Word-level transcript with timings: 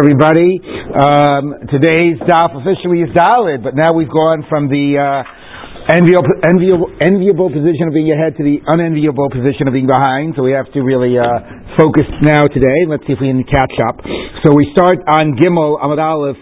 everybody. 0.00 0.56
Um, 0.96 1.68
today's 1.68 2.16
daf 2.24 2.56
officially 2.56 3.04
is 3.04 3.12
Dalid, 3.12 3.60
but 3.60 3.76
now 3.76 3.92
we've 3.92 4.08
gone 4.08 4.48
from 4.48 4.72
the 4.72 4.96
uh, 4.96 5.92
enviable, 5.92 6.40
enviable, 6.40 6.88
enviable, 7.04 7.52
position 7.52 7.84
of 7.84 7.92
being 7.92 8.08
ahead 8.08 8.32
to 8.40 8.42
the 8.42 8.64
unenviable 8.64 9.28
position 9.28 9.68
of 9.68 9.76
being 9.76 9.84
behind. 9.84 10.40
So 10.40 10.42
we 10.42 10.56
have 10.56 10.72
to 10.72 10.80
really 10.80 11.20
uh, 11.20 11.59
focus 11.78 12.06
now 12.22 12.46
today. 12.48 12.88
Let's 12.88 13.06
see 13.06 13.14
if 13.14 13.20
we 13.20 13.28
can 13.28 13.44
catch 13.44 13.74
up. 13.82 14.00
So 14.42 14.54
we 14.56 14.70
start 14.72 14.98
on 15.04 15.36
Gimel 15.36 15.76
Amud 15.78 16.00
Aleph, 16.00 16.40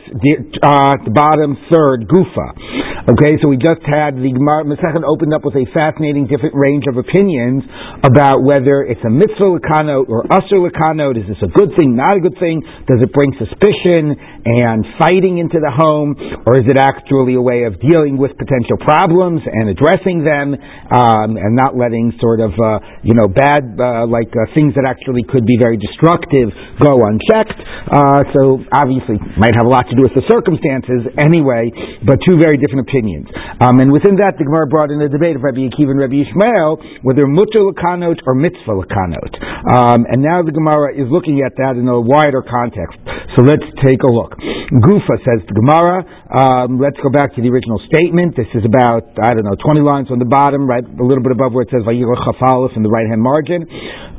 uh, 0.62 1.03
the 1.05 1.11
bottom 1.12 1.59
third, 1.73 2.07
Gufa. 2.07 2.89
Okay, 3.09 3.41
so 3.41 3.49
we 3.49 3.57
just 3.57 3.80
had 3.89 4.21
the 4.21 4.37
Masechet 4.37 5.01
opened 5.01 5.33
up 5.33 5.41
with 5.41 5.57
a 5.57 5.65
fascinating 5.73 6.29
different 6.29 6.53
range 6.53 6.85
of 6.85 7.01
opinions 7.01 7.65
about 8.05 8.45
whether 8.45 8.85
it's 8.85 9.01
a 9.01 9.09
mitzvah 9.09 9.57
lakanot 9.57 10.12
or 10.12 10.29
usher 10.29 10.61
lakanot. 10.61 11.17
Is 11.17 11.25
this 11.25 11.41
a 11.41 11.49
good 11.49 11.73
thing, 11.81 11.97
not 11.97 12.15
a 12.17 12.21
good 12.21 12.37
thing? 12.37 12.61
Does 12.85 13.01
it 13.01 13.09
bring 13.17 13.33
suspicion 13.41 14.13
and 14.13 14.85
fighting 15.01 15.41
into 15.41 15.57
the 15.57 15.73
home, 15.73 16.21
or 16.45 16.60
is 16.60 16.69
it 16.69 16.77
actually 16.77 17.33
a 17.33 17.41
way 17.41 17.65
of 17.65 17.80
dealing 17.80 18.21
with 18.21 18.37
potential 18.37 18.77
problems 18.85 19.41
and 19.41 19.73
addressing 19.73 20.21
them 20.21 20.52
um, 20.93 21.41
and 21.41 21.57
not 21.57 21.80
letting 21.80 22.13
sort 22.21 22.45
of 22.45 22.52
uh, 22.60 22.77
you 23.01 23.16
know 23.16 23.24
bad 23.24 23.73
uh, 23.80 24.05
like 24.05 24.29
uh, 24.37 24.52
things 24.52 24.77
that 24.77 24.85
actually 24.85 25.18
could 25.27 25.47
be 25.47 25.57
very 25.59 25.81
destructive 25.81 26.53
go 26.79 27.03
unchecked? 27.03 27.59
Uh, 27.89 28.23
so 28.37 28.63
obviously, 28.71 29.19
might 29.41 29.57
have 29.57 29.67
a 29.67 29.73
lot 29.73 29.89
to 29.89 29.95
do 29.97 30.05
with 30.05 30.15
the 30.15 30.27
circumstances 30.29 31.09
anyway, 31.19 31.73
but 32.05 32.21
two 32.23 32.37
very 32.39 32.61
different 32.61 32.87
opinions. 32.87 33.27
Um, 33.65 33.81
and 33.81 33.91
within 33.91 34.21
that, 34.21 34.39
the 34.39 34.45
Gemara 34.45 34.69
brought 34.69 34.91
in 34.93 35.01
a 35.01 35.09
debate 35.09 35.35
of 35.35 35.43
Rabbi 35.43 35.67
Akiva 35.67 35.97
and 35.97 36.01
Rabbi 36.01 36.23
Ishmael 36.23 37.03
whether 37.03 37.27
mutter 37.27 37.65
lakanot 37.65 38.21
or 38.27 38.35
mitzvah 38.35 38.77
lakanot. 38.77 39.33
Um, 39.73 40.07
and 40.09 40.23
now 40.23 40.43
the 40.43 40.53
Gemara 40.53 40.95
is 40.95 41.07
looking 41.11 41.43
at 41.45 41.57
that 41.57 41.77
in 41.77 41.87
a 41.89 42.01
wider 42.01 42.43
context. 42.43 42.99
So 43.37 43.45
let's 43.45 43.65
take 43.85 44.03
a 44.03 44.11
look. 44.11 44.35
Gufa 44.69 45.16
says 45.25 45.41
the 45.47 45.55
Gemara. 45.55 46.03
Um, 46.29 46.77
let's 46.77 46.99
go 47.01 47.09
back 47.09 47.33
to 47.37 47.41
the 47.41 47.49
original 47.49 47.80
statement. 47.88 48.37
This 48.37 48.51
is 48.53 48.65
about 48.65 49.07
I 49.16 49.32
don't 49.32 49.47
know 49.47 49.57
twenty 49.63 49.80
lines 49.80 50.10
on 50.10 50.19
the 50.19 50.29
bottom, 50.29 50.69
right, 50.69 50.85
a 50.85 51.05
little 51.05 51.23
bit 51.23 51.32
above 51.32 51.53
where 51.53 51.65
it 51.65 51.71
says 51.73 51.87
Vayirah 51.87 52.19
Chafalif 52.25 52.77
in 52.77 52.82
the 52.82 52.93
right 52.93 53.07
hand 53.09 53.23
margin. 53.23 53.65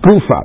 Gufa. 0.03 0.39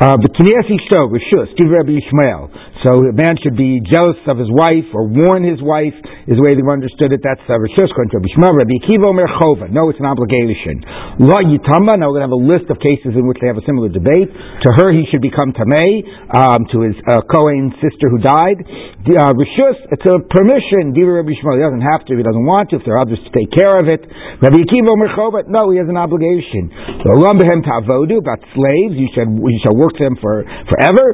Uh, 0.00 0.16
but 0.20 0.30
Ishto, 0.68 1.08
Rishus, 1.10 1.48
Rabbi 1.58 1.98
Ishmael. 1.98 2.50
So 2.86 3.10
a 3.10 3.14
man 3.14 3.34
should 3.42 3.58
be 3.58 3.82
jealous 3.90 4.22
of 4.30 4.38
his 4.38 4.46
wife 4.54 4.86
or 4.94 5.10
warn 5.10 5.42
his 5.42 5.58
wife 5.58 5.96
is 6.30 6.38
the 6.38 6.44
way 6.46 6.54
they 6.54 6.62
understood 6.62 7.10
it. 7.10 7.18
That's 7.26 7.42
going 7.42 8.10
to 8.14 8.18
Bishma, 8.22 8.54
Rabbi 8.54 8.78
Omer 9.02 9.26
Chova. 9.40 9.66
No, 9.66 9.90
it's 9.90 9.98
an 9.98 10.06
obligation. 10.06 10.78
La 11.18 11.42
Yitama, 11.42 11.98
now 11.98 12.12
we're 12.12 12.22
going 12.22 12.28
to 12.28 12.30
have 12.30 12.38
a 12.38 12.44
list 12.46 12.70
of 12.70 12.78
cases 12.78 13.18
in 13.18 13.26
which 13.26 13.42
they 13.42 13.50
have 13.50 13.58
a 13.58 13.66
similar 13.66 13.90
debate. 13.90 14.30
To 14.30 14.68
her, 14.78 14.94
he 14.94 15.02
should 15.10 15.24
become 15.24 15.50
Tamei, 15.50 16.06
um, 16.30 16.70
to 16.70 16.86
his 16.86 16.94
uh, 17.10 17.18
Kohen 17.26 17.74
sister 17.82 18.06
who 18.14 18.22
died. 18.22 18.62
Uh, 18.62 19.32
Rishus, 19.34 19.78
it's 19.90 20.06
a 20.06 20.22
permission. 20.30 20.94
Diva 20.94 21.18
Rabbi 21.18 21.34
Shmuel, 21.34 21.58
he 21.58 21.64
doesn't 21.64 21.82
have 21.82 22.06
to, 22.06 22.14
he 22.14 22.22
doesn't 22.22 22.46
want 22.46 22.70
to, 22.70 22.78
if 22.78 22.86
there 22.86 22.94
are 22.94 23.02
others 23.02 23.18
to 23.26 23.30
take 23.34 23.50
care 23.50 23.74
of 23.74 23.90
it. 23.90 24.06
Rabbi 24.38 24.54
Akiva 24.54 24.86
Omer 24.86 25.10
Chova, 25.18 25.42
no, 25.50 25.74
he 25.74 25.82
has 25.82 25.90
an 25.90 25.98
obligation. 25.98 26.70
So 27.02 27.18
Lam 27.18 27.42
Behem 27.42 27.66
Tavodu, 27.66 28.22
about 28.22 28.38
slaves, 28.54 28.94
you 28.94 29.08
should, 29.16 29.26
you 29.34 29.60
shall 29.66 29.74
work 29.74 29.96
them 29.98 30.14
for 30.22 30.46
forever. 30.68 31.06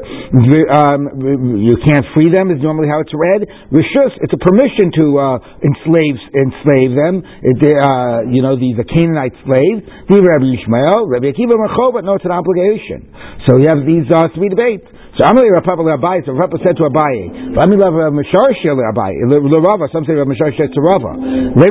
Um, 0.75 1.54
you 1.57 1.79
can't 1.83 2.05
free 2.15 2.31
them 2.31 2.51
is 2.51 2.61
normally 2.63 2.89
how 2.89 3.01
it's 3.01 3.15
read. 3.15 3.47
Rishus, 3.71 4.13
it's 4.23 4.35
a 4.35 4.41
permission 4.41 4.91
to 4.99 5.07
uh, 5.19 5.39
enslave 5.63 6.19
enslave 6.35 6.93
them. 6.95 7.23
It, 7.43 7.59
uh, 7.63 8.27
you 8.31 8.43
know, 8.43 8.55
the, 8.55 8.75
the 8.79 8.87
Canaanite 8.87 9.35
slaves. 9.43 9.83
The 10.11 10.21
Rabbi 10.21 10.47
Yishmael, 10.55 11.11
Rabbi 11.11 11.35
Akiva 11.35 11.59
Machov, 11.59 11.99
but 11.99 12.05
no, 12.05 12.15
it's 12.15 12.25
an 12.25 12.35
obligation. 12.35 13.11
So 13.47 13.59
you 13.59 13.67
have 13.69 13.83
these 13.83 14.07
uh, 14.11 14.31
three 14.35 14.49
debates. 14.49 14.87
So 15.15 15.23
Amali 15.31 15.47
Rav 15.47 15.63
Papa 15.63 15.87
Abaye, 15.87 16.27
so 16.27 16.35
Rav 16.35 16.51
Papa 16.51 16.59
said 16.67 16.75
to 16.75 16.91
Abaye, 16.91 17.55
Amali 17.55 17.79
Rav 17.79 18.11
Misharshia 18.11 18.75
Abaye, 18.75 19.15
Rava, 19.23 19.87
some 19.95 20.03
say 20.03 20.19
Rav 20.19 20.27
Misharshia 20.27 20.67
to 20.67 20.81
Rava. 20.83 21.15
This 21.55 21.71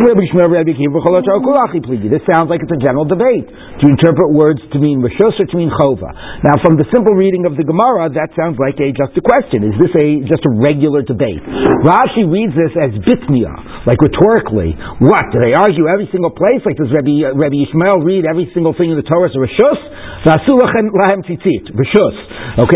sounds 2.24 2.48
like 2.48 2.64
it's 2.64 2.72
a 2.72 2.80
general 2.80 3.04
debate. 3.04 3.44
To 3.84 3.86
interpret 3.92 4.32
words 4.32 4.64
to 4.72 4.80
mean 4.80 5.04
Rishus 5.04 5.36
or 5.36 5.44
to 5.44 5.56
mean 5.60 5.68
Chova. 5.76 6.08
Now, 6.40 6.56
from 6.64 6.80
the 6.80 6.88
simple 6.96 7.20
reading 7.20 7.44
of 7.44 7.60
the 7.60 7.68
Gemara, 7.68 8.08
that 8.16 8.32
sounds 8.32 8.56
like 8.64 8.80
a 8.80 8.96
just 8.96 9.12
a 9.20 9.24
question. 9.24 9.68
Is 9.68 9.76
this 9.76 9.92
a 9.92 10.24
just 10.24 10.48
a 10.48 10.52
regular 10.64 11.04
debate? 11.04 11.44
Rashi 11.84 12.24
reads 12.24 12.56
this 12.56 12.72
as 12.80 12.96
bitnia, 13.04 13.84
like 13.84 14.00
rhetorically. 14.00 14.72
What 15.04 15.36
do 15.36 15.44
they 15.44 15.52
argue 15.52 15.92
every 15.92 16.08
single 16.16 16.32
place? 16.32 16.64
Like 16.64 16.80
does 16.80 16.96
Rabbi 16.96 17.28
Rabbi 17.36 17.60
Ishmael 17.68 18.08
read 18.08 18.24
every 18.24 18.48
single 18.56 18.72
thing 18.72 18.96
in 18.96 18.98
the 18.98 19.04
Torah 19.04 19.28
as 19.28 19.36
a? 19.36 19.44
Rishus. 19.44 19.84
Okay, 20.24 20.40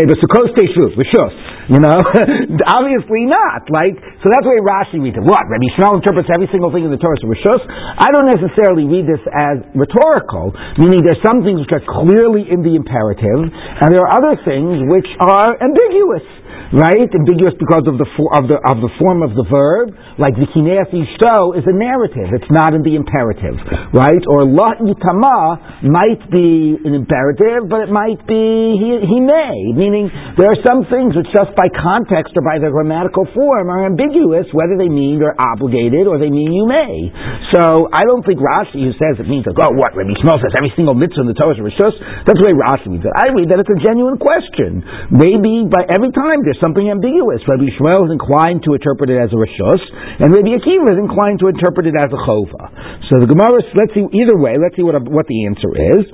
the 0.04 0.20
Sukkot 0.20 0.52
Teshuvah, 0.58 0.98
Rishus. 0.98 1.34
You 1.68 1.78
know, 1.84 1.94
obviously 2.78 3.28
not. 3.28 3.68
Like, 3.68 3.94
so 4.24 4.26
that's 4.32 4.42
the 4.42 4.52
way 4.56 4.60
Rashi 4.64 4.98
reads 4.98 5.20
it. 5.20 5.22
What? 5.22 5.44
Rabbi 5.46 5.68
Shmuel 5.76 6.00
interprets 6.00 6.32
every 6.32 6.48
single 6.48 6.72
thing 6.72 6.88
in 6.88 6.90
the 6.90 6.96
Torah 6.96 7.14
as 7.14 7.22
Rishus. 7.22 7.60
I 7.68 8.08
don't 8.10 8.26
necessarily 8.26 8.88
read 8.88 9.04
this 9.04 9.20
as 9.30 9.60
rhetorical, 9.76 10.56
meaning 10.80 11.04
there's 11.04 11.20
some 11.20 11.44
things 11.44 11.60
which 11.60 11.70
are 11.76 11.84
clearly 11.84 12.48
in 12.48 12.64
the 12.64 12.72
imperative, 12.72 13.52
and 13.52 13.86
there 13.92 14.00
are 14.00 14.16
other 14.16 14.34
things 14.48 14.80
which 14.88 15.06
are 15.20 15.52
ambiguous 15.60 16.24
right? 16.72 17.08
Ambiguous 17.08 17.56
because 17.56 17.88
of 17.88 17.96
the 17.96 18.08
for, 18.16 18.28
of 18.36 18.44
the 18.48 18.60
of 18.60 18.84
the 18.84 18.92
form 19.00 19.24
of 19.24 19.32
the 19.32 19.46
verb, 19.48 19.96
like 20.20 20.36
v'kineas 20.36 20.92
ishto 20.92 21.56
is 21.56 21.64
a 21.64 21.72
narrative; 21.72 22.28
it's 22.36 22.50
not 22.52 22.76
in 22.76 22.84
the 22.84 22.92
imperative, 22.92 23.56
right? 23.96 24.20
Or 24.28 24.44
la 24.44 24.76
yitama 24.76 25.84
might 25.88 26.20
be 26.28 26.76
an 26.84 26.92
imperative, 26.92 27.68
but 27.72 27.88
it 27.88 27.90
might 27.92 28.20
be 28.28 28.76
he, 28.76 29.00
he 29.08 29.18
may, 29.20 29.72
meaning 29.72 30.12
there 30.36 30.52
are 30.52 30.60
some 30.64 30.84
things 30.92 31.16
which 31.16 31.28
just 31.32 31.56
by 31.56 31.72
context 31.72 32.36
or 32.36 32.44
by 32.44 32.60
their 32.60 32.72
grammatical 32.72 33.24
form 33.32 33.72
are 33.72 33.88
ambiguous, 33.88 34.44
whether 34.52 34.76
they 34.76 34.92
mean 34.92 35.16
you're 35.16 35.38
obligated 35.38 36.04
or 36.04 36.20
they 36.20 36.28
mean 36.28 36.52
you 36.52 36.68
may. 36.68 37.08
So 37.56 37.88
I 37.88 38.04
don't 38.04 38.24
think 38.28 38.40
Rashi 38.44 38.84
who 38.84 38.92
says 39.00 39.16
it 39.16 39.28
means 39.28 39.48
like, 39.48 39.56
oh, 39.56 39.72
what 39.72 39.96
Rabbi 39.96 40.12
Shmuel 40.20 40.36
says 40.36 40.52
every 40.52 40.72
single 40.76 40.92
mitzvah 40.92 41.24
in 41.24 41.28
the 41.32 41.38
Torah 41.38 41.56
is 41.56 41.60
rishus. 41.64 41.96
That's 42.28 42.36
the 42.36 42.44
way 42.44 42.52
Rashi 42.52 42.92
reads 42.92 43.08
it. 43.08 43.14
I 43.16 43.32
read 43.32 43.48
that 43.48 43.58
it's 43.64 43.72
a 43.72 43.80
genuine 43.80 44.20
question. 44.20 44.84
Maybe 45.08 45.64
by 45.64 45.88
every 45.88 46.12
time 46.12 46.44
there's 46.44 46.57
something 46.60 46.86
ambiguous. 46.90 47.42
Rabbi 47.46 47.70
Shmuel 47.78 48.06
is 48.06 48.12
inclined 48.12 48.62
to 48.66 48.74
interpret 48.74 49.10
it 49.10 49.18
as 49.18 49.30
a 49.32 49.38
rishus, 49.38 49.82
and 50.20 50.30
Rabbi 50.30 50.54
Akiva 50.58 50.92
is 50.92 50.98
inclined 51.00 51.40
to 51.40 51.48
interpret 51.48 51.86
it 51.86 51.96
as 51.98 52.10
a 52.10 52.20
chova. 52.20 52.68
So 53.08 53.18
the 53.22 53.28
Gemara, 53.30 53.62
let's 53.74 53.94
see, 53.94 54.04
either 54.04 54.36
way, 54.36 54.58
let's 54.60 54.76
see 54.76 54.84
what, 54.84 54.98
what 55.08 55.26
the 55.26 55.46
answer 55.46 55.70
is. 55.96 56.04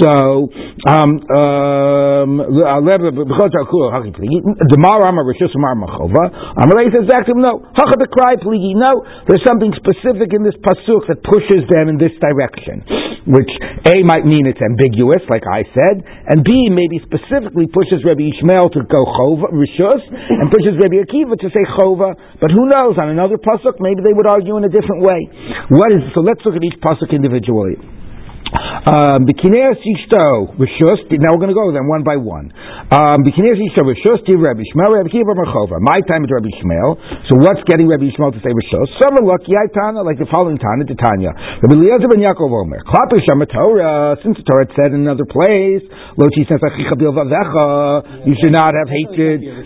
So, 0.00 0.48
um, 0.86 1.24
um, 1.32 2.30
Demar 4.70 4.98
Amar 5.06 5.24
Rishus 5.24 5.54
Amar 5.54 5.74
Machova. 5.74 6.24
Amalei 6.60 6.92
says 6.92 7.06
back 7.08 7.26
to 7.26 7.32
him, 7.32 7.42
no. 7.42 7.64
Hacha 7.74 7.96
the 7.98 8.08
cry 8.10 8.36
pligi. 8.36 8.74
No, 8.74 9.04
there's 9.26 9.44
something 9.46 9.72
specific 9.76 10.32
in 10.32 10.42
this 10.42 10.54
pasuk 10.62 11.08
that 11.08 11.22
pushes 11.24 11.66
them 11.70 11.88
in 11.88 11.98
this 11.98 12.12
direction, 12.20 12.84
which 13.24 13.48
A 13.88 14.04
might 14.04 14.28
mean 14.28 14.44
it's 14.44 14.60
ambiguous, 14.60 15.24
like 15.32 15.48
I 15.48 15.64
said, 15.72 16.04
and 16.28 16.44
B 16.44 16.68
maybe 16.68 17.00
specifically 17.04 17.68
pushes 17.72 18.04
Rabbi 18.04 18.28
Ishmael 18.36 18.68
to 18.76 18.84
go 18.84 19.00
chova, 19.08 19.48
Rishus, 19.48 20.02
and 20.12 20.52
pushes 20.52 20.76
Rabbi 20.76 21.00
Akiva 21.00 21.40
to 21.40 21.48
say 21.48 21.64
chova. 21.76 22.12
But 22.40 22.52
who 22.52 22.68
knows? 22.68 23.00
On 23.00 23.08
another 23.08 23.40
pasuk, 23.40 23.80
maybe 23.80 24.04
they 24.04 24.12
would 24.12 24.28
argue 24.28 24.56
in 24.60 24.64
a 24.64 24.72
different 24.72 25.00
way. 25.00 25.20
What 25.72 25.92
is 25.92 26.04
so? 26.12 26.20
Let's 26.20 26.44
look 26.44 26.56
at 26.56 26.64
each 26.64 26.76
pasuk 26.84 27.12
individually. 27.16 27.80
Um, 28.54 29.26
Bikineas 29.26 29.80
Ishto 29.82 30.54
Rishus. 30.54 31.02
Now 31.10 31.34
we're 31.34 31.42
going 31.42 31.50
to 31.50 31.58
go 31.58 31.72
them 31.74 31.90
one 31.90 32.06
by 32.06 32.14
one. 32.14 32.54
Um, 32.94 33.26
Bikineas 33.26 33.58
Ishto 33.58 33.82
Rishus. 33.82 34.22
Di 34.22 34.38
Rabbi 34.38 34.62
Shmuel 34.70 34.94
Rabbi 34.94 35.10
Kiva 35.10 35.34
Merchova. 35.34 35.82
My 35.82 35.98
time 36.06 36.22
is 36.22 36.30
Rabbi 36.30 36.52
Shmuel. 36.62 36.94
So 37.26 37.34
what's 37.42 37.66
getting 37.66 37.90
Rabbi 37.90 38.14
Shmuel 38.14 38.30
to 38.30 38.40
say 38.44 38.54
Rishus? 38.54 38.86
Some 39.02 39.18
luck 39.26 39.42
Tana 39.42 40.06
like 40.06 40.22
the 40.22 40.30
following 40.30 40.62
Tana 40.62 40.86
to 40.86 40.94
Tanya. 40.94 41.34
Rabbi 41.34 41.74
Eliezer 41.74 42.06
ben 42.06 42.22
Yaakov 42.22 42.52
Omer. 42.52 42.78
Klapi 42.86 43.18
Shama 43.26 43.50
Torah. 43.50 44.14
Since 44.22 44.38
the 44.38 44.46
Torah 44.46 44.70
said 44.78 44.94
in 44.94 45.02
another 45.02 45.26
place, 45.26 45.82
Lo. 46.14 46.30
You 46.30 46.44
should 48.38 48.54
not 48.54 48.72
have 48.78 48.86
hatred. 48.86 49.42
You 49.42 49.64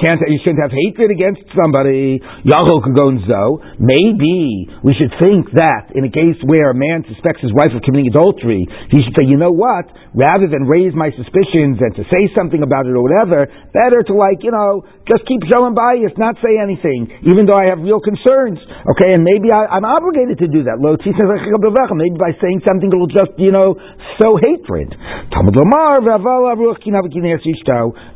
can't. 0.00 0.20
You 0.24 0.40
shouldn't 0.40 0.62
have 0.62 0.72
hatred 0.72 1.10
against 1.12 1.44
somebody. 1.52 2.22
Yachol 2.48 2.80
could 2.80 2.96
zo. 3.26 3.60
Maybe 3.78 4.68
we 4.84 4.94
should 4.96 5.12
think 5.20 5.52
that 5.58 5.92
in 5.94 6.04
a 6.04 6.12
case 6.12 6.38
where 6.46 6.70
a 6.70 6.74
man 6.74 7.04
suspects 7.04 7.42
his 7.42 7.52
wife 7.52 7.74
of 7.74 7.82
committing 7.90 8.14
adultery, 8.14 8.62
he 8.94 9.02
should 9.02 9.14
say, 9.18 9.26
you 9.26 9.34
know 9.34 9.50
what? 9.50 9.90
Rather 10.14 10.46
than 10.46 10.70
raise 10.70 10.94
my 10.94 11.10
suspicions 11.18 11.82
and 11.82 11.92
to 11.98 12.06
say 12.06 12.22
something 12.38 12.62
about 12.62 12.86
it 12.86 12.94
or 12.94 13.02
whatever, 13.02 13.50
better 13.74 14.06
to 14.06 14.14
like, 14.14 14.46
you 14.46 14.54
know, 14.54 14.86
just 15.10 15.26
keep 15.26 15.42
showing 15.50 15.74
bias, 15.74 16.14
not 16.14 16.38
say 16.38 16.54
anything, 16.54 17.10
even 17.26 17.50
though 17.50 17.58
I 17.58 17.66
have 17.66 17.82
real 17.82 17.98
concerns. 17.98 18.62
Okay, 18.94 19.10
and 19.10 19.26
maybe 19.26 19.50
I, 19.50 19.74
am 19.74 19.82
obligated 19.82 20.38
to 20.38 20.46
do 20.46 20.62
that. 20.70 20.78
Maybe 20.78 22.16
by 22.18 22.32
saying 22.38 22.62
something 22.62 22.88
will 22.94 23.10
just, 23.10 23.34
you 23.34 23.50
know, 23.50 23.74
sow 24.22 24.38
hatred. 24.38 24.94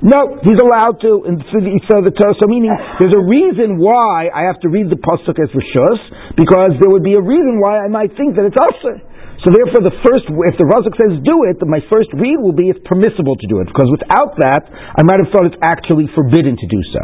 No, 0.04 0.38
he's 0.44 0.60
allowed 0.62 1.02
to. 1.02 1.26
And 1.26 1.42
so, 1.90 2.02
the, 2.04 2.12
so 2.14 2.46
meaning, 2.46 2.70
there's 3.02 3.16
a 3.16 3.24
reason 3.26 3.82
why 3.82 4.30
I 4.30 4.46
have 4.46 4.60
to 4.62 4.68
read 4.68 4.90
the 4.90 5.00
pasuk 5.00 5.34
as 5.40 5.50
rishus, 5.50 6.00
because 6.36 6.78
there 6.78 6.90
would 6.90 7.02
be 7.02 7.14
a 7.14 7.24
reason 7.24 7.58
why 7.58 7.82
I 7.82 7.88
might 7.88 8.14
think 8.14 8.36
that 8.36 8.46
it's 8.46 8.58
also. 8.60 9.13
So 9.44 9.52
therefore, 9.52 9.84
the 9.84 9.92
first, 10.00 10.24
if 10.24 10.56
the 10.56 10.64
Razak 10.64 10.96
says 10.96 11.20
do 11.20 11.44
it, 11.52 11.60
my 11.68 11.84
first 11.92 12.08
read 12.16 12.40
will 12.40 12.56
be 12.56 12.72
it's 12.72 12.80
permissible 12.88 13.36
to 13.36 13.46
do 13.46 13.60
it, 13.60 13.68
because 13.68 13.92
without 13.92 14.40
that, 14.40 14.64
I 14.72 15.04
might 15.04 15.20
have 15.20 15.28
thought 15.28 15.44
it's 15.44 15.60
actually 15.60 16.08
forbidden 16.16 16.56
to 16.56 16.66
do 16.66 16.80
so. 16.96 17.02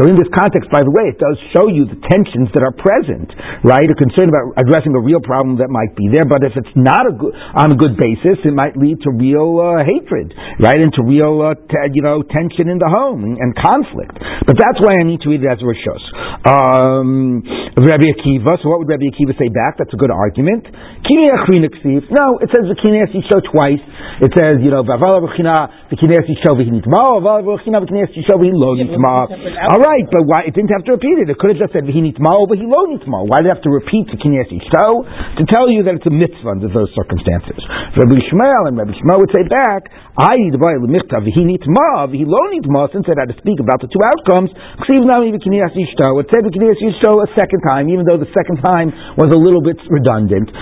So 0.00 0.08
in 0.08 0.16
this 0.16 0.32
context, 0.32 0.72
by 0.72 0.80
the 0.80 0.88
way, 0.88 1.12
it 1.12 1.20
does 1.20 1.36
show 1.52 1.68
you 1.68 1.84
the 1.84 2.00
tensions 2.08 2.48
that 2.56 2.64
are 2.64 2.72
present, 2.72 3.28
right? 3.60 3.84
A 3.84 3.92
concern 3.92 4.32
about 4.32 4.56
addressing 4.56 4.96
a 4.96 5.02
real 5.04 5.20
problem 5.20 5.60
that 5.60 5.68
might 5.68 5.92
be 5.92 6.08
there, 6.08 6.24
but 6.24 6.40
if 6.40 6.56
it's 6.56 6.72
not 6.72 7.04
a 7.04 7.12
good, 7.12 7.36
on 7.36 7.76
a 7.76 7.78
good 7.78 8.00
basis, 8.00 8.40
it 8.40 8.56
might 8.56 8.72
lead 8.72 8.96
to 9.04 9.12
real 9.12 9.60
uh, 9.60 9.84
hatred, 9.84 10.32
right? 10.64 10.80
And 10.80 10.88
to 10.96 11.04
real, 11.04 11.44
uh, 11.44 11.60
t- 11.60 11.92
you 11.92 12.00
know, 12.00 12.24
tension 12.24 12.72
in 12.72 12.80
the 12.80 12.88
home 12.88 13.28
and, 13.28 13.36
and, 13.36 13.52
conflict. 13.52 14.16
But 14.48 14.56
that's 14.56 14.80
why 14.80 14.96
I 14.96 15.04
need 15.04 15.20
to 15.22 15.28
read 15.28 15.44
it 15.44 15.50
as 15.52 15.60
Rishos. 15.60 16.02
Um, 16.48 17.44
Rabbi 17.76 18.16
Akiva, 18.16 18.56
so 18.64 18.72
what 18.72 18.80
would 18.80 18.88
Rabbi 18.88 19.12
Akiva 19.12 19.36
say 19.36 19.52
back? 19.52 19.76
That's 19.76 19.92
a 19.92 20.00
good 20.00 20.10
argument. 20.10 20.72
No, 21.82 22.38
it 22.38 22.48
says 22.54 22.70
the 22.70 22.78
V'kineas 22.78 23.10
Yisho 23.10 23.42
twice. 23.50 23.82
It 24.22 24.30
says, 24.38 24.62
you 24.62 24.70
know, 24.70 24.86
Vavala 24.86 25.18
V'china, 25.26 25.66
V'kineas 25.90 26.24
Yisho 26.30 26.54
V'hinitma, 26.54 27.18
Vavala 27.18 27.42
V'china, 27.42 27.82
V'kineas 27.82 28.14
Yisho 28.14 28.38
V'hilo 28.38 28.78
Nitma. 28.78 29.26
All 29.66 29.82
right, 29.82 30.06
but 30.06 30.22
why, 30.22 30.46
it 30.46 30.54
didn't 30.54 30.70
have 30.70 30.86
to 30.86 30.94
repeat 30.94 31.26
it. 31.26 31.30
It 31.30 31.38
could 31.42 31.58
have 31.58 31.60
just 31.66 31.74
said 31.74 31.82
V'hinitma 31.82 32.30
or 32.30 32.46
V'hilo 32.46 32.86
Nitma. 32.94 33.26
Why 33.26 33.42
did 33.42 33.50
it 33.50 33.58
have 33.58 33.64
to 33.66 33.72
repeat 33.74 34.06
the 34.10 34.16
V'kineas 34.16 34.54
Yisho? 34.54 35.42
To 35.42 35.44
tell 35.50 35.66
you 35.66 35.82
that 35.82 35.98
it's 35.98 36.06
a 36.06 36.14
mitzvah 36.14 36.54
under 36.54 36.70
those 36.70 36.94
circumstances. 36.94 37.58
Rabbi 37.98 38.22
Shmuel 38.30 38.70
and 38.70 38.78
Rabbi 38.78 38.94
Shmuel 39.02 39.18
would 39.26 39.34
say 39.34 39.42
back, 39.50 39.90
I 40.14 40.38
the 40.54 40.60
boy 40.60 40.78
l'michta 40.78 41.18
v'hinitma 41.18 42.06
v'hilo 42.12 42.42
nitma, 42.54 42.92
since 42.94 43.10
I 43.10 43.16
had 43.18 43.32
to 43.34 43.38
speak 43.42 43.58
about 43.58 43.82
the 43.82 43.88
two 43.90 44.02
outcomes, 44.06 44.54
Ksiv 44.86 45.02
nami 45.02 45.34
v'kineas 45.34 45.74
Yisho. 45.74 46.20
It 46.22 46.30
said 46.30 46.46
v'kineas 46.46 46.78
Yisho 46.78 47.10
a 47.18 47.28
second 47.34 47.60
time, 47.66 47.88
even 47.90 48.06
though 48.06 48.20
the 48.20 48.30
second 48.30 48.60
time 48.62 48.92
was 49.18 49.32
a 49.32 49.40
little 49.40 49.64
bit 49.64 49.80
redundant. 49.88 50.52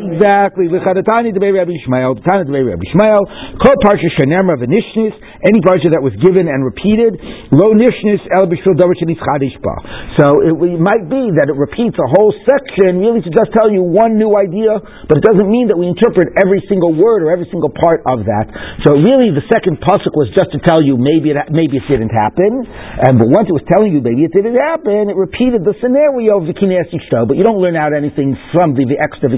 Exactly. 0.00 0.66
L'chidatanya 0.66 1.34
the 1.34 1.40
Rabbi 1.40 1.76
Shmuel, 1.84 2.18
the 2.18 2.22
the 2.22 2.64
Rabbi 2.64 2.86
Shmuel. 2.90 3.22
Kol 3.60 3.76
parsha 3.84 4.08
shenemra 4.18 4.58
v'nishnis, 4.58 5.14
any 5.46 5.60
parsha 5.60 5.92
that 5.92 6.02
was 6.02 6.16
given 6.22 6.48
and 6.48 6.64
repeated, 6.64 7.18
lo 7.52 7.74
nishnis 7.76 8.22
el 8.34 8.50
b'shul 8.50 8.74
davar 8.74 8.96
chadish 8.96 9.58
ba. 9.60 9.74
So 10.18 10.40
it, 10.42 10.54
it 10.74 10.82
might 10.82 11.06
be 11.06 11.30
that 11.38 11.52
it 11.52 11.56
repeats 11.58 11.98
a 12.00 12.08
whole 12.16 12.32
section, 12.48 12.98
really 12.98 13.22
to 13.22 13.30
just 13.30 13.52
tell 13.54 13.70
you 13.70 13.84
one 13.84 14.16
new 14.16 14.34
idea, 14.34 14.78
but 15.06 15.20
it 15.20 15.24
doesn't 15.24 15.50
mean 15.50 15.68
that 15.68 15.78
we 15.78 15.86
interpret 15.86 16.34
every 16.40 16.64
single 16.66 16.96
word 16.96 17.22
or 17.22 17.30
every 17.30 17.46
single 17.50 17.70
part 17.70 18.00
of 18.08 18.24
that. 18.24 18.48
So 18.88 18.96
really, 18.96 19.30
the 19.30 19.44
second 19.52 19.78
pasuk 19.84 20.14
was 20.16 20.32
just 20.34 20.50
to 20.56 20.58
tell 20.64 20.80
you 20.80 20.96
maybe 20.96 21.30
it 21.34 21.38
maybe 21.52 21.78
it 21.78 21.86
didn't 21.86 22.14
happen, 22.14 22.64
and 23.04 23.20
but 23.20 23.28
once 23.28 23.46
it 23.46 23.54
was 23.54 23.66
telling 23.70 23.92
you 23.92 24.00
maybe 24.00 24.24
it 24.24 24.32
didn't 24.32 24.56
happen, 24.56 25.12
it 25.12 25.18
repeated 25.18 25.62
the 25.62 25.76
scenario 25.78 26.40
of 26.40 26.48
the 26.48 26.54
Kineas 26.56 26.88
but 27.28 27.36
you 27.36 27.44
don't 27.44 27.60
learn 27.60 27.76
out 27.76 27.92
anything 27.92 28.36
from 28.52 28.74
the, 28.74 28.84
the 28.86 28.98
extra 28.98 29.28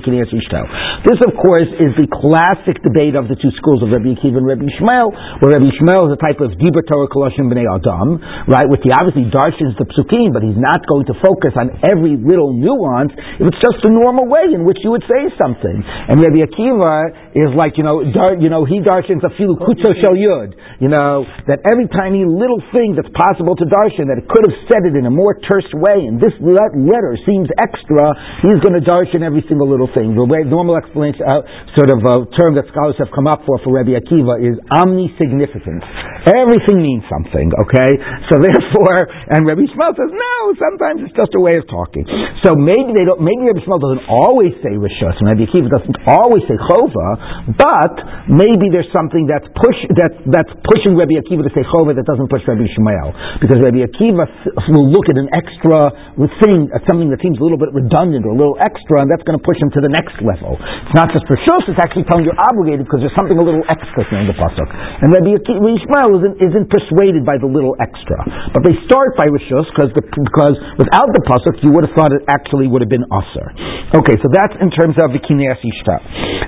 This, 0.46 1.18
of 1.26 1.34
course, 1.34 1.70
is 1.82 1.90
the 1.98 2.06
classic 2.06 2.78
debate 2.86 3.18
of 3.18 3.26
the 3.26 3.34
two 3.34 3.50
schools 3.58 3.82
of 3.82 3.90
Rabbi 3.90 4.14
Akiva 4.14 4.38
and 4.38 4.46
Rabbi 4.46 4.70
Shmuel, 4.78 5.10
where 5.42 5.58
Rabbi 5.58 5.74
Shmuel 5.78 6.10
is 6.10 6.12
a 6.14 6.20
type 6.22 6.38
of 6.38 6.54
Dibur 6.54 6.86
Torah 6.86 7.10
Koloshim 7.10 7.50
B'nai 7.50 7.66
Adam, 7.66 8.18
right, 8.46 8.66
which 8.70 8.82
he 8.86 8.90
obviously 8.94 9.26
darshins 9.30 9.74
the 9.78 9.86
psukim, 9.90 10.30
but 10.30 10.46
he's 10.46 10.58
not 10.58 10.86
going 10.86 11.06
to 11.10 11.14
focus 11.18 11.54
on 11.58 11.74
every 11.82 12.18
little 12.18 12.54
nuance 12.54 13.10
if 13.14 13.44
it's 13.46 13.62
just 13.62 13.82
the 13.82 13.90
normal 13.90 14.26
way 14.26 14.50
in 14.50 14.62
which 14.62 14.78
you 14.86 14.90
would 14.94 15.04
say 15.06 15.30
something. 15.34 15.82
And 15.82 16.22
Rabbi 16.22 16.42
Akiva 16.46 17.34
is 17.34 17.50
like, 17.54 17.78
you 17.78 17.84
know, 17.84 18.02
dar, 18.10 18.38
you 18.38 18.50
know, 18.50 18.66
he 18.66 18.82
darshins 18.82 19.22
a 19.22 19.30
filu 19.34 19.58
kutzo 19.58 19.94
shel 20.02 20.14
yud, 20.14 20.54
you 20.78 20.88
know, 20.90 21.26
that 21.46 21.62
every 21.66 21.86
tiny 21.90 22.26
little 22.26 22.62
thing 22.74 22.94
that's 22.94 23.10
possible 23.14 23.54
to 23.58 23.66
darshan, 23.66 24.10
that 24.10 24.18
it 24.22 24.26
could 24.26 24.46
have 24.46 24.56
said 24.70 24.82
it 24.86 24.94
in 24.94 25.06
a 25.06 25.12
more 25.12 25.34
terse 25.46 25.68
way, 25.74 26.06
and 26.06 26.18
this 26.18 26.34
letter 26.40 27.14
seems 27.26 27.48
extra, 27.58 28.14
he's 28.42 28.58
going 28.64 28.74
to 28.74 28.84
darshan 28.84 29.22
every 29.22 29.44
single 29.48 29.68
little 29.68 29.88
thing. 29.94 30.14
Way, 30.26 30.42
normal 30.42 30.76
explanation, 30.76 31.22
uh, 31.22 31.46
sort 31.78 31.94
of 31.94 32.02
a 32.02 32.26
term 32.34 32.58
that 32.58 32.66
scholars 32.74 32.98
have 32.98 33.10
come 33.14 33.30
up 33.30 33.46
for 33.46 33.62
for 33.62 33.70
Rabbi 33.70 33.94
Akiva 33.94 34.42
is 34.42 34.58
omnisignificant. 34.74 35.86
Everything 36.26 36.82
means 36.82 37.06
something, 37.06 37.54
okay? 37.54 37.90
So 38.26 38.38
therefore, 38.42 39.06
and 39.30 39.46
Rabbi 39.46 39.70
Shmuel 39.70 39.94
says, 39.94 40.10
no, 40.10 40.34
sometimes 40.58 41.06
it's 41.06 41.14
just 41.14 41.30
a 41.38 41.42
way 41.42 41.54
of 41.54 41.70
talking. 41.70 42.02
So 42.42 42.58
maybe 42.58 42.90
they 42.90 43.06
don't, 43.06 43.22
maybe 43.22 43.46
Rabbi 43.46 43.62
Shmuel 43.62 43.78
doesn't 43.78 44.06
always 44.10 44.50
say 44.58 44.74
Rishus, 44.74 45.14
and 45.22 45.30
Rabbi 45.30 45.46
Akiva 45.46 45.70
doesn't 45.70 45.98
always 46.10 46.42
say 46.50 46.58
Chova, 46.66 47.54
but 47.54 47.94
maybe 48.26 48.74
there's 48.74 48.90
something 48.90 49.30
that's 49.30 49.46
push, 49.54 49.78
that, 50.02 50.18
that's 50.26 50.50
pushing 50.66 50.98
Rabbi 50.98 51.14
Akiva 51.22 51.46
to 51.46 51.52
say 51.54 51.62
Chova 51.70 51.94
that 51.94 52.06
doesn't 52.10 52.26
push 52.26 52.42
Rabbi 52.42 52.66
Shmuel. 52.74 53.14
Because 53.38 53.62
Rabbi 53.62 53.86
Akiva 53.86 54.26
will 54.74 54.90
look 54.90 55.06
at 55.06 55.16
an 55.20 55.30
extra 55.30 55.94
thing, 56.42 56.74
at 56.74 56.82
something 56.90 57.12
that 57.14 57.22
seems 57.22 57.38
a 57.38 57.44
little 57.44 57.60
bit 57.60 57.70
redundant 57.70 58.26
or 58.26 58.34
a 58.34 58.38
little 58.38 58.58
extra, 58.58 59.04
and 59.04 59.08
that's 59.12 59.22
going 59.22 59.38
to 59.38 59.44
push 59.44 59.60
him 59.62 59.70
to 59.70 59.80
the 59.84 59.92
next 59.92 60.15
level. 60.22 60.56
It's 60.60 60.96
not 60.96 61.12
just 61.12 61.24
for 61.28 61.36
shus, 61.44 61.64
it's 61.68 61.80
actually 61.80 62.04
telling 62.08 62.28
you're 62.28 62.42
obligated 62.52 62.86
because 62.86 63.04
there's 63.04 63.16
something 63.16 63.36
a 63.36 63.44
little 63.44 63.64
extra 63.66 64.04
in 64.16 64.28
the 64.30 64.36
pasuk. 64.36 64.68
And 65.02 65.12
Rabbi 65.12 65.40
Yishmael 65.40 66.10
isn't, 66.20 66.36
isn't 66.40 66.66
persuaded 66.70 67.24
by 67.24 67.40
the 67.40 67.48
little 67.48 67.74
extra. 67.82 68.18
But 68.52 68.62
they 68.64 68.76
start 68.86 69.16
by 69.16 69.28
rishus 69.28 69.66
because 69.72 69.90
because 69.96 70.56
without 70.78 71.08
the 71.12 71.22
pasuk 71.26 71.60
you 71.64 71.72
would 71.74 71.88
have 71.88 71.94
thought 71.96 72.12
it 72.12 72.24
actually 72.28 72.68
would 72.70 72.80
have 72.80 72.92
been 72.92 73.06
usher. 73.10 73.52
Okay, 73.96 74.16
so 74.20 74.28
that's 74.30 74.54
in 74.60 74.70
terms 74.70 74.96
of 75.02 75.12
the 75.12 75.20
kineas 75.22 75.58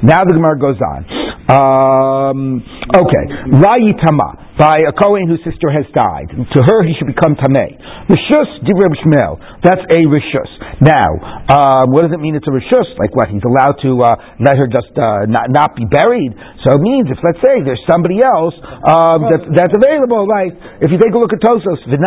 Now 0.03 0.23
the 0.25 0.35
Gemara 0.35 0.59
goes 0.59 0.79
on. 0.79 1.01
Um, 1.49 2.61
okay, 2.93 3.25
Rayitama 3.57 4.49
by 4.59 4.75
a 4.83 4.93
Kohen 4.93 5.31
whose 5.31 5.41
sister 5.47 5.71
has 5.71 5.87
died. 5.95 6.35
To 6.35 6.59
her, 6.67 6.83
he 6.83 6.93
should 6.99 7.07
become 7.07 7.39
Tameh. 7.39 7.79
Rishus 8.11 8.51
Divrei 8.67 8.91
Shmuel. 9.07 9.39
That's 9.63 9.81
a 9.87 10.01
Rishus. 10.11 10.51
Now, 10.83 11.09
um, 11.47 11.95
what 11.95 12.03
does 12.03 12.13
it 12.13 12.19
mean 12.19 12.35
it's 12.35 12.47
a 12.51 12.51
Rishus? 12.51 12.91
Like 12.99 13.15
what? 13.15 13.31
He's 13.31 13.47
allowed 13.47 13.58
to 13.83 13.91
uh, 14.03 14.15
let 14.39 14.55
her 14.55 14.71
just 14.71 14.95
uh, 14.95 15.27
not, 15.27 15.51
not 15.51 15.75
be 15.75 15.83
buried. 15.89 16.37
So 16.63 16.79
it 16.79 16.83
means 16.83 17.11
if, 17.11 17.19
let's 17.25 17.43
say, 17.43 17.63
there's 17.67 17.83
somebody 17.91 18.23
else 18.23 18.55
um, 18.87 19.27
that, 19.27 19.43
that's 19.55 19.75
available, 19.75 20.27
right? 20.29 20.55
If 20.79 20.95
you 20.95 20.99
take 21.03 21.15
a 21.15 21.19
look 21.19 21.35
at 21.35 21.43
Tosfos. 21.43 21.83
Let's 21.89 22.05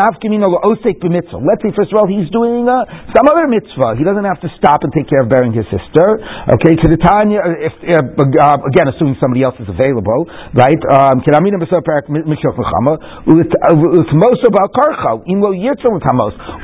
say, 1.64 1.72
first 1.76 1.92
of 1.92 1.98
all, 2.00 2.08
he's 2.08 2.30
doing 2.32 2.64
uh, 2.70 2.86
some 3.12 3.26
other 3.28 3.48
mitzvah. 3.48 3.98
He 3.98 4.04
doesn't 4.08 4.24
have 4.24 4.40
to 4.46 4.50
stop 4.56 4.84
and 4.86 4.92
take 4.94 5.10
care 5.10 5.26
of 5.26 5.30
burying 5.30 5.52
his 5.52 5.66
sister. 5.68 6.22
Okay, 6.60 6.76
to 6.80 6.88
the 6.88 7.00
Tanya, 7.02 7.42
if, 7.60 7.74
uh, 7.82 8.58
again, 8.70 8.88
assuming 8.88 9.18
somebody 9.20 9.44
else 9.44 9.56
is 9.60 9.68
available, 9.68 10.30
right? 10.56 10.80
Um, 10.94 11.24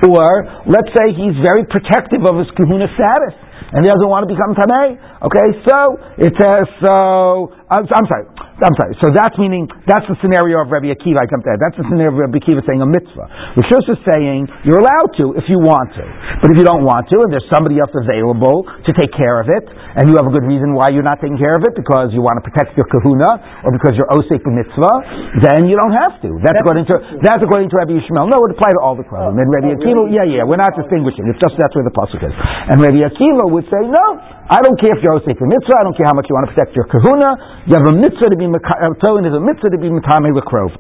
or 0.08 0.32
let's 0.68 0.92
say 0.96 1.14
he's 1.16 1.38
very 1.42 1.66
protective 1.66 2.24
of 2.26 2.38
his 2.38 2.48
kahuna 2.56 2.88
status 2.96 3.47
and 3.74 3.84
he 3.84 3.90
doesn't 3.92 4.08
want 4.08 4.24
to 4.24 4.30
become 4.32 4.56
tamei. 4.56 4.96
Okay, 5.28 5.48
so 5.68 6.00
it 6.18 6.34
says 6.40 6.66
so. 6.84 7.52
I'm, 7.68 7.84
I'm 7.92 8.08
sorry. 8.08 8.24
I'm 8.58 8.76
sorry. 8.80 8.96
So 9.04 9.12
that's 9.12 9.36
meaning 9.36 9.68
that's 9.84 10.08
the 10.08 10.16
scenario 10.24 10.64
of 10.64 10.72
Rabbi 10.72 10.90
Akiva. 10.90 11.20
I 11.20 11.28
come 11.28 11.44
to 11.44 11.52
that. 11.52 11.60
That's 11.60 11.76
the 11.76 11.86
scenario 11.86 12.16
of 12.16 12.18
Rabbi 12.18 12.40
Akiva 12.40 12.64
saying 12.64 12.80
a 12.80 12.88
mitzvah. 12.88 13.28
Rishus 13.60 13.86
is 13.92 14.00
saying 14.08 14.48
you're 14.64 14.80
allowed 14.80 15.12
to 15.20 15.36
if 15.36 15.46
you 15.52 15.60
want 15.60 15.92
to, 16.00 16.06
but 16.42 16.50
if 16.50 16.58
you 16.58 16.66
don't 16.66 16.88
want 16.88 17.12
to, 17.12 17.28
and 17.28 17.30
there's 17.30 17.46
somebody 17.52 17.78
else 17.78 17.92
available 17.92 18.66
to 18.66 18.92
take 18.96 19.12
care 19.14 19.44
of 19.44 19.52
it, 19.52 19.68
and 19.68 20.08
you 20.08 20.16
have 20.16 20.26
a 20.26 20.34
good 20.34 20.48
reason 20.48 20.74
why 20.74 20.90
you're 20.90 21.06
not 21.06 21.20
taking 21.20 21.38
care 21.38 21.60
of 21.60 21.68
it 21.68 21.76
because 21.76 22.10
you 22.16 22.24
want 22.24 22.40
to 22.40 22.44
protect 22.48 22.74
your 22.80 22.88
kahuna 22.88 23.62
or 23.68 23.70
because 23.76 23.94
you're 24.00 24.10
osik 24.10 24.42
mitzvah, 24.48 25.44
then 25.44 25.68
you 25.70 25.76
don't 25.76 25.94
have 25.94 26.18
to. 26.24 26.40
That's, 26.40 26.58
that's 26.58 26.64
according 26.64 26.88
to 26.88 26.96
that's 27.20 27.44
according 27.44 27.68
to 27.70 27.76
Rabbi 27.84 28.00
Yishmael. 28.00 28.32
No, 28.32 28.42
it 28.42 28.44
would 28.48 28.56
apply 28.56 28.72
to 28.74 28.82
all 28.82 28.96
the 28.96 29.04
Kohanim. 29.04 29.38
And 29.38 29.52
Rabbi 29.52 29.76
oh, 29.76 29.78
Akiva, 29.78 30.02
yeah, 30.10 30.24
yeah, 30.24 30.48
we're 30.48 30.58
not 30.58 30.72
distinguishing. 30.74 31.28
It's 31.30 31.42
just 31.44 31.60
that's 31.60 31.76
where 31.76 31.86
the 31.86 31.94
pasuk 31.94 32.24
is. 32.24 32.34
And 32.72 32.80
Rabbi 32.80 33.06
Akiva 33.06 33.44
would 33.52 33.68
say, 33.70 33.86
no, 33.86 34.06
I 34.48 34.64
don't 34.64 34.80
care 34.80 34.96
if 34.96 35.04
you're 35.04 35.20
for 35.20 35.44
mitzvah, 35.44 35.76
I 35.76 35.84
don't 35.84 35.98
care 36.00 36.08
how 36.08 36.16
much 36.16 36.32
you 36.32 36.40
want 36.40 36.48
to 36.48 36.56
protect 36.56 36.72
your 36.72 36.88
kahuna, 36.88 37.67
you 37.68 37.76
have 37.76 37.84
a 37.84 37.92
mitzvah 37.92 38.32
to 38.32 38.38
be, 38.40 38.48
Torah 38.48 39.28
is 39.28 39.36
a 39.36 39.44
mitzvah 39.44 39.76
to 39.76 39.80
be 39.80 39.92
Matame 39.92 40.32
Lekrov. 40.32 40.72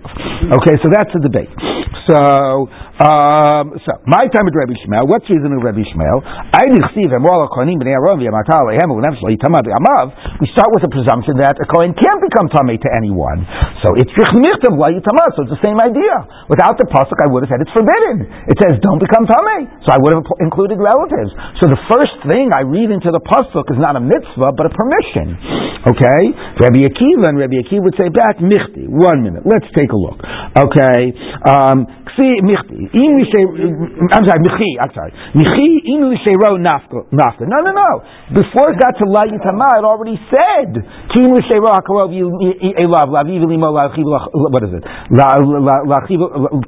Okay, 0.56 0.75
so 0.79 0.88
that's 0.88 1.12
a 1.12 1.20
debate. 1.20 1.51
So, 2.08 2.72
um, 3.03 3.75
so 3.84 4.00
my 4.08 4.32
time 4.32 4.48
with 4.48 4.56
Rabbi 4.56 4.72
Shmuel. 4.79 5.12
What's 5.12 5.27
the 5.27 5.36
reason 5.36 5.51
of 5.51 5.60
Rabbi 5.60 5.84
Shmuel? 5.84 6.24
I 6.24 6.63
receive 6.72 7.12
him 7.12 7.27
all 7.27 7.44
kohanim 7.51 7.84
b'nei 7.84 7.91
Aaron 7.91 8.15
v'yamatal 8.24 8.72
lehem 8.72 8.88
u'nefesh 8.96 9.20
leitama 9.20 9.60
b'amav. 9.67 10.39
We 10.39 10.48
start 10.56 10.72
with 10.72 10.88
the 10.88 10.91
presumption 10.96 11.36
that 11.44 11.60
a 11.60 11.67
kohen 11.67 11.91
can't 11.91 12.24
become 12.24 12.48
tamei 12.48 12.79
to 12.79 12.89
anyone. 12.96 13.44
So 13.84 13.91
it's 14.00 14.08
yichmichtav 14.15 14.72
leitama. 14.79 15.36
So 15.36 15.44
it's 15.44 15.60
the 15.60 15.63
same 15.65 15.75
idea. 15.84 16.48
Without 16.48 16.79
the 16.79 16.88
pasuk, 16.88 17.20
I 17.20 17.27
would 17.27 17.44
have 17.44 17.51
said 17.51 17.60
it's 17.60 17.75
forbidden. 17.75 18.24
It 18.48 18.56
says 18.56 18.79
don't 18.79 19.03
become 19.03 19.27
tamei. 19.27 19.67
So 19.84 19.91
I 19.91 20.00
would 20.00 20.15
have 20.15 20.24
included 20.39 20.79
relatives. 20.79 21.36
So 21.60 21.67
the 21.67 21.82
first 21.91 22.15
thing 22.32 22.56
I 22.56 22.63
read 22.63 22.88
into 22.88 23.12
the 23.12 23.20
pasuk 23.20 23.67
is 23.67 23.79
not 23.84 24.00
a 24.00 24.03
mitzvah 24.03 24.56
but 24.56 24.63
a 24.63 24.72
permission. 24.72 25.36
Okay, 25.91 26.22
Rabbi 26.63 26.76
Akiva 26.86 27.29
and 27.29 27.38
Rabbi 27.39 27.63
Akiva 27.65 27.84
would 27.84 27.98
say 27.98 28.10
back 28.10 28.38
michti. 28.38 28.86
One 28.86 29.24
minute. 29.24 29.43
Let's 29.46 29.65
take 29.74 29.89
a 29.89 29.98
look. 29.98 30.19
Okay. 30.53 31.13
Um, 31.48 31.88
michti. 32.17 32.89
I'm 34.12 34.24
sorry, 34.25 34.41
Michi, 34.41 34.72
I'm 34.81 34.91
sorry. 34.93 35.13
Michi 35.36 35.86
inu 35.86 36.17
shero 36.25 36.57
nafka. 36.57 37.05
No, 37.12 37.57
no, 37.62 37.72
no. 37.72 38.03
Before 38.34 38.72
it 38.74 38.79
got 38.79 38.98
to 38.98 39.05
La 39.05 39.25
Yitama, 39.25 39.69
it 39.77 39.86
already 39.86 40.17
said, 40.29 40.74
Kim 41.13 41.34
shero 41.46 41.69
hakarov 41.69 42.12
elav, 42.12 43.07
laviv 43.13 43.46
limo 43.46 43.74
lachiv." 43.74 44.05
what 44.34 44.63
is 44.63 44.74
it? 44.74 44.84
La, 45.12 45.25
lachiv. 45.86 46.19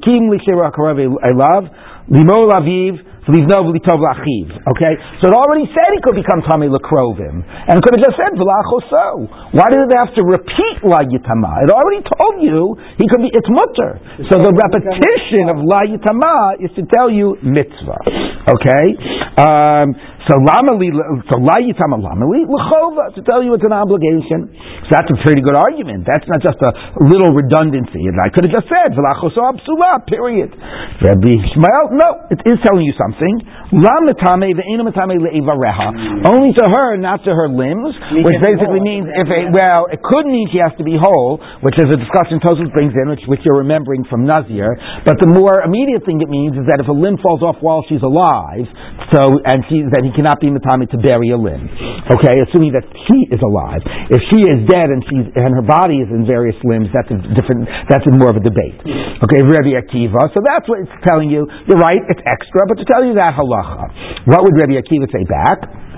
Kim 0.03 0.29
shero 0.45 0.69
hakarov 0.69 1.17
elav, 1.23 1.69
limo 2.09 2.47
laviv, 2.47 3.08
so 3.29 3.37
he's 3.37 3.45
no 3.45 3.61
Tov 3.61 4.01
Lachiv. 4.01 4.49
Okay? 4.73 4.93
So 5.21 5.29
it 5.29 5.35
already 5.37 5.69
said 5.69 5.93
he 5.93 6.01
could 6.01 6.17
become 6.17 6.41
Tami 6.49 6.65
Lakrovim. 6.65 7.45
And 7.45 7.77
it 7.77 7.81
could 7.85 7.93
have 7.93 8.01
just 8.01 8.17
said 8.17 8.33
V'lachoso. 8.33 9.53
Why 9.53 9.69
did 9.69 9.85
it 9.85 9.93
have 10.01 10.17
to 10.17 10.25
repeat 10.25 10.81
La 10.81 11.05
Yitama? 11.05 11.61
It 11.61 11.69
already 11.69 12.01
told 12.09 12.41
you 12.41 12.73
he 12.97 13.05
could 13.05 13.21
be, 13.21 13.29
it's 13.29 13.45
mutter. 13.45 14.01
So 14.33 14.41
the 14.41 14.49
repetition 14.49 15.45
of 15.45 15.61
La 15.61 15.85
Yitama 15.85 16.57
is 16.57 16.73
to 16.73 16.89
tell 16.89 17.13
you 17.13 17.37
mitzvah. 17.45 18.01
Okay? 18.49 18.97
Um, 19.37 19.93
so 20.27 20.35
lamali, 20.35 20.91
so 21.31 21.39
la 21.39 21.63
yitama 21.63 21.95
lamali 21.95 22.43
l'chova 22.43 23.15
to 23.15 23.21
tell 23.23 23.39
you 23.39 23.55
it's 23.55 23.63
an 23.63 23.71
obligation. 23.71 24.51
So 24.87 24.99
that's 24.99 25.07
a 25.07 25.17
pretty 25.23 25.39
good 25.39 25.55
argument. 25.55 26.03
That's 26.03 26.27
not 26.27 26.43
just 26.43 26.59
a 26.59 26.71
little 27.07 27.31
redundancy. 27.31 28.03
And 28.09 28.19
I 28.19 28.27
could 28.27 28.43
have 28.43 28.53
just 28.53 28.67
said 28.67 28.91
v'lachoso 28.97 29.39
absula. 29.39 30.03
Period. 30.09 30.51
Rabbi 30.99 31.31
Ishmael, 31.39 31.85
no, 31.95 32.09
it 32.33 32.43
is 32.43 32.59
telling 32.67 32.83
you 32.83 32.95
something. 32.99 33.39
Lam 33.71 34.09
matame 34.09 34.51
ve'ena 34.51 34.83
le'ivareha. 34.83 36.27
Only 36.27 36.51
to 36.57 36.65
her, 36.67 36.97
not 36.97 37.23
to 37.23 37.31
her 37.31 37.47
limbs, 37.47 37.95
which 38.25 38.39
basically 38.43 38.83
means 38.83 39.07
if 39.07 39.29
it, 39.29 39.55
well, 39.55 39.87
it 39.87 40.03
could 40.03 40.25
mean 40.27 40.49
she 40.51 40.59
has 40.59 40.75
to 40.77 40.83
be 40.83 40.99
whole, 40.99 41.39
which 41.63 41.77
is 41.79 41.87
a 41.87 41.97
discussion 41.97 42.41
Tosfos 42.43 42.67
brings 42.73 42.91
in, 42.97 43.07
which, 43.07 43.23
which 43.29 43.39
you're 43.45 43.61
remembering 43.61 44.03
from 44.09 44.25
Nazir. 44.25 44.75
But 45.05 45.21
the 45.21 45.29
more 45.29 45.61
immediate 45.61 46.03
thing 46.03 46.19
it 46.19 46.27
means 46.27 46.57
is 46.57 46.65
that 46.67 46.81
if 46.81 46.87
a 46.89 46.95
limb 46.95 47.21
falls 47.21 47.45
off 47.45 47.61
while 47.61 47.85
she's 47.87 48.03
alive, 48.03 48.67
so 49.13 49.39
and 49.45 49.63
she 49.69 49.85
then 49.85 50.08
he 50.09 50.11
cannot 50.17 50.41
be 50.41 50.49
matami 50.49 50.89
to 50.89 50.97
bury 50.97 51.29
a 51.29 51.37
limb. 51.37 51.69
Okay, 52.09 52.33
assuming 52.49 52.73
that 52.73 52.83
she 53.05 53.29
is 53.29 53.37
alive. 53.45 53.85
If 54.09 54.21
she 54.33 54.41
is 54.41 54.65
dead 54.65 54.89
and 54.89 55.05
she's 55.05 55.29
and 55.37 55.53
her 55.53 55.65
body 55.65 56.01
is 56.01 56.09
in 56.09 56.25
various 56.25 56.57
limbs, 56.65 56.89
that's 56.89 57.09
a 57.13 57.17
different. 57.37 57.69
That's 57.85 58.03
a 58.09 58.13
more 58.17 58.33
of 58.33 58.41
a 58.41 58.43
debate. 58.43 58.81
Okay, 59.21 59.45
Rabbi 59.45 59.77
Akiva. 59.77 60.33
So 60.33 60.41
that's 60.41 60.65
what 60.65 60.81
it's 60.81 60.95
telling 61.05 61.29
you. 61.29 61.45
You're 61.69 61.77
right. 61.77 62.01
It's 62.09 62.23
extra, 62.25 62.65
but 62.65 62.81
to 62.81 62.85
tell 62.89 63.05
you 63.05 63.13
that 63.21 63.37
halacha, 63.37 64.25
what 64.25 64.41
would 64.41 64.57
Rabbi 64.57 64.81
Akiva 64.81 65.05
say 65.13 65.23
back? 65.29 65.88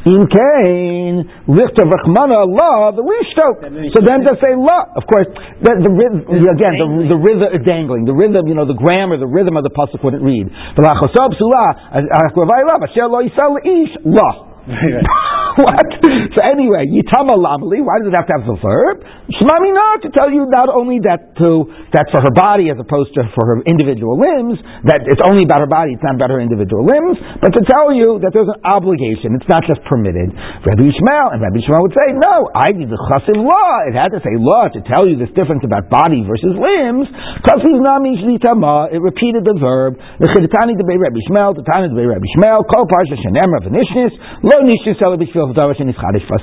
In 0.00 0.24
Cain, 0.32 1.28
lichter 1.44 1.84
v'chmana 1.84 2.40
Allah, 2.40 2.96
the 2.96 3.04
lishtok. 3.04 3.68
So 3.92 4.00
then 4.00 4.24
to 4.24 4.32
say 4.40 4.56
la. 4.56 4.96
Of 4.96 5.04
course, 5.04 5.28
the, 5.60 5.72
the, 5.76 5.90
the 5.92 6.48
again, 6.56 6.74
the, 6.80 7.12
the 7.12 7.20
rhythm 7.20 7.48
is 7.52 7.62
dangling. 7.68 8.08
The 8.08 8.16
rhythm, 8.16 8.48
you 8.48 8.54
know, 8.56 8.64
the 8.64 8.78
grammar, 8.80 9.20
the 9.20 9.28
rhythm 9.28 9.56
of 9.60 9.64
the 9.64 9.70
pasuk 9.70 10.02
wouldn't 10.02 10.24
read. 10.24 10.48
V'lachosob 10.76 11.36
sulah, 11.36 12.00
asher 12.00 13.08
lo 13.12 13.20
yisal 13.20 13.60
ish, 13.60 13.92
la. 14.04 14.49
what? 15.64 15.88
So 16.36 16.40
anyway, 16.46 16.86
yitama 16.86 17.34
lamali. 17.34 17.82
Why 17.82 17.98
does 17.98 18.12
it 18.12 18.16
have 18.16 18.28
to 18.28 18.34
have 18.38 18.46
the 18.46 18.58
verb? 18.60 19.02
Shmami 19.34 19.70
not 19.74 20.02
to 20.06 20.08
tell 20.14 20.30
you 20.30 20.46
not 20.46 20.70
only 20.70 21.02
that 21.06 21.34
to 21.42 21.66
that's 21.90 22.10
for 22.14 22.22
her 22.22 22.34
body 22.34 22.70
as 22.70 22.78
opposed 22.78 23.14
to 23.18 23.26
for 23.34 23.44
her 23.50 23.58
individual 23.66 24.14
limbs. 24.20 24.62
That 24.86 25.06
it's 25.10 25.22
only 25.24 25.42
about 25.42 25.64
her 25.64 25.70
body. 25.70 25.96
It's 25.96 26.04
not 26.04 26.14
about 26.14 26.30
her 26.30 26.38
individual 26.38 26.86
limbs. 26.86 27.18
But 27.42 27.56
to 27.58 27.62
tell 27.66 27.90
you 27.90 28.22
that 28.22 28.30
there's 28.30 28.50
an 28.50 28.62
obligation. 28.62 29.34
It's 29.34 29.48
not 29.50 29.66
just 29.66 29.82
permitted. 29.88 30.30
Rabbi 30.30 30.82
Yishmael 30.86 31.34
and 31.34 31.42
Rabbi 31.42 31.58
Yishmael 31.62 31.82
would 31.82 31.96
say 31.96 32.14
no. 32.14 32.52
I 32.54 32.70
need 32.76 32.92
the 32.92 33.00
chasim 33.10 33.42
law. 33.42 33.88
It 33.88 33.96
had 33.96 34.14
to 34.14 34.20
say 34.22 34.36
law 34.38 34.70
to 34.70 34.80
tell 34.86 35.08
you 35.08 35.18
this 35.18 35.32
difference 35.34 35.66
about 35.66 35.90
body 35.90 36.22
versus 36.22 36.54
limbs. 36.54 37.08
Chasim 37.48 37.80
nami 37.80 38.38
tama. 38.38 38.92
It 38.92 39.02
repeated 39.02 39.42
the 39.42 39.56
verb. 39.58 39.98
The 40.20 40.30
chiditani 40.30 40.78
to 40.78 40.84
Rabbi 40.84 41.16
Yishmael. 41.16 41.58
The 41.58 41.66
tani 41.66 41.90
to 41.90 41.96
Rabbi 41.96 42.22
Yishmael. 42.22 42.62
Kol 42.70 42.86
parsha 42.86 43.18
shenemra 43.18 43.66
v'nishnis. 43.66 44.14
Lo 44.46 44.59
nishu 44.64 44.96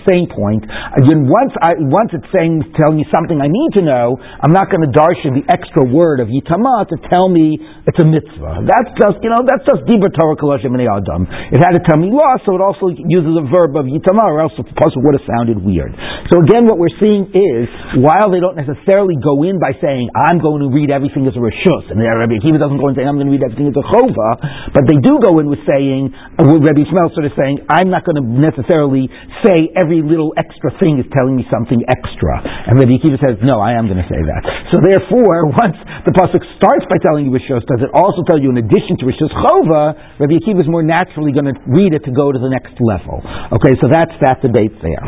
Same 0.08 0.28
point. 0.32 0.64
Again, 0.64 1.28
once 1.28 1.54
I, 1.62 1.78
once 1.78 2.12
it's 2.14 2.30
saying, 2.34 2.64
telling 2.78 2.98
me 2.98 3.06
something 3.14 3.40
I 3.42 3.50
need 3.50 3.72
to 3.78 3.84
know, 3.84 4.18
I'm 4.18 4.54
not 4.54 4.70
going 4.70 4.86
to 4.86 4.92
darshan 4.94 5.42
the 5.42 5.46
extra 5.50 5.86
word 5.86 6.20
of 6.20 6.28
yitama 6.28 6.88
to 6.90 6.98
tell 7.10 7.30
me 7.30 7.60
it's 7.88 8.00
a 8.02 8.08
mitzvah. 8.08 8.68
That's 8.68 8.92
just, 9.00 9.24
you 9.24 9.32
know, 9.32 9.42
that's 9.48 9.64
just 9.64 9.88
diba 9.88 10.12
Torah 10.12 10.36
koloshim 10.36 10.76
adam. 10.76 11.28
It 11.54 11.64
had 11.64 11.74
to 11.80 11.82
tell 11.88 11.98
me 11.98 12.12
law, 12.12 12.36
so 12.44 12.54
it 12.56 12.62
also 12.62 12.92
uses 12.92 13.34
a 13.40 13.46
verb 13.48 13.76
of 13.80 13.88
yitama, 13.88 14.28
or 14.28 14.44
else 14.44 14.54
the 14.60 14.68
puzzle 14.76 15.02
would 15.08 15.16
have 15.16 15.26
sounded 15.26 15.58
weird. 15.64 15.96
So 16.30 16.44
again, 16.44 16.68
what 16.68 16.78
we're 16.78 16.94
seeing 17.00 17.32
is, 17.32 17.66
while 18.04 18.30
they 18.30 18.44
don't 18.44 18.60
necessarily 18.60 19.16
go 19.24 19.48
in 19.48 19.58
by 19.58 19.74
saying, 19.80 20.12
I'm 20.14 20.44
going 20.44 20.62
to 20.62 20.70
read 20.70 20.92
everything 20.92 21.26
as 21.26 21.34
a 21.34 21.42
rishus, 21.42 21.86
and 21.90 21.98
Rabbi 22.04 22.44
Akiva 22.44 22.60
doesn't 22.60 22.78
go 22.78 22.92
and 22.92 22.96
say, 23.00 23.08
I'm 23.08 23.16
going 23.16 23.32
to 23.32 23.36
read 23.36 23.46
everything 23.46 23.72
as 23.72 23.78
a 23.80 23.86
chova, 23.88 24.30
but 24.76 24.84
they 24.86 25.00
do 25.00 25.18
go 25.24 25.40
in 25.40 25.48
with 25.48 25.64
saying, 25.64 26.12
Rabbi 26.38 26.84
Ishmael 26.84 27.16
sort 27.16 27.26
of 27.26 27.34
saying, 27.40 27.64
I'm 27.72 27.90
not 27.90 27.97
going 28.04 28.20
to 28.20 28.26
necessarily 28.26 29.08
say 29.46 29.72
every 29.74 30.04
little 30.04 30.34
extra 30.38 30.74
thing 30.78 31.00
is 31.00 31.08
telling 31.14 31.38
me 31.38 31.46
something 31.48 31.82
extra. 31.88 32.34
And 32.70 32.78
Rabbi 32.78 33.00
Akiva 33.00 33.18
says, 33.22 33.40
no, 33.46 33.62
I 33.62 33.78
am 33.78 33.88
going 33.90 34.02
to 34.02 34.10
say 34.10 34.22
that. 34.22 34.42
So 34.74 34.84
therefore, 34.84 35.50
once 35.64 35.78
the 36.06 36.14
pasuk 36.14 36.44
starts 36.60 36.86
by 36.92 37.00
telling 37.02 37.30
you 37.30 37.32
Rishos, 37.34 37.64
does 37.66 37.82
it 37.82 37.92
also 37.96 38.22
tell 38.28 38.38
you 38.38 38.54
in 38.54 38.60
addition 38.60 39.00
to 39.02 39.04
Rishos 39.08 39.32
Chova, 39.32 39.98
Rabbi 40.22 40.38
Akiva 40.38 40.62
is 40.62 40.70
more 40.70 40.84
naturally 40.84 41.34
going 41.34 41.50
to 41.50 41.56
read 41.66 41.94
it 41.94 42.04
to 42.06 42.12
go 42.14 42.36
to 42.36 42.40
the 42.40 42.50
next 42.52 42.78
level. 42.84 43.24
Okay, 43.58 43.74
so 43.80 43.88
that's 43.90 44.14
that 44.22 44.44
debate 44.44 44.76
there. 44.84 45.04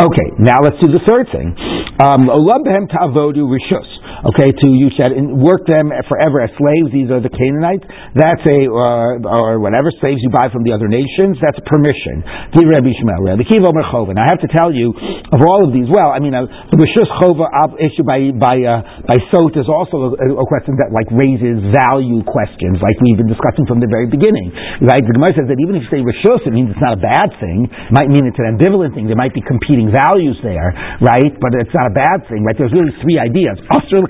Okay, 0.00 0.28
now 0.40 0.62
let's 0.64 0.78
do 0.80 0.88
the 0.88 1.02
third 1.04 1.28
thing. 1.34 1.52
Um, 2.00 2.30
ta'avodu 2.30 3.44
Rishos. 3.44 3.99
Okay, 4.20 4.52
to 4.52 4.66
you 4.76 4.92
said 5.00 5.16
work 5.32 5.64
them 5.64 5.88
forever 6.04 6.44
as 6.44 6.52
slaves. 6.60 6.92
These 6.92 7.08
are 7.08 7.24
the 7.24 7.32
Canaanites. 7.32 7.88
That's 8.12 8.44
a 8.44 8.68
uh, 8.68 9.24
or 9.24 9.56
whatever 9.64 9.88
slaves 9.96 10.20
you 10.20 10.28
buy 10.28 10.52
from 10.52 10.60
the 10.60 10.76
other 10.76 10.92
nations. 10.92 11.40
That's 11.40 11.56
permission. 11.64 12.20
Shmuel, 12.52 13.72
Merchoven. 13.72 14.20
I 14.20 14.28
have 14.28 14.44
to 14.44 14.50
tell 14.52 14.68
you 14.68 14.92
of 15.32 15.40
all 15.40 15.64
of 15.64 15.72
these. 15.72 15.88
Well, 15.88 16.12
I 16.12 16.20
mean, 16.20 16.36
uh, 16.36 16.44
the 16.68 16.76
Rishus 16.76 17.08
Chova 17.18 17.48
issue 17.80 18.04
by 18.04 18.28
by 18.36 18.60
uh, 18.60 18.84
by 19.08 19.16
Sot 19.32 19.56
is 19.56 19.66
also 19.72 20.12
a, 20.12 20.36
a, 20.36 20.46
question 20.46 20.76
that 20.76 20.92
like 20.92 21.08
raises 21.08 21.62
value 21.72 22.20
questions, 22.26 22.82
like 22.82 22.98
we've 23.00 23.16
been 23.16 23.30
discussing 23.30 23.64
from 23.64 23.80
the 23.80 23.88
very 23.88 24.10
beginning. 24.10 24.52
Right? 24.84 25.00
The 25.00 25.14
Gemara 25.16 25.32
says 25.32 25.48
that 25.48 25.56
even 25.62 25.80
if 25.80 25.88
you 25.88 25.90
say 25.90 26.02
Rishus, 26.04 26.44
it 26.44 26.52
means 26.52 26.74
it's 26.74 26.82
not 26.82 26.98
a 26.98 27.02
bad 27.02 27.32
thing. 27.40 27.70
It 27.70 27.94
might 27.94 28.12
mean 28.12 28.28
it's 28.28 28.38
an 28.38 28.52
ambivalent 28.58 28.92
thing. 28.92 29.08
There 29.08 29.18
might 29.18 29.32
be 29.32 29.40
competing 29.40 29.88
values 29.88 30.36
there, 30.44 30.74
right? 31.00 31.32
But 31.40 31.56
it's 31.56 31.72
not 31.72 31.88
a 31.88 31.94
bad 31.94 32.28
thing, 32.28 32.44
right? 32.44 32.58
There's 32.58 32.74
really 32.74 32.92
three 33.00 33.16
ideas: 33.16 33.56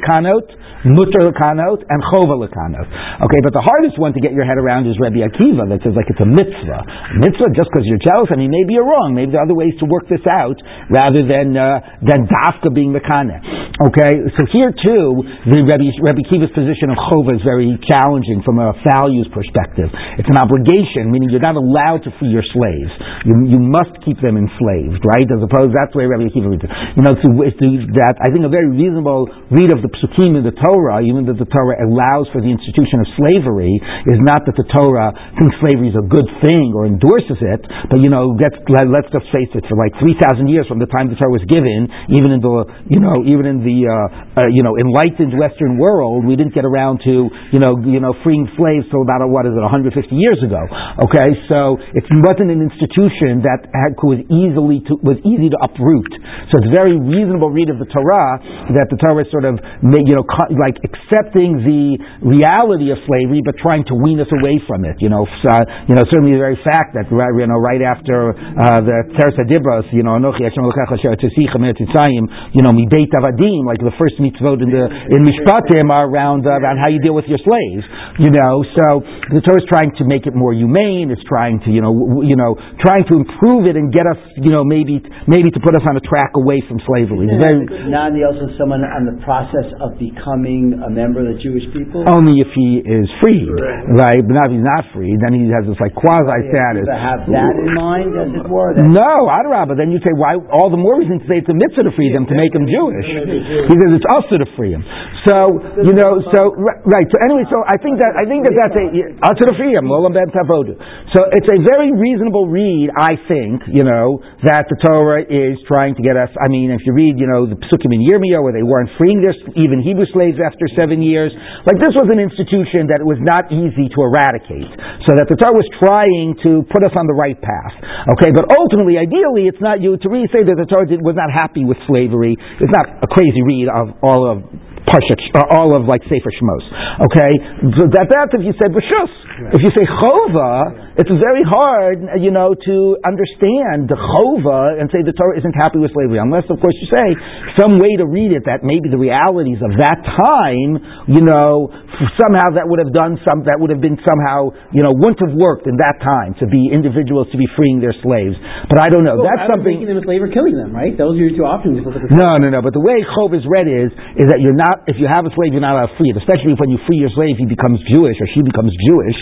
lekanot, 0.00 0.49
mutter 0.88 1.28
lekanot, 1.28 1.85
and 1.85 2.00
chova 2.09 2.40
lekanot. 2.40 2.88
Okay, 3.28 3.40
but 3.45 3.52
the 3.52 3.61
hardest 3.61 4.00
one 4.00 4.16
to 4.16 4.21
get 4.21 4.33
your 4.33 4.49
head 4.49 4.57
around 4.57 4.88
is 4.88 4.97
Rabbi 4.97 5.21
Akiva 5.21 5.69
that 5.69 5.85
says 5.85 5.92
like 5.92 6.09
it's 6.09 6.21
a 6.21 6.28
mitzvah. 6.28 6.80
A 6.80 7.19
mitzvah 7.21 7.52
just 7.52 7.69
because 7.69 7.85
you're 7.85 8.00
jealous. 8.00 8.33
I 8.33 8.40
mean, 8.40 8.49
maybe 8.49 8.80
you're 8.80 8.88
wrong. 8.88 9.12
Maybe 9.12 9.37
there 9.37 9.45
are 9.45 9.49
other 9.49 9.59
ways 9.59 9.76
to 9.85 9.87
work 9.87 10.09
this 10.09 10.25
out 10.33 10.57
rather 10.88 11.21
than 11.21 11.52
uh, 11.52 12.00
than 12.00 12.25
dafka 12.25 12.73
being 12.73 12.97
mekane. 12.97 13.37
Okay, 13.80 14.12
so 14.37 14.45
here 14.52 14.73
too, 14.76 15.25
the 15.49 15.64
Rabbi, 15.64 15.88
Rabbi 16.04 16.21
Akiva's 16.28 16.52
position 16.52 16.92
of 16.92 17.00
chova 17.00 17.37
is 17.37 17.42
very 17.45 17.76
challenging 17.88 18.45
from 18.45 18.61
a 18.61 18.76
values 18.85 19.25
perspective. 19.33 19.88
It's 20.21 20.28
an 20.28 20.37
obligation, 20.37 21.09
meaning 21.09 21.33
you're 21.33 21.40
not 21.40 21.57
allowed 21.57 22.04
to 22.04 22.12
free 22.21 22.28
your 22.28 22.45
slaves. 22.52 22.92
You, 23.25 23.37
you 23.49 23.61
must 23.61 23.97
keep 24.04 24.21
them 24.21 24.37
enslaved, 24.37 25.00
right? 25.04 25.25
As 25.25 25.40
opposed, 25.40 25.73
that's 25.73 25.92
the 25.97 26.04
way 26.04 26.07
Rabbi 26.09 26.28
Akiva 26.28 26.49
reads 26.52 26.64
it. 26.64 26.73
You 26.97 27.02
know, 27.04 27.16
to, 27.16 27.28
to 27.28 27.66
that 28.00 28.21
I 28.21 28.28
think 28.33 28.45
a 28.45 28.52
very 28.52 28.69
reasonable 28.69 29.28
read 29.49 29.73
of 29.73 29.80
the 29.80 29.89
psukim 29.99 30.38
in 30.38 30.44
the 30.47 30.54
Torah, 30.54 31.02
even 31.02 31.26
that 31.26 31.38
the 31.38 31.49
Torah 31.49 31.78
allows 31.82 32.30
for 32.30 32.38
the 32.38 32.50
institution 32.50 33.02
of 33.02 33.06
slavery, 33.18 33.75
is 34.06 34.20
not 34.23 34.47
that 34.47 34.54
the 34.54 34.68
Torah 34.70 35.11
thinks 35.37 35.54
slavery 35.59 35.90
is 35.90 35.99
a 35.99 36.06
good 36.06 36.26
thing 36.42 36.73
or 36.75 36.87
endorses 36.87 37.38
it, 37.40 37.62
but 37.90 37.99
you 37.99 38.11
know, 38.11 38.37
let's, 38.38 38.56
let, 38.70 38.87
us 38.87 39.09
just 39.11 39.28
face 39.35 39.50
it, 39.54 39.64
for 39.66 39.76
like 39.76 39.94
3,000 39.99 40.47
years 40.47 40.66
from 40.70 40.78
the 40.78 40.90
time 40.90 41.11
the 41.11 41.18
Torah 41.18 41.35
was 41.35 41.44
given, 41.50 41.90
even 42.14 42.30
in 42.35 42.40
the, 42.40 42.54
you 42.87 43.00
know, 43.02 43.23
even 43.26 43.47
in 43.47 43.59
the, 43.62 43.78
uh, 43.87 44.44
uh, 44.44 44.50
you 44.50 44.62
know, 44.62 44.78
enlightened 44.78 45.35
Western 45.35 45.76
world, 45.76 46.23
we 46.25 46.35
didn't 46.35 46.54
get 46.54 46.64
around 46.64 47.02
to, 47.04 47.30
you 47.50 47.61
know, 47.61 47.78
you 47.82 47.99
know, 47.99 48.14
freeing 48.23 48.47
slaves 48.54 48.87
till 48.90 49.02
about, 49.02 49.23
what 49.28 49.44
is 49.44 49.52
it, 49.52 49.62
150 49.62 49.92
years 50.16 50.40
ago. 50.40 50.62
Okay, 51.04 51.35
so 51.50 51.76
it 51.92 52.04
wasn't 52.25 52.50
an 52.50 52.62
institution 52.62 53.42
that 53.44 53.66
had, 53.75 53.99
was 54.00 54.23
easily 54.30 54.80
to, 54.88 54.97
was 55.02 55.18
easy 55.26 55.50
to 55.50 55.59
uproot. 55.61 56.11
So 56.50 56.62
it's 56.62 56.73
very 56.73 56.97
reasonable 56.97 57.50
read 57.50 57.68
of 57.68 57.78
the 57.78 57.88
Torah 57.90 58.40
that 58.76 58.88
the 58.88 58.99
Torah 59.00 59.26
sort 59.30 59.44
of 59.44 59.59
you 59.80 60.14
know, 60.16 60.25
like 60.60 60.76
accepting 60.84 61.64
the 61.64 61.96
reality 62.20 62.92
of 62.92 63.00
slavery, 63.08 63.40
but 63.40 63.56
trying 63.56 63.84
to 63.88 63.96
wean 63.96 64.20
us 64.20 64.28
away 64.28 64.60
from 64.68 64.84
it. 64.84 65.00
You 65.00 65.08
know, 65.08 65.25
so, 65.40 65.52
you 65.88 65.96
know, 65.96 66.04
certainly 66.12 66.37
the 66.37 66.42
very 66.42 66.60
fact 66.60 66.92
that 66.94 67.08
you 67.08 67.46
know, 67.49 67.56
right 67.56 67.80
after 67.80 68.37
uh, 68.37 68.80
the 68.84 68.99
Teres 69.16 69.37
Dibros, 69.49 69.88
you 69.92 70.04
know, 70.04 70.20
Anochi 70.20 70.44
Hashem 70.44 70.60
you 70.60 72.62
know, 72.62 72.72
Mibeit 72.76 73.12
Avadim, 73.16 73.64
like 73.64 73.80
the 73.80 73.94
first 73.96 74.20
mitzvot 74.20 74.60
in 74.60 74.70
the 74.70 74.84
in 75.16 75.25
Mishpatim 75.25 75.88
are 75.88 76.08
around 76.08 76.46
uh, 76.46 76.60
around 76.60 76.78
how 76.78 76.88
you 76.88 77.00
deal 77.00 77.14
with 77.14 77.25
your 77.26 77.40
slaves. 77.40 77.84
You 78.20 78.30
know, 78.30 78.60
so 78.76 79.00
the 79.32 79.40
Torah 79.40 79.62
is 79.62 79.68
trying 79.70 79.92
to 79.96 80.04
make 80.04 80.26
it 80.26 80.34
more 80.37 80.52
humane. 80.52 81.10
It's 81.10 81.25
trying 81.25 81.60
to, 81.64 81.70
you 81.70 81.80
know, 81.80 81.92
w- 81.94 82.28
you 82.28 82.37
know, 82.37 82.54
trying 82.84 83.04
to 83.08 83.14
improve 83.16 83.64
it 83.64 83.76
and 83.80 83.92
get 83.92 84.04
us, 84.04 84.20
you 84.37 84.52
know, 84.52 84.64
maybe 84.64 85.00
maybe 85.26 85.49
to 85.50 85.60
put 85.60 85.75
us 85.76 85.84
on 85.88 85.96
a 85.96 86.04
track 86.04 86.37
away 86.37 86.60
from 86.68 86.80
slavery. 86.84 87.28
Very, 87.30 87.64
Nandi 87.88 88.25
also 88.26 88.50
someone 88.58 88.84
on 88.84 89.06
the 89.08 89.16
process 89.25 89.69
of 89.78 89.94
becoming 90.00 90.74
a 90.82 90.90
member 90.90 91.22
of 91.22 91.30
the 91.34 91.38
Jewish 91.38 91.62
people? 91.70 92.02
Only 92.10 92.42
if 92.42 92.50
he 92.56 92.82
is 92.82 93.06
freed, 93.22 93.46
right? 93.94 94.18
But 94.18 94.34
now 94.34 94.50
if 94.50 94.58
he's 94.58 94.66
not 94.66 94.90
freed, 94.90 95.14
then 95.22 95.38
he 95.38 95.46
has 95.54 95.62
this 95.68 95.78
like 95.78 95.94
quasi 95.94 96.50
status. 96.50 96.88
To 96.90 96.98
have 96.98 97.22
that 97.30 97.54
in 97.54 97.70
mind, 97.78 98.18
as 98.18 98.34
it 98.34 98.46
were. 98.50 98.74
No, 98.74 99.30
Adarabah. 99.30 99.78
Then 99.78 99.94
you 99.94 100.02
say, 100.02 100.10
why? 100.16 100.40
All 100.50 100.72
the 100.72 100.80
more 100.80 100.98
reason 100.98 101.22
to 101.22 101.26
say 101.30 101.38
it's 101.44 101.50
a 101.50 101.56
mitzvah 101.56 101.86
to 101.86 101.92
free 101.94 102.10
them 102.10 102.26
to 102.26 102.34
make 102.34 102.50
them 102.50 102.66
Jewish. 102.66 103.06
He 103.06 103.74
says 103.78 103.90
it's 103.94 104.10
also 104.10 104.42
to 104.42 104.48
free 104.58 104.74
him. 104.74 104.82
So 105.28 105.60
you 105.84 105.94
know, 105.94 106.18
so 106.32 106.56
right. 106.88 107.06
So 107.06 107.16
anyway, 107.20 107.44
so 107.46 107.60
I 107.68 107.76
think 107.78 108.00
that 108.00 108.16
I 108.16 108.24
think 108.24 108.48
that 108.48 108.56
that's 108.56 108.74
a 108.74 108.86
also 109.20 109.52
to 109.52 109.54
free 109.60 109.76
him. 109.76 109.86
So 109.90 111.20
it's 111.36 111.50
a 111.50 111.58
very 111.60 111.92
reasonable 111.92 112.48
read, 112.48 112.88
I 112.96 113.20
think. 113.28 113.68
You 113.68 113.84
know 113.84 114.24
that 114.48 114.66
the 114.72 114.80
Torah 114.80 115.20
is 115.28 115.60
trying 115.68 115.92
to 115.94 116.02
get 116.02 116.16
us. 116.16 116.32
I 116.40 116.48
mean, 116.48 116.72
if 116.72 116.80
you 116.88 116.96
read, 116.96 117.20
you 117.20 117.28
know, 117.28 117.44
the 117.44 117.60
Psukim 117.68 117.92
in 117.92 118.00
Yirmiyah 118.00 118.40
where 118.40 118.56
they 118.56 118.64
weren't 118.64 118.88
freeing 118.96 119.20
their 119.20 119.36
even 119.57 119.83
Hebrew 119.83 120.07
slaves 120.11 120.38
after 120.38 120.66
seven 120.76 121.00
years, 121.00 121.33
like 121.64 121.78
this 121.78 121.95
was 121.97 122.11
an 122.11 122.19
institution 122.19 122.90
that 122.90 123.02
it 123.02 123.09
was 123.09 123.19
not 123.23 123.50
easy 123.50 123.88
to 123.90 123.99
eradicate. 124.02 124.71
So 125.07 125.16
that 125.16 125.26
the 125.30 125.37
Torah 125.38 125.57
was 125.57 125.69
trying 125.78 126.37
to 126.47 126.66
put 126.69 126.83
us 126.83 126.95
on 126.95 127.07
the 127.07 127.16
right 127.16 127.38
path. 127.38 127.75
Okay, 128.19 128.30
but 128.35 128.50
ultimately, 128.52 128.99
ideally, 128.99 129.47
it's 129.50 129.61
not 129.62 129.80
you 129.80 129.97
to 129.97 130.07
really 130.09 130.28
say 130.30 130.42
that 130.45 130.57
the 130.57 130.66
Torah 130.66 130.87
did, 130.87 131.00
was 131.02 131.16
not 131.16 131.30
happy 131.30 131.64
with 131.64 131.78
slavery. 131.87 132.35
It's 132.35 132.75
not 132.75 133.02
a 133.02 133.09
crazy 133.09 133.42
read 133.42 133.69
of 133.71 133.97
all 134.02 134.26
of 134.26 134.42
Parshat, 134.88 135.21
or 135.37 135.45
all 135.52 135.76
of 135.76 135.85
like 135.87 136.00
Sefer 136.09 136.33
Shmos. 136.33 136.64
Okay, 137.04 137.33
so 137.78 137.85
that 137.92 138.09
that's 138.09 138.33
if 138.33 138.42
you 138.42 138.57
said 138.57 138.73
Rishus. 138.73 139.12
If 139.52 139.61
you 139.62 139.71
say 139.76 139.85
Chova, 139.87 140.89
it's 141.00 141.11
very 141.16 141.40
hard, 141.49 142.21
you 142.21 142.28
know, 142.28 142.52
to 142.52 142.76
understand 143.09 143.88
the 143.88 143.97
Chova 143.97 144.76
and 144.76 144.92
say 144.92 145.00
the 145.00 145.16
Torah 145.16 145.40
isn't 145.40 145.57
happy 145.57 145.80
with 145.80 145.97
slavery, 145.97 146.21
unless, 146.21 146.45
of 146.52 146.61
course, 146.61 146.76
you 146.76 146.88
say 146.92 147.09
some 147.57 147.80
way 147.80 147.97
to 147.97 148.04
read 148.04 148.37
it 148.37 148.45
that 148.45 148.61
maybe 148.61 148.92
the 148.92 149.00
realities 149.00 149.64
of 149.64 149.73
that 149.80 150.04
time, 150.04 150.76
you 151.09 151.25
know, 151.25 151.73
somehow 152.21 152.52
that 152.52 152.69
would 152.69 152.85
have 152.85 152.92
done 152.92 153.16
some, 153.25 153.49
that 153.49 153.57
would 153.57 153.73
have 153.73 153.80
been 153.80 153.97
somehow, 154.04 154.52
you 154.76 154.85
know, 154.85 154.92
wouldn't 154.92 155.25
have 155.25 155.33
worked 155.33 155.64
in 155.64 155.80
that 155.80 156.04
time 156.04 156.37
to 156.37 156.45
be 156.45 156.69
individuals 156.69 157.33
to 157.33 157.38
be 157.40 157.49
freeing 157.57 157.80
their 157.80 157.97
slaves. 158.04 158.37
But 158.69 158.85
I 158.85 158.92
don't 158.92 159.02
know. 159.07 159.16
Well, 159.16 159.30
That's 159.33 159.49
something. 159.49 159.80
Making 159.80 159.97
them 159.97 160.00
a 160.00 160.04
slave 160.04 160.21
or 160.21 160.28
killing 160.28 160.59
them, 160.59 160.76
right? 160.76 160.92
Those 160.92 161.16
are 161.16 161.25
your 161.25 161.35
two 161.35 161.49
options. 161.49 161.80
No, 162.12 162.37
no, 162.37 162.52
no. 162.52 162.61
But 162.61 162.76
the 162.76 162.85
way 162.85 163.00
Chov 163.16 163.33
is 163.33 163.47
read 163.49 163.71
is, 163.71 163.88
is 164.21 164.26
that 164.28 164.45
you're 164.45 164.57
not, 164.59 164.85
if 164.85 165.00
you 165.00 165.09
have 165.09 165.25
a 165.25 165.33
slave, 165.33 165.57
you're 165.57 165.64
not 165.64 165.80
allowed 165.80 165.95
to 165.95 165.99
free 166.00 166.12
it. 166.12 166.19
Especially 166.21 166.52
when 166.61 166.69
you 166.69 166.78
free 166.85 167.00
your 167.00 167.12
slave, 167.16 167.40
he 167.40 167.49
becomes 167.49 167.80
Jewish 167.88 168.21
or 168.21 168.26
she 168.37 168.45
becomes 168.45 168.75
Jewish, 168.85 169.19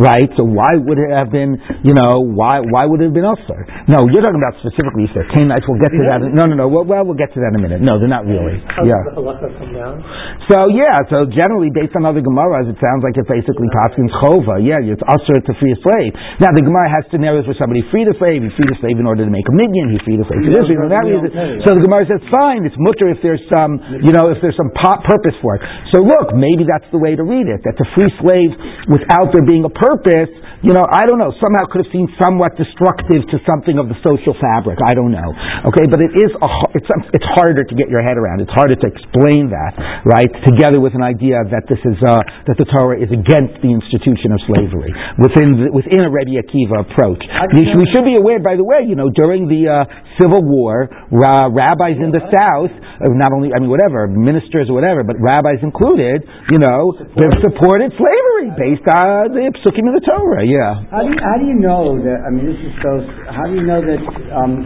right? 0.00 0.26
So 0.34 0.42
why 0.42 0.74
would 0.74 0.98
it 0.98 1.12
have 1.20 1.28
been, 1.30 1.60
you 1.84 1.92
know, 1.92 2.24
why 2.24 2.64
why 2.64 2.88
would 2.88 3.04
it 3.04 3.12
have 3.12 3.16
been 3.16 3.28
Ulster? 3.28 3.60
No, 3.88 4.08
you're 4.08 4.24
talking 4.24 4.40
about 4.40 4.56
specifically 4.60 5.08
if 5.08 5.12
they're 5.16 5.28
Canaanites. 5.28 5.68
We'll 5.68 5.80
get 5.80 5.92
to 5.92 6.04
that. 6.08 6.24
In, 6.24 6.32
no, 6.32 6.48
no, 6.48 6.54
no. 6.56 6.66
Well, 6.68 6.88
well, 6.88 7.04
we'll 7.04 7.18
get 7.18 7.32
to 7.36 7.40
that 7.40 7.52
in 7.54 7.58
a 7.58 7.62
minute. 7.62 7.80
No, 7.80 7.98
they're 7.98 8.12
not 8.12 8.28
really. 8.28 8.60
Yeah. 8.84 9.00
does 9.08 9.16
the 9.16 9.24
halacha 9.24 9.48
come 9.56 9.72
down? 9.72 10.04
So 10.52 10.68
yeah, 10.72 11.00
so 11.08 11.24
generally 11.28 11.72
based 11.72 11.96
on 11.96 12.04
other 12.04 12.20
Gemaras, 12.22 12.68
it 12.68 12.76
sounds 12.78 13.02
like 13.02 13.16
it's 13.16 13.28
basically 13.28 13.68
Paskin's 13.72 14.12
Chova. 14.20 14.60
Yeah, 14.60 14.82
it's 14.84 15.02
usher 15.08 15.38
to 15.40 15.52
free 15.56 15.72
a 15.72 15.78
slave. 15.80 16.12
Now 16.44 16.52
the 16.52 16.64
Gemara 16.64 16.92
has 16.92 17.08
scenarios 17.08 17.48
where 17.48 17.56
somebody 17.56 17.84
freed 17.88 18.08
a 18.08 18.16
slave. 18.20 18.44
He 18.44 18.50
freed 18.56 18.70
a 18.70 18.78
slave 18.84 19.00
in 19.00 19.06
order 19.08 19.24
to 19.24 19.32
make 19.32 19.46
a 19.48 19.54
minyan. 19.54 19.96
He 19.96 19.98
freed 20.04 20.20
a 20.20 20.26
slave 20.28 20.44
for 20.44 20.52
this 20.52 20.68
reason 20.68 20.90
that 20.90 21.06
reason. 21.06 21.30
So 21.64 21.78
the 21.78 21.82
Gemara 21.86 22.04
says, 22.10 22.20
fine, 22.28 22.66
it's 22.66 22.76
mutter 22.76 23.08
if 23.14 23.22
there's 23.22 23.42
some, 23.48 23.78
you 24.02 24.12
know, 24.12 24.28
if 24.28 24.42
there's 24.42 24.58
some 24.58 24.70
po- 24.74 25.00
purpose 25.06 25.38
for 25.40 25.56
it. 25.56 25.62
So 25.94 26.02
look, 26.02 26.34
maybe 26.34 26.66
that's 26.66 26.86
the 26.90 26.98
way 26.98 27.14
to 27.14 27.22
read 27.22 27.46
it. 27.46 27.62
That 27.64 27.78
to 27.78 27.86
free 27.94 28.10
slaves 28.18 28.54
without 28.90 29.30
there 29.32 29.46
being 29.46 29.64
a 29.64 29.72
purpose 29.72 30.30
you 30.60 30.76
know, 30.76 30.84
I 30.84 31.08
don't 31.10 31.18
know, 31.18 31.34
somehow 31.42 31.66
could 31.66 31.82
have 31.82 31.90
seemed 31.90 32.14
somewhat 32.22 32.54
destructive 32.54 33.26
to 33.34 33.42
something 33.42 33.82
of 33.82 33.90
the 33.90 33.98
social 34.06 34.38
fabric. 34.38 34.78
I 34.78 34.94
don't 34.94 35.10
know. 35.10 35.34
Okay, 35.66 35.90
but 35.90 35.98
it 35.98 36.14
is 36.14 36.30
a, 36.38 36.48
it's 36.78 36.90
it's 37.10 37.28
harder 37.34 37.66
to 37.66 37.74
get 37.74 37.90
your 37.90 38.02
head 38.06 38.14
around. 38.14 38.38
It's 38.38 38.54
harder 38.54 38.78
to 38.78 38.86
explain 38.86 39.50
that, 39.50 39.74
right? 40.06 40.30
Together 40.46 40.78
with 40.78 40.94
an 40.94 41.02
idea 41.02 41.42
that 41.50 41.66
this 41.66 41.82
is 41.82 41.98
uh, 42.06 42.22
that 42.46 42.56
the 42.56 42.68
Torah 42.70 43.02
is 43.02 43.10
against 43.10 43.58
the 43.58 43.74
institution 43.74 44.30
of 44.30 44.38
slavery 44.46 44.94
within 45.18 45.48
the, 45.58 45.66
within 45.74 46.06
a 46.06 46.10
Rebbe 46.12 46.38
Akiva 46.38 46.86
approach. 46.86 47.22
We, 47.50 47.66
we, 47.74 47.86
should 47.90 48.06
be 48.06 48.14
aware, 48.14 48.38
by 48.38 48.54
the 48.54 48.66
way, 48.66 48.86
you 48.86 48.94
know, 48.94 49.10
during 49.10 49.50
the 49.50 49.66
uh, 49.66 49.78
Civil 50.22 50.46
War, 50.46 50.86
uh, 50.86 51.50
rabbis 51.50 51.98
in 51.98 52.14
the 52.14 52.22
South, 52.30 52.70
uh, 52.70 53.10
not 53.18 53.34
only 53.34 53.50
I 53.50 53.58
mean 53.58 53.72
whatever 53.72 54.06
ministers 54.06 54.70
or 54.70 54.78
whatever, 54.78 55.02
but 55.02 55.18
rabbis 55.18 55.58
included, 55.64 56.22
you 56.54 56.60
know, 56.62 56.94
supported 57.42 57.90
slavery 57.98 58.54
based 58.54 58.86
on 58.86 59.34
the 59.34 59.50
psukim 59.58 59.90
of 59.90 59.98
the 59.98 60.04
Torah 60.06 60.44
yeah. 60.50 60.89
How 60.90 61.06
do 61.06 61.14
you, 61.14 61.22
how 61.22 61.38
do 61.38 61.46
you 61.46 61.54
know 61.54 62.02
that? 62.02 62.26
I 62.26 62.34
mean, 62.34 62.50
this 62.50 62.58
is 62.66 62.74
so. 62.82 62.98
How 63.30 63.46
do 63.46 63.54
you 63.54 63.62
know 63.62 63.78
that 63.78 64.02
um, 64.34 64.58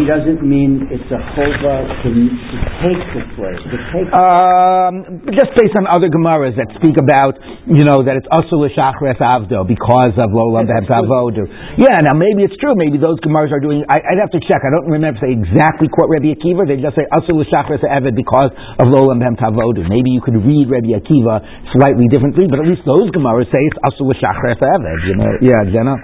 he 0.00 0.08
doesn't 0.08 0.40
mean 0.40 0.88
it's 0.88 1.04
a 1.12 1.20
chova 1.36 1.84
to, 2.00 2.08
to 2.08 2.56
take 2.80 3.02
the 3.12 3.22
slave? 3.36 3.60
To 3.60 3.78
take. 3.92 4.08
Um, 4.08 5.20
just 5.36 5.52
based 5.52 5.76
on 5.76 5.84
other 5.84 6.08
gemaras 6.08 6.56
that 6.56 6.72
speak 6.80 6.96
about, 6.96 7.36
you 7.68 7.84
know, 7.84 8.00
that 8.08 8.16
it's 8.16 8.24
asul 8.32 8.64
l'shachres 8.64 9.20
avdo 9.20 9.68
because 9.68 10.16
of 10.16 10.32
lolam 10.32 10.64
avodu. 10.64 11.44
Yeah. 11.76 12.00
Now 12.08 12.16
maybe 12.16 12.48
it's 12.48 12.56
true. 12.56 12.72
Maybe 12.72 12.96
those 12.96 13.20
gemaras 13.20 13.52
are 13.52 13.60
doing. 13.60 13.84
I, 13.84 14.00
would 14.00 14.24
have 14.24 14.32
to 14.32 14.40
check. 14.48 14.64
I 14.64 14.72
don't 14.72 14.88
remember 14.88 15.20
if 15.20 15.28
they 15.28 15.36
exactly 15.36 15.92
quote 15.92 16.08
Rabbi 16.08 16.32
Akiva. 16.40 16.64
They 16.64 16.80
just 16.80 16.96
say 16.96 17.04
asul 17.12 17.36
l'shachres 17.36 17.84
aved 17.84 18.16
because 18.16 18.48
of 18.80 18.88
lolam 18.88 19.20
avodu. 19.20 19.84
Maybe 19.92 20.08
you 20.08 20.24
could 20.24 20.40
read 20.40 20.72
Rabbi 20.72 20.96
Akiva 20.96 21.44
slightly 21.76 22.08
differently, 22.08 22.48
but 22.48 22.64
at 22.64 22.66
least 22.72 22.88
those 22.88 23.12
gemaras 23.12 23.44
say 23.52 23.60
it's 23.60 23.76
asul 23.84 24.08
l'shachres 24.08 24.56
aved. 24.56 25.00
You 25.04 25.20
know 25.20 25.36
yeah, 25.44 25.65
Jenna. 25.72 25.96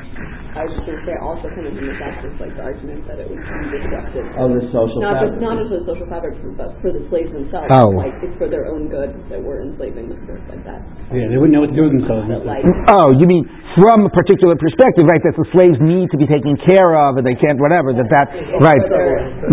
I 0.52 0.68
was 0.68 0.72
just 0.76 0.84
going 0.84 1.00
to 1.00 1.04
say, 1.08 1.16
also 1.16 1.48
kind 1.48 1.64
of 1.64 1.72
in 1.72 1.88
the 1.88 1.96
back, 1.96 2.20
just 2.20 2.36
like 2.36 2.52
the 2.52 2.60
argument 2.60 3.08
that 3.08 3.16
it 3.16 3.24
would 3.24 3.40
be 3.40 3.80
destructive. 3.80 4.28
Oh, 4.36 4.52
the 4.52 4.68
social 4.68 5.00
not 5.00 5.24
fabric. 5.24 5.40
Just, 5.40 5.40
not 5.40 5.56
just 5.56 5.68
for 5.72 5.78
the 5.80 5.88
social 5.88 6.08
fabric, 6.12 6.34
but 6.60 6.68
for 6.84 6.92
the 6.92 7.02
slaves 7.08 7.32
themselves. 7.32 7.72
Oh. 7.72 7.96
Like, 7.96 8.12
it's 8.20 8.36
for 8.36 8.52
their 8.52 8.68
own 8.68 8.92
good 8.92 9.16
that 9.32 9.40
we're 9.40 9.64
enslaving 9.64 10.12
them, 10.12 10.20
like 10.52 10.60
that. 10.68 10.84
Yeah, 11.08 11.32
they 11.32 11.40
wouldn't 11.40 11.56
know 11.56 11.64
what 11.64 11.72
to 11.72 11.78
do 11.78 11.88
with 11.88 11.96
themselves. 12.04 12.28
like, 12.44 12.68
oh, 12.92 13.16
you 13.16 13.24
mean 13.24 13.48
from 13.80 14.04
a 14.04 14.12
particular 14.12 14.52
perspective, 14.52 15.08
right? 15.08 15.24
That 15.24 15.32
the 15.32 15.48
slaves 15.56 15.80
need 15.80 16.12
to 16.12 16.20
be 16.20 16.28
taken 16.28 16.60
care 16.60 16.92
of, 16.92 17.16
and 17.16 17.24
they 17.24 17.32
can't, 17.32 17.56
whatever. 17.56 17.96
That 17.96 18.08
that, 18.12 18.28
right, 18.60 18.84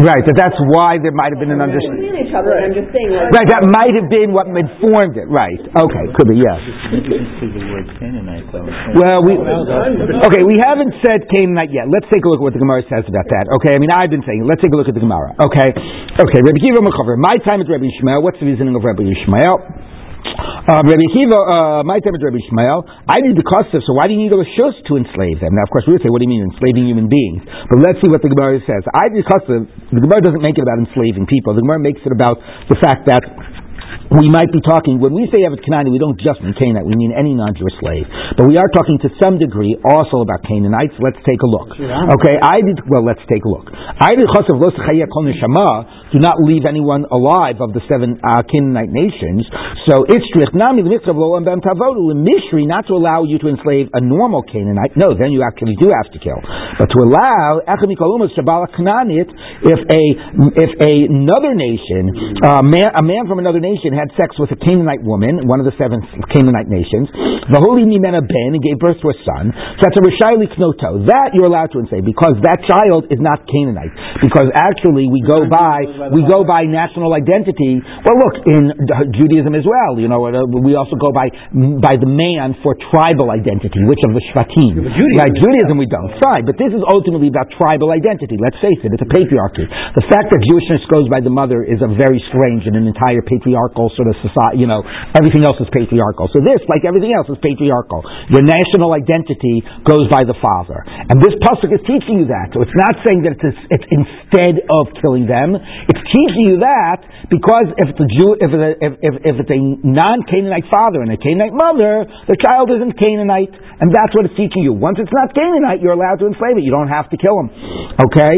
right. 0.04 0.24
That 0.28 0.36
that's 0.36 0.60
why 0.76 1.00
there 1.00 1.16
might 1.16 1.32
have 1.32 1.40
been 1.40 1.56
an 1.56 1.64
understanding. 1.64 2.20
each 2.20 2.36
other, 2.36 2.52
I'm 2.60 2.76
just 2.76 2.92
saying. 2.92 3.16
Like, 3.16 3.32
right, 3.32 3.48
that 3.48 3.64
might 3.72 3.96
have 3.96 4.12
been 4.12 4.36
what 4.36 4.52
informed 4.52 5.16
it. 5.16 5.32
Right. 5.32 5.60
Okay, 5.64 6.04
could 6.20 6.28
be. 6.28 6.44
Yeah. 6.44 6.60
Well, 9.00 9.24
we 9.24 9.40
okay. 9.40 10.44
We 10.44 10.60
haven't 10.60 10.89
said 11.02 11.26
came 11.30 11.54
Canaanite 11.54 11.74
yet. 11.74 11.86
Let's 11.90 12.08
take 12.14 12.22
a 12.24 12.30
look 12.30 12.42
at 12.42 12.46
what 12.46 12.56
the 12.56 12.62
Gemara 12.62 12.86
says 12.86 13.06
about 13.06 13.28
that. 13.30 13.46
Okay. 13.62 13.74
I 13.74 13.80
mean, 13.82 13.92
I've 13.92 14.14
been 14.14 14.26
saying. 14.26 14.46
Let's 14.46 14.62
take 14.62 14.74
a 14.74 14.78
look 14.78 14.90
at 14.90 14.96
the 14.98 15.04
Gemara. 15.04 15.34
Okay. 15.38 15.70
Okay. 15.70 16.40
Rabbi 16.42 16.60
Kiva 16.62 16.82
Mechaver. 16.86 17.18
My 17.18 17.38
time 17.42 17.62
is 17.62 17.68
Rabbi 17.68 17.86
Ishmael. 17.86 18.22
What's 18.22 18.38
the 18.38 18.48
reasoning 18.48 18.78
of 18.78 18.84
Rabbi 18.86 19.06
Ishmael? 19.06 19.90
Uh, 20.20 20.84
Rabbi 20.86 21.08
Kiva, 21.16 21.40
uh, 21.40 21.82
my 21.88 21.98
time 22.04 22.14
is 22.14 22.22
Rabbi 22.22 22.38
Ishmael. 22.44 22.86
I 23.08 23.24
did 23.24 23.40
the 23.40 23.48
custom, 23.48 23.80
so 23.82 23.96
why 23.96 24.06
do 24.06 24.14
you 24.14 24.28
need 24.28 24.36
a 24.36 24.44
shus 24.54 24.76
to 24.92 25.00
enslave 25.00 25.40
them? 25.40 25.56
Now, 25.56 25.64
of 25.66 25.72
course, 25.72 25.88
we 25.88 25.96
would 25.96 26.04
say, 26.04 26.12
what 26.12 26.20
do 26.22 26.28
you 26.30 26.34
mean 26.36 26.46
enslaving 26.46 26.86
human 26.86 27.08
beings? 27.08 27.42
But 27.48 27.82
let's 27.82 27.98
see 28.04 28.12
what 28.12 28.22
the 28.22 28.30
Gemara 28.30 28.60
says. 28.68 28.84
I 28.92 29.10
did 29.10 29.26
custom. 29.26 29.66
The 29.90 30.04
Gemara 30.04 30.22
doesn't 30.22 30.44
make 30.44 30.60
it 30.60 30.64
about 30.68 30.78
enslaving 30.84 31.26
people. 31.26 31.56
The 31.56 31.64
Gemara 31.64 31.82
makes 31.82 32.04
it 32.04 32.14
about 32.14 32.38
the 32.70 32.78
fact 32.78 33.08
that 33.10 33.24
we 34.10 34.26
might 34.26 34.50
be 34.50 34.58
talking, 34.66 34.98
when 34.98 35.14
we 35.14 35.30
say 35.30 35.46
Eved 35.46 35.62
Kanani, 35.62 35.94
we 35.94 36.02
don't 36.02 36.18
just 36.18 36.42
mean 36.42 36.58
Canaanite, 36.58 36.90
we 36.90 36.98
mean 36.98 37.14
any 37.14 37.38
non-Jewish 37.38 37.78
slave. 37.78 38.10
But 38.34 38.50
we 38.50 38.58
are 38.58 38.66
talking 38.74 38.98
to 39.06 39.10
some 39.22 39.38
degree 39.38 39.78
also 39.86 40.26
about 40.26 40.42
Canaanites. 40.50 40.98
Let's 40.98 41.22
take 41.22 41.38
a 41.46 41.50
look. 41.50 41.78
Okay, 42.18 42.36
I 42.42 42.66
did, 42.66 42.82
well, 42.90 43.06
let's 43.06 43.22
take 43.30 43.46
a 43.46 43.52
look. 43.52 43.70
I 43.70 44.18
did 44.18 44.26
Chasav 44.34 44.58
Lo 44.58 44.74
do 46.10 46.18
not 46.18 46.42
leave 46.42 46.66
anyone 46.66 47.06
alive 47.06 47.62
of 47.62 47.70
the 47.78 47.86
seven 47.86 48.18
uh, 48.18 48.42
Canaanite 48.50 48.90
nations. 48.90 49.46
So 49.86 50.10
it's 50.10 50.26
Nami, 50.58 50.82
the 50.82 50.90
mitzvah 50.90 51.14
of 51.14 51.22
Lo 51.22 51.38
Bem 51.46 51.62
Tavodu, 51.62 52.10
Mishri, 52.18 52.66
not 52.66 52.90
to 52.90 52.98
allow 52.98 53.30
you 53.30 53.38
to 53.38 53.48
enslave 53.48 53.94
a 53.94 54.02
normal 54.02 54.42
Canaanite. 54.42 54.98
No, 54.98 55.14
then 55.14 55.30
you 55.30 55.46
actually 55.46 55.78
do 55.78 55.94
have 55.94 56.10
to 56.10 56.20
kill. 56.20 56.42
But 56.82 56.90
to 56.90 57.06
allow, 57.06 57.62
if 59.60 59.80
a, 59.92 60.04
if 60.56 60.72
a, 60.80 60.92
another 61.12 61.52
nation, 61.52 62.40
uh, 62.40 62.64
man, 62.64 62.88
a 62.96 63.04
man 63.04 63.28
from 63.28 63.44
another 63.44 63.60
nation 63.60 63.92
had 63.92 64.08
sex 64.16 64.40
with 64.40 64.52
a 64.56 64.60
Canaanite 64.60 65.04
woman, 65.04 65.44
one 65.52 65.60
of 65.60 65.68
the 65.68 65.76
seven 65.76 66.00
Canaanite 66.32 66.72
nations, 66.72 67.12
Vaholi 67.52 67.84
Mimena 67.84 68.24
Ben, 68.24 68.56
gave 68.64 68.80
birth 68.80 68.96
to 69.04 69.08
a 69.12 69.18
son, 69.28 69.52
So 69.52 69.82
that's 69.84 70.00
a 70.00 70.04
Rishai 70.04 70.40
Knoto. 70.40 71.04
That 71.12 71.36
you're 71.36 71.52
allowed 71.52 71.76
to 71.76 71.84
say 71.92 72.00
because 72.00 72.40
that 72.48 72.64
child 72.72 73.12
is 73.12 73.20
not 73.20 73.44
Canaanite. 73.52 73.92
Because 74.24 74.48
actually 74.56 75.12
we 75.12 75.20
go 75.28 75.44
by, 75.52 75.84
we 76.16 76.24
go 76.24 76.48
by 76.48 76.64
national 76.64 77.12
identity. 77.12 77.84
Well, 78.08 78.16
look, 78.16 78.36
in 78.48 78.72
Judaism 79.12 79.60
as 79.60 79.68
well, 79.68 80.00
you 80.00 80.08
know, 80.08 80.24
uh, 80.24 80.48
we 80.48 80.80
also 80.80 80.96
go 80.96 81.12
by, 81.12 81.28
by 81.84 82.00
the 82.00 82.08
man 82.08 82.56
for 82.64 82.80
tribal 82.96 83.32
identity, 83.36 83.84
which 83.84 84.00
of 84.08 84.16
the 84.16 84.24
Shvatim. 84.32 84.80
Judaism, 84.88 85.20
right, 85.20 85.34
Judaism 85.36 85.76
we 85.76 85.88
don't. 85.88 86.12
Fine, 86.24 86.48
but 86.48 86.56
this 86.56 86.72
is 86.72 86.80
ultimately 86.88 87.28
about 87.28 87.52
tribal 87.60 87.92
identity. 87.92 88.40
Let's 88.40 88.60
face 88.64 88.80
it, 88.88 88.96
it's 88.96 89.04
a 89.04 89.10
patriarchy. 89.10 89.49
The 89.56 90.06
fact 90.06 90.30
that 90.30 90.40
Jewishness 90.46 90.84
goes 90.92 91.10
by 91.10 91.22
the 91.24 91.34
mother 91.34 91.66
is 91.66 91.82
a 91.82 91.90
very 91.98 92.22
strange 92.30 92.68
and 92.70 92.76
an 92.78 92.86
entire 92.86 93.24
patriarchal 93.26 93.90
sort 93.96 94.10
of 94.12 94.16
society, 94.22 94.62
you 94.62 94.70
know, 94.70 94.86
everything 95.18 95.42
else 95.42 95.58
is 95.58 95.70
patriarchal. 95.72 96.30
So 96.34 96.44
this, 96.44 96.62
like 96.70 96.86
everything 96.86 97.14
else, 97.16 97.30
is 97.30 97.40
patriarchal. 97.42 98.06
Your 98.30 98.46
national 98.46 98.94
identity 98.94 99.66
goes 99.86 100.06
by 100.12 100.26
the 100.26 100.38
father. 100.38 100.84
And 100.86 101.18
this 101.22 101.34
pasuk 101.42 101.74
is 101.74 101.82
teaching 101.86 102.22
you 102.22 102.28
that. 102.30 102.54
So 102.54 102.62
it's 102.62 102.78
not 102.78 103.00
saying 103.06 103.26
that 103.26 103.38
it's, 103.40 103.62
it's 103.74 103.88
instead 103.90 104.62
of 104.68 104.94
killing 105.02 105.26
them. 105.26 105.58
It's 105.58 106.04
teaching 106.14 106.46
you 106.54 106.58
that 106.62 107.02
because 107.30 107.72
if 107.78 107.94
the 107.98 108.08
Jew, 108.10 108.30
if, 108.42 108.52
if, 108.54 108.92
if, 109.02 109.14
if 109.24 109.36
it's 109.42 109.54
a 109.54 109.62
non-Canaanite 109.86 110.68
father 110.70 111.02
and 111.02 111.14
a 111.14 111.20
Canaanite 111.20 111.56
mother, 111.56 112.06
the 112.26 112.38
child 112.38 112.74
isn't 112.74 112.98
Canaanite. 112.98 113.54
And 113.80 113.96
that's 113.96 114.12
what 114.12 114.28
it's 114.28 114.36
teaching 114.36 114.66
you. 114.66 114.76
Once 114.76 115.00
it's 115.00 115.14
not 115.14 115.32
Canaanite, 115.32 115.80
you're 115.80 115.96
allowed 115.96 116.20
to 116.20 116.28
enslave 116.28 116.60
it. 116.60 116.68
You 116.68 116.74
don't 116.74 116.92
have 116.92 117.08
to 117.14 117.18
kill 117.18 117.38
them. 117.40 117.50
Okay? 117.96 118.36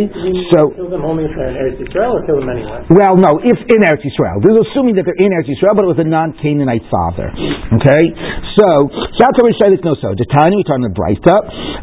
So, 0.54 0.70
only 1.04 1.26
if 1.28 1.34
they're 1.36 1.52
in 1.52 1.58
Eretz 1.58 1.82
Yisrael 1.82 2.18
or 2.18 2.22
kill 2.26 2.40
them 2.40 2.50
anyway? 2.50 2.86
Well, 2.90 3.18
no, 3.18 3.42
if 3.42 3.60
in 3.68 3.82
Eretz 3.84 4.06
Yisrael. 4.06 4.40
We're 4.40 4.62
assuming 4.62 4.96
that 4.98 5.06
they're 5.06 5.20
in 5.20 5.34
Eretz 5.34 5.50
Yisrael, 5.50 5.76
but 5.76 5.86
it 5.86 5.92
was 5.92 6.02
a 6.02 6.08
non-Canaanite 6.08 6.88
father. 6.88 7.34
Okay? 7.82 8.04
So, 8.58 8.92
no 8.92 9.94
so. 9.98 10.14
Detani, 10.14 10.60
we 10.60 10.66
turn 10.68 10.84
the 10.86 10.94
Breita. 10.94 11.36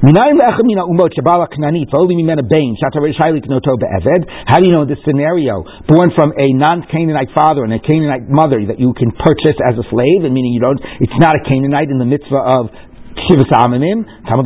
Minayin 0.04 0.38
lechem 0.38 0.66
mina 0.68 0.86
umot 0.86 1.10
shabala 1.16 1.48
knanit, 1.50 1.90
v'oli 1.90 2.14
mimena 2.14 2.46
bein, 2.46 2.76
Shatar 2.78 3.02
Rishaylik 3.02 3.48
no 3.48 3.58
to 3.58 3.76
be'eved. 3.76 4.24
How 4.46 4.58
do 4.58 4.66
you 4.68 4.72
know 4.72 4.84
this 4.84 5.00
scenario, 5.04 5.64
born 5.88 6.12
from 6.14 6.32
a 6.36 6.46
non-Canaanite 6.54 7.34
father 7.34 7.64
and 7.64 7.72
a 7.74 7.80
Canaanite 7.80 8.28
mother 8.28 8.62
that 8.68 8.78
you 8.78 8.94
can 8.94 9.10
purchase 9.12 9.58
as 9.64 9.74
a 9.80 9.84
slave, 9.90 10.24
and 10.24 10.32
meaning 10.34 10.52
you 10.52 10.60
don't, 10.60 10.80
it's 11.00 11.18
not 11.18 11.34
a 11.34 11.42
Canaanite 11.42 11.90
in 11.90 11.98
the 11.98 12.06
mitzvah 12.06 12.44
of 12.44 12.70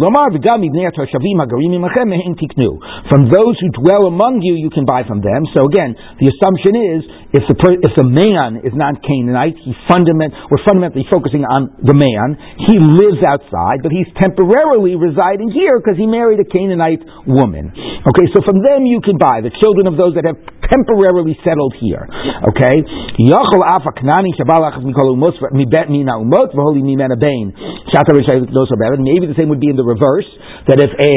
Lomar, 0.00 0.32
Mehin 2.08 2.34
Tiknu. 2.38 2.70
From 3.10 3.28
those 3.28 3.54
who 3.60 3.68
dwell 3.84 4.08
among 4.08 4.40
you, 4.40 4.56
you 4.56 4.70
can 4.70 4.86
buy 4.86 5.04
from 5.04 5.20
them. 5.20 5.44
So 5.52 5.66
again, 5.68 5.94
the 6.18 6.32
assumption 6.32 6.72
is, 6.78 7.00
if 7.32 7.44
the, 7.48 7.56
if 7.80 7.92
the 7.96 8.06
man 8.08 8.60
is 8.64 8.72
not 8.76 9.00
Canaanite, 9.02 9.56
he 9.60 9.72
fundament, 9.88 10.32
we're 10.48 10.64
fundamentally 10.64 11.04
focusing 11.08 11.44
on 11.44 11.76
the 11.80 11.96
man, 11.96 12.36
he 12.68 12.76
lives 12.80 13.20
outside, 13.24 13.80
but 13.82 13.92
he's 13.92 14.08
temporarily 14.20 14.96
residing 14.96 15.48
here 15.52 15.80
because 15.80 15.96
he 15.96 16.06
married 16.08 16.40
a 16.40 16.48
Canaanite 16.48 17.04
woman. 17.28 17.72
Okay, 17.72 18.26
so 18.32 18.44
from 18.44 18.60
them 18.60 18.84
you 18.84 19.00
can 19.00 19.16
buy, 19.16 19.40
the 19.40 19.52
children 19.60 19.88
of 19.88 19.96
those 19.96 20.14
that 20.16 20.24
have 20.28 20.38
temporarily 20.72 21.36
settled 21.44 21.76
here. 21.76 22.08
Okay? 22.48 22.76
Yachol 23.20 23.60
Afa 23.60 23.92
Knani 24.00 24.32
Shabalach 24.32 24.80
Mikol 24.80 25.12
Umos 25.12 25.36
Mibet 25.52 25.92
Mina 25.92 26.16
Umot 26.16 26.56
V'holi 26.56 26.80
Mimena 26.80 27.20
better. 28.80 28.96
Maybe 28.96 29.28
the 29.28 29.36
same 29.36 29.52
would 29.52 29.60
be 29.60 29.68
in 29.68 29.76
the 29.76 29.84
reverse, 29.84 30.26
that 30.68 30.80
if 30.80 30.88
a, 30.88 31.14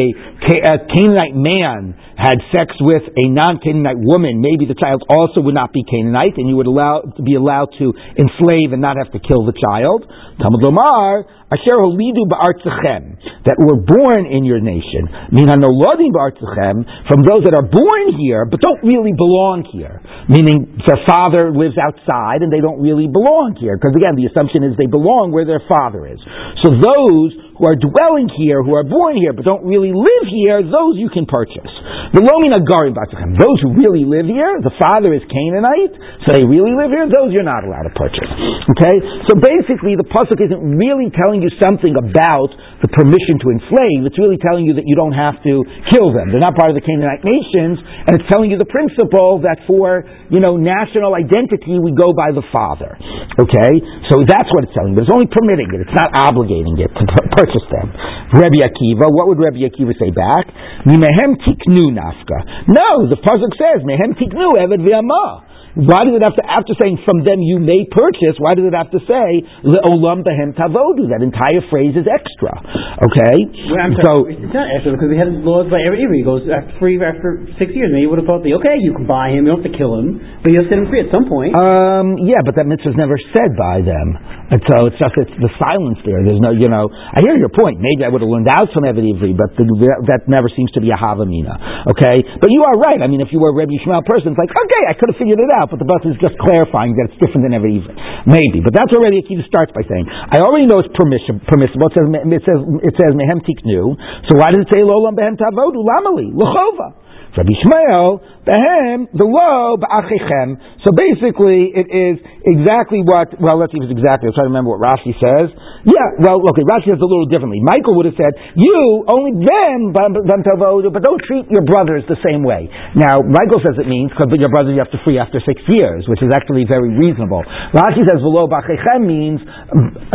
a 0.67 0.75
Canaanite 0.91 1.37
man 1.37 1.95
had 2.17 2.39
sex 2.51 2.75
with 2.79 3.03
a 3.03 3.25
non-Canaanite 3.29 3.99
woman, 3.99 4.41
maybe 4.41 4.65
the 4.65 4.75
child 4.75 5.03
also 5.09 5.41
would 5.41 5.55
not 5.55 5.71
be 5.71 5.83
Canaanite, 5.83 6.35
and 6.37 6.49
you 6.49 6.55
would 6.55 6.67
allow 6.67 7.03
be 7.23 7.35
allowed 7.35 7.69
to 7.79 7.93
enslave 8.17 8.71
and 8.73 8.81
not 8.81 8.97
have 8.97 9.11
to 9.11 9.19
kill 9.19 9.45
the 9.45 9.53
child. 9.55 10.03
Talmud 10.39 10.63
Lomar, 10.63 11.23
Asher 11.55 11.79
holidu 11.79 12.27
ba'artzachem, 12.27 13.15
that 13.47 13.55
were 13.55 13.79
born 13.79 14.27
in 14.27 14.43
your 14.43 14.59
nation, 14.59 15.07
min 15.31 15.47
ba'artzachem, 15.47 16.83
from 17.07 17.23
those 17.23 17.47
that 17.47 17.55
are 17.55 17.63
born 17.63 18.19
here 18.19 18.43
but 18.43 18.59
don't 18.59 18.83
really 18.83 19.15
belong 19.15 19.63
here, 19.71 20.03
meaning 20.27 20.75
their 20.83 20.99
father 21.07 21.55
lives 21.55 21.79
outside 21.79 22.43
and 22.43 22.51
they 22.51 22.59
don't 22.59 22.83
really 22.83 23.07
belong 23.07 23.55
here, 23.55 23.79
because 23.79 23.95
again, 23.95 24.19
the 24.19 24.27
assumption 24.27 24.67
is 24.67 24.75
they 24.75 24.91
belong 24.91 25.31
where 25.31 25.45
their 25.47 25.63
father 25.63 26.03
is. 26.09 26.19
So 26.65 26.75
those 26.75 27.31
who 27.55 27.63
are 27.71 27.79
dwelling 27.79 28.27
here, 28.35 28.59
who 28.59 28.75
are 28.75 28.83
born 28.83 29.15
here, 29.15 29.31
but 29.31 29.47
don't 29.47 29.63
really 29.63 29.95
live 29.95 30.25
here, 30.27 30.59
those 30.59 30.99
you 30.99 31.07
can 31.07 31.23
purchase. 31.23 31.71
The 32.11 32.19
Lomina 32.19 32.59
Garim 32.59 32.91
those 32.95 33.59
who 33.63 33.75
really 33.79 34.03
live 34.03 34.27
here, 34.27 34.59
the 34.59 34.75
father 34.75 35.15
is 35.15 35.23
Canaanite, 35.31 35.95
so 36.27 36.35
they 36.35 36.43
really 36.43 36.75
live 36.75 36.91
here, 36.91 37.07
those 37.07 37.31
you're 37.31 37.47
not 37.47 37.63
allowed 37.63 37.87
to 37.87 37.95
purchase. 37.95 38.27
Okay? 38.75 38.95
So 39.31 39.39
basically, 39.39 39.95
the 39.95 40.03
Pasuk 40.03 40.39
isn't 40.43 40.63
really 40.75 41.11
telling 41.15 41.39
you 41.39 41.51
something 41.63 41.95
about 41.95 42.51
the 42.83 42.91
permission 42.91 43.39
to 43.39 43.47
enslave, 43.55 44.03
it's 44.03 44.19
really 44.19 44.37
telling 44.37 44.67
you 44.67 44.75
that 44.75 44.83
you 44.83 44.99
don't 44.99 45.15
have 45.15 45.39
to 45.47 45.63
kill 45.95 46.11
them. 46.11 46.35
They're 46.35 46.43
not 46.43 46.59
part 46.59 46.71
of 46.71 46.75
the 46.75 46.83
Canaanite 46.83 47.23
nations, 47.23 47.79
and 47.79 48.19
it's 48.19 48.27
telling 48.27 48.51
you 48.51 48.59
the 48.59 48.67
principle 48.67 49.39
that 49.47 49.63
for, 49.63 50.03
you 50.27 50.43
know, 50.43 50.59
national 50.59 51.15
identity, 51.15 51.79
we 51.79 51.95
go 51.95 52.11
by 52.11 52.35
the 52.35 52.43
father. 52.51 52.99
Okay? 53.39 53.73
So 54.11 54.27
that's 54.27 54.51
what 54.51 54.67
it's 54.67 54.75
telling 54.75 54.91
you, 54.91 54.99
but 54.99 55.07
it's 55.07 55.15
only 55.15 55.31
permitting 55.31 55.71
it, 55.71 55.87
it's 55.87 55.97
not 55.97 56.11
obligating 56.11 56.75
it 56.83 56.91
to 56.91 57.03
purchase 57.31 57.44
purchase 57.45 57.65
them. 57.69 57.93
Rabbi 58.33 58.65
Akiva, 58.65 59.05
what 59.13 59.29
would 59.29 59.37
Rabbi 59.37 59.61
Akiva 59.61 59.93
say 60.01 60.09
back? 60.09 60.49
Mimehem 60.89 61.37
tiknu 61.45 61.93
nafka. 61.93 62.65
No, 62.65 63.05
the 63.05 63.21
pasuk 63.21 63.53
says 63.53 63.85
mehem 63.85 64.17
tiknu 64.17 64.57
eved 64.57 64.81
v'amah. 64.81 65.53
Why 65.75 66.07
does 66.07 66.15
it 66.15 66.23
have 66.23 66.39
to, 66.39 66.45
after 66.47 66.71
saying 66.79 67.03
from 67.03 67.27
them 67.27 67.43
you 67.43 67.59
may 67.59 67.83
purchase, 67.91 68.39
why 68.39 68.55
does 68.55 68.63
it 68.63 68.71
have 68.71 68.95
to 68.95 69.01
say 69.03 69.43
le'olam 69.67 70.23
behem 70.23 70.55
tavodu? 70.55 71.11
That 71.11 71.19
entire 71.19 71.59
phrase 71.67 71.99
is 71.99 72.07
extra. 72.07 72.55
Okay? 73.03 73.35
Well, 73.75 73.91
sorry, 73.99 73.99
so, 73.99 74.11
it's 74.31 74.55
not 74.55 74.71
extra 74.71 74.95
because 74.95 75.11
we 75.11 75.19
had 75.19 75.27
laws 75.43 75.67
by 75.67 75.83
every 75.83 75.99
He 75.99 76.23
goes 76.23 76.47
after 76.47 76.71
free 76.79 76.95
after 76.95 77.43
six 77.59 77.75
years. 77.75 77.91
Maybe 77.91 78.07
you 78.07 78.09
would 78.09 78.23
have 78.23 78.27
thought, 78.27 78.47
okay, 78.47 78.79
you 78.79 78.95
can 78.95 79.03
buy 79.03 79.35
him, 79.35 79.43
you 79.43 79.51
don't 79.51 79.59
have 79.59 79.67
to 79.67 79.75
kill 79.75 79.99
him, 79.99 80.15
but 80.39 80.55
you 80.55 80.63
have 80.63 80.71
to 80.71 80.71
set 80.71 80.79
him 80.79 80.87
free 80.87 81.03
at 81.03 81.11
some 81.11 81.27
point. 81.27 81.51
Um, 81.59 82.23
yeah, 82.23 82.39
but 82.39 82.55
that 82.55 82.71
mitzvah 82.71 82.95
is 82.95 82.99
never 82.99 83.19
said 83.35 83.51
by 83.59 83.83
them. 83.83 84.15
And 84.49 84.61
so 84.65 84.89
it's 84.89 84.97
just, 84.97 85.13
it's 85.21 85.37
the 85.37 85.53
silence 85.61 86.01
there. 86.01 86.25
There's 86.25 86.41
no, 86.41 86.49
you 86.49 86.69
know, 86.69 86.89
I 86.89 87.21
hear 87.21 87.37
your 87.37 87.53
point. 87.53 87.77
Maybe 87.77 88.01
I 88.01 88.09
would 88.09 88.25
have 88.25 88.31
learned 88.31 88.49
out 88.49 88.73
from 88.73 88.89
Eved 88.89 89.05
Ivri, 89.05 89.37
but 89.37 89.53
the, 89.53 89.65
that 90.09 90.25
never 90.25 90.49
seems 90.49 90.73
to 90.73 90.81
be 90.81 90.89
a 90.89 90.97
Havamina. 90.97 91.93
Okay? 91.93 92.17
But 92.41 92.49
you 92.49 92.65
are 92.65 92.77
right. 92.81 93.01
I 93.01 93.07
mean, 93.07 93.21
if 93.21 93.29
you 93.29 93.37
were 93.37 93.53
a 93.53 93.57
Rebbe 93.57 93.73
Yishmael 93.77 94.01
person, 94.09 94.33
it's 94.33 94.41
like, 94.41 94.49
okay, 94.49 94.83
I 94.89 94.93
could 94.97 95.13
have 95.13 95.19
figured 95.21 95.37
it 95.37 95.51
out 95.53 95.75
but 95.75 95.83
the 95.83 95.91
bus 95.91 96.07
is 96.07 96.15
just 96.23 96.39
clarifying 96.39 96.95
that 96.95 97.11
it's 97.11 97.19
different 97.19 97.43
than 97.43 97.51
every 97.51 97.75
even. 97.75 97.99
Maybe, 98.23 98.63
but 98.63 98.71
that's 98.71 98.95
already 98.95 99.19
Akiva 99.19 99.43
starts 99.43 99.75
by 99.75 99.83
saying, 99.83 100.07
I 100.07 100.39
already 100.39 100.71
know 100.71 100.79
it's 100.79 100.93
permission, 100.95 101.43
permissible. 101.43 101.91
It 101.91 101.99
says, 101.99 102.07
it 102.07 102.43
says, 102.47 102.59
it 102.79 102.93
says 102.95 103.11
mehem 103.11 103.43
tiknu. 103.43 103.91
So 104.31 104.39
why 104.39 104.55
does 104.55 104.63
it 104.63 104.71
say 104.71 104.87
lo 104.87 105.03
lam 105.03 105.19
behem 105.19 105.35
tavodu 105.35 105.83
lamali 105.83 106.31
lechova? 106.31 107.04
Rabbi 107.35 107.51
Shmuel, 107.51 108.23
behem, 108.47 109.11
the 109.11 109.27
lo, 109.27 109.75
ba'achichem. 109.75 110.55
So 110.87 110.95
basically, 110.95 111.75
it 111.75 111.91
is 111.91 112.15
exactly 112.47 113.03
what, 113.03 113.35
well, 113.43 113.59
let's 113.59 113.75
see 113.75 113.83
if 113.83 113.91
it's 113.91 113.95
exactly, 113.95 114.31
I'm 114.31 114.35
trying 114.37 114.47
to 114.47 114.53
remember 114.55 114.71
what 114.71 114.79
Rashi 114.79 115.11
says. 115.19 115.51
Yeah, 115.83 116.15
well, 116.23 116.39
okay, 116.55 116.63
Rashi 116.63 116.95
says 116.95 117.01
a 117.03 117.09
little 117.09 117.27
differently. 117.27 117.59
Michael 117.59 117.99
would 117.99 118.07
have 118.07 118.15
said, 118.15 118.31
you, 118.55 119.03
only 119.11 119.35
them, 119.35 119.91
but 119.91 120.15
don't 120.15 121.21
treat 121.27 121.51
your 121.51 121.67
brothers 121.67 122.07
the 122.07 122.15
same 122.23 122.47
way. 122.47 122.71
Now, 122.95 123.19
Michael 123.19 123.59
says 123.67 123.75
it 123.81 123.89
means, 123.89 124.15
because 124.15 124.31
your 124.31 124.53
brothers 124.53 124.77
you 124.77 124.81
have 124.81 124.93
to 124.95 125.01
free 125.03 125.19
after 125.19 125.43
six 125.43 125.59
years, 125.67 126.07
which 126.07 126.23
is 126.23 126.31
actually 126.31 126.63
very 126.63 126.95
reasonable. 126.95 127.43
Rashi 127.75 128.07
says, 128.07 128.23
v'lo 128.23 128.47
ba'achichem 128.47 129.03
means, 129.03 129.43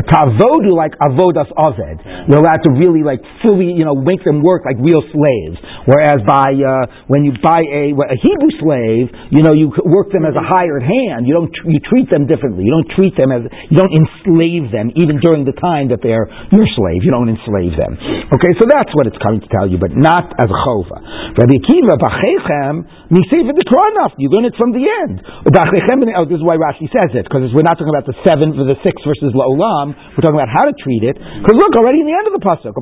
tavodu 0.08 0.72
like 0.72 0.96
avodas 1.04 1.52
aved. 1.52 2.00
You're 2.32 2.40
allowed 2.40 2.64
to 2.64 2.72
really 2.80 3.04
like 3.04 3.20
fully, 3.44 3.76
you 3.76 3.84
know, 3.84 3.98
make 3.98 4.24
them 4.24 4.40
work 4.40 4.64
like 4.64 4.80
real 4.80 5.04
slaves. 5.12 5.58
Whereas 5.84 6.24
by, 6.24 6.56
uh, 6.56 7.09
when 7.10 7.26
you 7.26 7.34
buy 7.42 7.58
a, 7.66 7.90
a 7.90 8.16
Hebrew 8.22 8.52
slave, 8.62 9.10
you 9.34 9.42
know, 9.42 9.50
you 9.50 9.74
work 9.82 10.14
them 10.14 10.22
as 10.22 10.38
a 10.38 10.44
hired 10.46 10.86
hand. 10.86 11.26
You 11.26 11.34
don't, 11.34 11.50
you 11.66 11.82
treat 11.82 12.06
them 12.06 12.30
differently. 12.30 12.62
You 12.62 12.70
don't 12.78 12.90
treat 12.94 13.18
them 13.18 13.34
as, 13.34 13.50
you 13.66 13.74
don't 13.74 13.90
enslave 13.90 14.70
them 14.70 14.94
even 14.94 15.18
during 15.18 15.42
the 15.42 15.56
time 15.58 15.90
that 15.90 16.06
they're 16.06 16.30
your 16.54 16.70
slave. 16.78 17.02
You 17.02 17.10
don't 17.10 17.26
enslave 17.26 17.74
them. 17.74 17.98
Okay, 18.30 18.54
so 18.62 18.70
that's 18.70 18.94
what 18.94 19.10
it's 19.10 19.18
coming 19.18 19.42
to 19.42 19.50
tell 19.50 19.66
you, 19.66 19.82
but 19.82 19.90
not 19.90 20.30
as 20.38 20.46
a 20.46 20.58
chova. 20.62 21.02
Rabbi 21.34 21.58
Akiva, 21.58 21.98
b'chechem, 21.98 22.86
niseva 23.10 23.58
enough. 23.58 24.14
You 24.14 24.30
learn 24.30 24.46
it 24.46 24.54
from 24.54 24.70
the 24.70 24.86
end. 24.86 25.26
Oh, 25.26 26.26
this 26.30 26.38
is 26.38 26.46
why 26.46 26.62
Rashi 26.62 26.86
says 26.94 27.10
it, 27.18 27.26
because 27.26 27.50
we're 27.50 27.66
not 27.66 27.74
talking 27.74 27.90
about 27.90 28.06
the 28.06 28.14
seven, 28.22 28.54
the 28.54 28.78
six 28.86 29.02
versus 29.02 29.34
la'olam. 29.34 29.98
We're 30.14 30.22
talking 30.22 30.38
about 30.38 30.52
how 30.52 30.62
to 30.62 30.74
treat 30.78 31.02
it. 31.02 31.18
Because 31.18 31.58
look, 31.58 31.74
already 31.74 32.06
in 32.06 32.06
the 32.06 32.14
end 32.14 32.30
of 32.30 32.38
the 32.38 32.44
pasuk, 32.46 32.78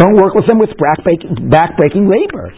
don't 0.00 0.16
work 0.16 0.32
with 0.32 0.46
them 0.48 0.58
with 0.58 0.70
backbreaking 1.42 2.06
labor. 2.06 2.54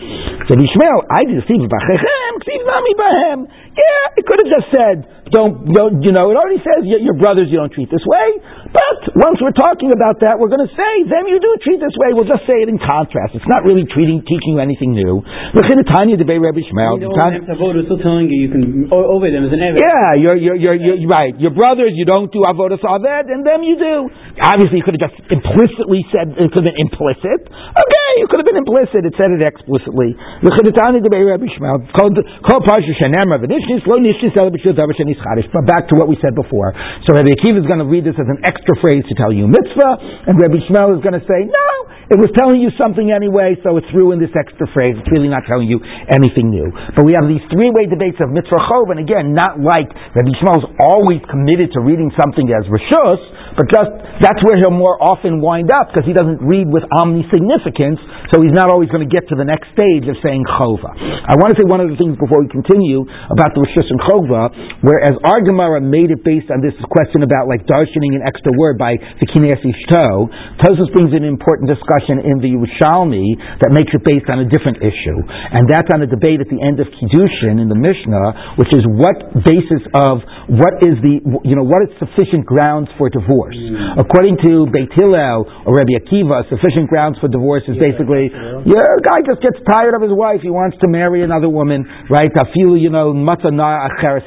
So 0.49 0.53
Yishmael, 0.55 1.01
I 1.09 1.25
b'chechem, 1.25 2.33
ksiv 2.41 2.61
nami 2.69 2.93
bahem. 2.95 3.39
Yeah, 3.49 4.19
it 4.21 4.25
could 4.27 4.41
have 4.45 4.51
just 4.53 4.69
said, 4.71 4.97
don't, 5.33 5.65
don't, 5.73 6.03
you 6.03 6.13
know, 6.13 6.31
it 6.31 6.37
already 6.37 6.61
says 6.61 6.85
your 6.85 7.17
brothers 7.17 7.49
you 7.49 7.57
don't 7.57 7.73
treat 7.73 7.91
this 7.91 8.05
way. 8.05 8.39
But 8.75 9.15
once 9.15 9.39
we're 9.39 9.55
talking 9.55 9.95
about 9.95 10.19
that, 10.27 10.35
we're 10.43 10.51
going 10.51 10.67
to 10.67 10.75
say 10.75 10.93
them 11.07 11.31
you 11.31 11.39
do 11.39 11.55
treat 11.63 11.79
this 11.79 11.95
way. 11.95 12.11
We'll 12.11 12.27
just 12.27 12.43
say 12.43 12.59
it 12.59 12.67
in 12.67 12.83
contrast. 12.83 13.39
It's 13.39 13.47
not 13.47 13.63
really 13.63 13.87
treating, 13.87 14.27
teaching 14.27 14.59
you 14.59 14.61
anything 14.61 14.99
new. 14.99 15.23
Look 15.55 15.71
at 15.71 15.79
the 15.79 15.87
Tanya 15.87 16.19
debate 16.19 16.43
Rabbi 16.43 16.67
Shmuel. 16.67 16.99
Avodah 16.99 17.79
is 17.79 17.87
still 17.87 18.03
telling 18.03 18.27
you 18.27 18.35
you 18.35 18.51
can 18.51 18.91
over 18.91 19.31
them 19.31 19.47
as 19.47 19.55
an 19.55 19.63
eved. 19.63 19.79
Yeah, 19.79 20.19
you're, 20.19 20.35
you're, 20.35 20.59
you're, 20.59 20.75
you're, 20.75 21.07
right. 21.07 21.39
Your 21.39 21.55
brothers 21.55 21.95
you 21.95 22.03
don't 22.03 22.35
do 22.35 22.43
avodas 22.43 22.83
aved, 22.83 23.31
and 23.31 23.47
them 23.47 23.63
you 23.63 23.79
do. 23.79 24.11
Obviously, 24.43 24.83
you 24.83 24.85
could 24.85 24.99
have 24.99 25.07
just 25.07 25.23
implicitly 25.31 26.03
said 26.11 26.35
it 26.35 26.51
could 26.51 26.67
have 26.67 26.75
been 26.75 26.83
implicit. 26.83 27.47
Okay, 27.47 28.11
it 28.19 28.27
could 28.27 28.43
have 28.43 28.49
been 28.51 28.59
implicit. 28.59 29.07
It 29.07 29.15
said 29.15 29.31
it 29.31 29.47
explicitly. 29.47 30.19
The 30.43 30.51
Tanya 30.75 30.99
debate 30.99 31.23
Rabbi 31.23 31.47
Shmuel. 31.55 31.87
Called 31.95 32.19
parsha 32.67 32.91
shenemar 32.99 33.39
v'nishnis 33.39 33.87
lo 33.87 34.03
nishnis 34.03 34.35
but 34.35 35.65
back 35.69 35.89
to 35.89 35.95
what 35.95 36.09
we 36.09 36.17
said 36.25 36.35
before. 36.35 36.73
So 37.05 37.13
Rabbi 37.13 37.37
Akiva 37.37 37.61
is 37.61 37.69
going 37.69 37.85
to 37.85 37.87
read 37.87 38.09
this 38.09 38.17
as 38.17 38.27
an 38.27 38.41
extra 38.43 38.64
phrase 38.81 39.05
to 39.05 39.15
tell 39.21 39.29
you 39.29 39.45
mitzvah, 39.45 40.33
and 40.33 40.41
Rabbi 40.41 40.65
Shmuel 40.65 40.97
is 40.97 41.05
going 41.05 41.21
to 41.21 41.27
say, 41.29 41.45
no, 41.45 41.69
It 42.05 42.21
was 42.21 42.29
telling 42.37 42.61
you 42.61 42.69
something 42.77 43.09
anyway, 43.09 43.57
so 43.65 43.81
it 43.81 43.85
threw 43.89 44.13
in 44.13 44.21
this 44.21 44.33
extra 44.37 44.69
phrase. 44.77 44.93
It's 45.01 45.09
really 45.09 45.33
not 45.33 45.49
telling 45.49 45.73
you 45.73 45.81
anything 46.13 46.53
new. 46.53 46.69
But 46.93 47.09
we 47.09 47.17
have 47.17 47.25
these 47.25 47.41
three-way 47.49 47.89
debates 47.89 48.21
of 48.21 48.29
mitzvah 48.29 48.61
chov, 48.61 48.93
and 48.93 49.01
again, 49.01 49.33
not 49.33 49.57
like 49.57 49.89
that 49.89 50.25
Yishmael 50.29 50.61
is 50.61 50.69
always 50.85 51.25
committed 51.33 51.73
to 51.73 51.81
reading 51.81 52.13
something 52.21 52.45
as 52.53 52.69
rishus, 52.69 53.21
but 53.55 53.71
just 53.71 53.91
that's 54.23 54.39
where 54.47 54.59
he'll 54.59 54.75
more 54.75 54.99
often 54.99 55.43
wind 55.43 55.71
up 55.71 55.91
because 55.91 56.07
he 56.07 56.15
doesn't 56.15 56.43
read 56.43 56.71
with 56.71 56.87
omni 56.91 57.27
significance, 57.31 57.99
so 58.31 58.43
he's 58.43 58.55
not 58.55 58.71
always 58.71 58.91
going 58.91 59.03
to 59.03 59.11
get 59.11 59.27
to 59.31 59.37
the 59.39 59.47
next 59.47 59.71
stage 59.75 60.07
of 60.07 60.15
saying 60.23 60.43
chova. 60.59 60.91
I 60.95 61.35
want 61.39 61.55
to 61.55 61.57
say 61.59 61.67
one 61.67 61.83
of 61.83 61.91
the 61.91 61.99
things 61.99 62.15
before 62.19 62.43
we 62.43 62.51
continue 62.51 63.07
about 63.31 63.55
the 63.55 63.63
rishus 63.63 63.87
and 63.91 63.99
chova, 64.03 64.51
whereas 64.83 65.15
our 65.27 65.43
Gemara 65.43 65.83
made 65.83 66.15
it 66.15 66.23
based 66.23 66.51
on 66.51 66.63
this 66.63 66.75
question 66.91 67.27
about 67.27 67.51
like 67.51 67.67
darshaning 67.67 68.15
an 68.15 68.23
extra 68.23 68.55
word 68.55 68.79
by 68.79 68.95
the 69.19 69.27
Kines 69.31 69.61
Ishto, 69.61 70.31
Tosfos 70.63 70.91
brings 70.95 71.11
an 71.15 71.27
important 71.27 71.71
discussion 71.71 72.23
in 72.23 72.39
the 72.41 72.51
Yerushalmi 72.55 73.61
that 73.63 73.71
makes 73.75 73.91
it 73.95 74.03
based 74.07 74.31
on 74.31 74.43
a 74.43 74.49
different 74.49 74.79
issue, 74.79 75.19
and 75.27 75.67
that's 75.67 75.91
on 75.93 76.03
a 76.03 76.09
debate 76.09 76.39
at 76.39 76.49
the 76.49 76.59
end 76.63 76.79
of 76.79 76.87
Kiddushin 76.97 77.59
in 77.59 77.69
the 77.69 77.79
Mishnah, 77.79 78.59
which 78.59 78.71
is 78.73 78.87
what 78.87 79.19
basis 79.43 79.83
of 79.95 80.23
what 80.49 80.81
is 80.87 80.97
the 81.03 81.21
you 81.45 81.55
know 81.59 81.67
what 81.67 81.83
is 81.85 81.91
sufficient 82.01 82.47
grounds 82.47 82.89
for 82.97 83.11
divorce. 83.11 83.44
Mm. 83.53 84.01
According 84.01 84.39
to 84.47 84.65
Beit 84.71 84.93
Hillel 84.95 85.45
or 85.67 85.77
Rabbi 85.77 85.99
Akiva, 86.01 86.49
sufficient 86.49 86.89
grounds 86.89 87.19
for 87.21 87.29
divorce 87.29 87.67
is 87.69 87.77
basically 87.77 88.31
yeah, 88.31 88.87
a 88.87 89.03
guy 89.05 89.21
just 89.27 89.43
gets 89.43 89.59
tired 89.69 89.93
of 89.93 90.01
his 90.01 90.15
wife, 90.15 90.41
he 90.41 90.51
wants 90.51 90.79
to 90.81 90.89
marry 90.89 91.21
another 91.27 91.49
woman, 91.49 91.85
right? 92.09 92.31
Feel 92.55 92.77
you 92.77 92.91
know 92.91 93.11
acheres 93.13 94.25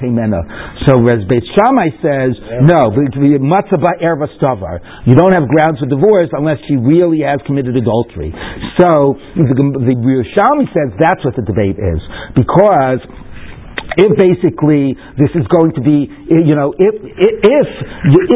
So 0.86 0.94
as 1.08 1.22
Beit 1.30 1.46
Shammai 1.56 1.90
says, 2.04 2.34
no, 2.66 2.92
matzah 3.40 3.80
erva 4.04 4.28
stavar. 4.36 4.80
You 5.06 5.16
don't 5.16 5.34
have 5.34 5.48
grounds 5.48 5.80
for 5.80 5.88
divorce 5.88 6.30
unless 6.34 6.58
she 6.68 6.76
really 6.76 7.22
has 7.24 7.40
committed 7.46 7.76
adultery. 7.76 8.34
So 8.80 9.16
the, 9.36 9.56
the 9.56 9.96
Yerushalmi 9.96 10.68
says 10.74 10.94
that's 11.00 11.24
what 11.24 11.36
the 11.36 11.46
debate 11.46 11.78
is 11.78 12.00
because 12.36 13.02
if 13.96 14.12
basically 14.20 14.92
this 15.16 15.32
is 15.32 15.48
going 15.48 15.72
to 15.80 15.82
be, 15.82 16.12
eh, 16.28 16.44
you 16.44 16.56
know, 16.60 16.76
if 16.76 16.96
if 17.00 17.68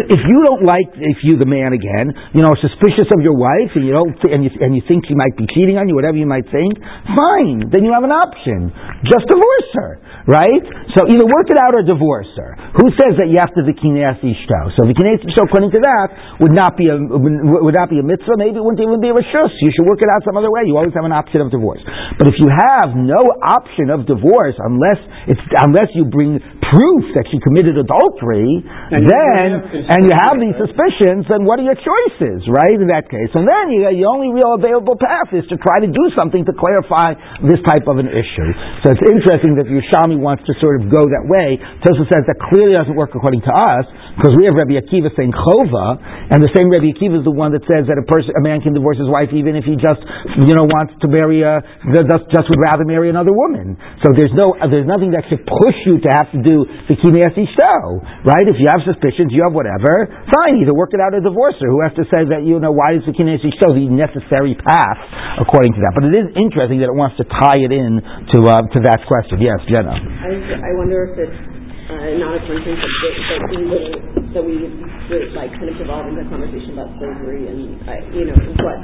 if 0.07 0.21
you 0.23 0.37
don't 0.47 0.63
like 0.63 0.87
if 0.95 1.19
you 1.27 1.35
the 1.35 1.49
man 1.49 1.75
again, 1.75 2.15
you 2.31 2.39
know, 2.39 2.55
suspicious 2.55 3.11
of 3.11 3.19
your 3.19 3.35
wife, 3.35 3.75
and 3.75 3.83
you 3.83 3.91
don't 3.91 4.15
and 4.31 4.47
you 4.47 4.51
and 4.63 4.71
you 4.71 4.81
think 4.87 5.03
she 5.11 5.15
might 5.17 5.35
be 5.35 5.43
cheating 5.51 5.75
on 5.75 5.91
you, 5.91 5.95
whatever 5.95 6.15
you 6.15 6.29
might 6.29 6.47
think, 6.47 6.79
fine. 7.11 7.67
Then 7.67 7.83
you 7.83 7.91
have 7.91 8.07
an 8.07 8.15
option. 8.15 8.71
Just 9.03 9.27
divorce 9.27 9.69
her, 9.75 9.91
right? 10.31 10.63
So 10.95 11.03
either 11.11 11.27
work 11.27 11.51
it 11.51 11.59
out 11.59 11.75
or 11.75 11.83
divorce 11.83 12.31
her. 12.39 12.55
Who 12.79 12.87
says 12.95 13.19
that 13.19 13.27
you 13.27 13.41
have 13.41 13.51
to 13.59 13.67
vikineas 13.67 14.23
ishto? 14.23 14.59
So 14.79 14.87
the 14.87 14.95
vikineas 14.95 15.19
ishto, 15.27 15.49
according 15.49 15.75
to 15.75 15.81
that, 15.83 16.39
would 16.39 16.55
not 16.55 16.79
be 16.79 16.87
a 16.87 16.95
would 16.95 17.75
not 17.75 17.91
be 17.91 17.99
a 17.99 18.05
mitzvah. 18.05 18.39
Maybe 18.39 18.61
it 18.61 18.63
wouldn't 18.63 18.79
even 18.79 19.03
be 19.03 19.11
a 19.11 19.17
rishus. 19.17 19.51
You 19.59 19.71
should 19.75 19.89
work 19.89 19.99
it 19.99 20.07
out 20.07 20.23
some 20.23 20.39
other 20.39 20.53
way. 20.53 20.63
You 20.69 20.79
always 20.79 20.95
have 20.95 21.03
an 21.03 21.15
option 21.15 21.43
of 21.43 21.51
divorce. 21.51 21.83
But 22.15 22.31
if 22.31 22.39
you 22.39 22.47
have 22.47 22.95
no 22.95 23.19
option 23.41 23.91
of 23.91 24.07
divorce 24.07 24.55
unless 24.61 25.01
it's 25.27 25.40
unless 25.57 25.89
you 25.97 26.05
bring 26.07 26.39
proof 26.71 27.03
that 27.17 27.27
she 27.27 27.37
committed 27.43 27.75
adultery, 27.75 28.63
and 28.63 29.03
then 29.03 29.47
and 29.91 30.07
you 30.07 30.13
have 30.15 30.39
these 30.39 30.55
suspicions, 30.55 31.27
then 31.27 31.43
what 31.43 31.59
are 31.59 31.67
your 31.67 31.75
choices, 31.75 32.47
right? 32.47 32.79
In 32.79 32.87
that 32.87 33.11
case, 33.11 33.31
and 33.35 33.43
then 33.43 33.73
you, 33.73 33.83
your 33.91 34.11
only 34.13 34.31
real 34.31 34.55
available 34.55 34.95
path 34.95 35.33
is 35.35 35.43
to 35.51 35.59
try 35.59 35.83
to 35.83 35.89
do 35.89 36.05
something 36.15 36.47
to 36.47 36.53
clarify 36.55 37.17
this 37.43 37.59
type 37.67 37.89
of 37.89 37.99
an 37.99 38.07
issue. 38.07 38.49
So 38.85 38.95
it's 38.95 39.05
interesting 39.07 39.59
that 39.59 39.67
Yerushalmi 39.67 40.19
wants 40.19 40.47
to 40.47 40.53
sort 40.63 40.79
of 40.79 40.87
go 40.87 41.03
that 41.07 41.25
way. 41.27 41.59
Tosa 41.83 42.05
says 42.07 42.23
that 42.29 42.37
clearly 42.51 42.77
doesn't 42.77 42.95
work 42.95 43.11
according 43.17 43.43
to 43.47 43.53
us 43.53 43.85
because 44.19 44.35
we 44.37 44.45
have 44.47 44.55
Rabbi 44.55 44.77
Akiva 44.79 45.11
saying 45.17 45.33
chova, 45.33 45.99
and 46.31 46.43
the 46.43 46.51
same 46.55 46.71
Rabbi 46.71 46.93
Akiva 46.93 47.19
is 47.19 47.25
the 47.25 47.33
one 47.33 47.51
that 47.55 47.63
says 47.67 47.87
that 47.89 47.97
a 47.97 48.05
person, 48.05 48.35
a 48.35 48.43
man 48.43 48.61
can 48.61 48.75
divorce 48.75 48.99
his 48.99 49.09
wife 49.09 49.31
even 49.33 49.55
if 49.55 49.65
he 49.65 49.79
just, 49.79 50.03
you 50.39 50.53
know, 50.55 50.67
wants 50.67 50.93
to 50.99 51.07
marry 51.07 51.41
a, 51.41 51.63
just, 51.91 52.27
just 52.31 52.45
would 52.51 52.61
rather 52.61 52.83
marry 52.83 53.09
another 53.09 53.31
woman. 53.31 53.79
So 54.03 54.11
there's 54.15 54.33
no, 54.35 54.55
there's 54.67 54.87
nothing 54.87 55.15
that 55.15 55.30
should 55.31 55.47
push 55.47 55.77
you 55.87 56.03
to 56.03 56.09
have 56.11 56.27
to 56.35 56.39
do 56.43 56.67
the 56.91 56.99
kineas 56.99 57.31
ishto, 57.31 58.03
right? 58.27 58.43
If 58.43 58.59
you 58.59 58.67
have 58.67 58.83
suspicions, 58.83 59.31
you 59.31 59.47
have 59.47 59.55
whatever, 59.55 60.11
fine, 60.27 60.59
either 60.59 60.75
work 60.75 60.91
it 60.91 60.99
out 60.99 61.15
or 61.15 61.23
divorce 61.23 61.55
her. 61.63 61.71
Who 61.71 61.79
has 61.79 61.95
to 61.95 62.03
say 62.11 62.27
that, 62.27 62.43
you 62.43 62.59
know, 62.59 62.75
why 62.75 62.99
is 62.99 63.07
the 63.07 63.15
kineas 63.15 63.39
ishto 63.39 63.71
the 63.71 63.87
necessary 63.87 64.59
path 64.59 64.99
according 65.39 65.71
to 65.73 65.81
that? 65.87 65.95
But 65.95 66.11
it 66.11 66.15
is 66.19 66.27
interesting 66.35 66.83
that 66.83 66.91
it 66.91 66.97
wants 66.99 67.15
to 67.17 67.25
tie 67.25 67.63
it 67.63 67.71
in 67.71 68.03
to, 68.03 68.37
uh, 68.43 68.67
to 68.75 68.79
that 68.83 69.07
question. 69.07 69.39
Yes, 69.39 69.63
Jenna. 69.71 69.95
I, 69.95 70.35
I 70.59 70.71
wonder 70.75 71.07
if 71.07 71.15
it's 71.15 71.39
uh, 71.87 72.19
not 72.19 72.35
a 72.35 72.41
coincidence 72.43 72.83
that, 72.83 73.41
we 73.47 73.63
would, 73.67 73.87
that 74.35 74.43
we 74.43 74.55
would 74.67 75.31
like 75.31 75.51
kind 75.55 75.71
of 75.71 75.79
evolve 75.79 76.07
into 76.11 76.23
a 76.23 76.27
conversation 76.27 76.75
about 76.75 76.91
slavery 76.99 77.47
and 77.47 77.79
uh, 77.83 77.99
you 78.15 78.31
know 78.31 78.39
what 78.63 78.79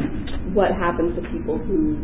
what 0.52 0.72
happens 0.76 1.16
to 1.16 1.22
people 1.32 1.56
who 1.56 1.96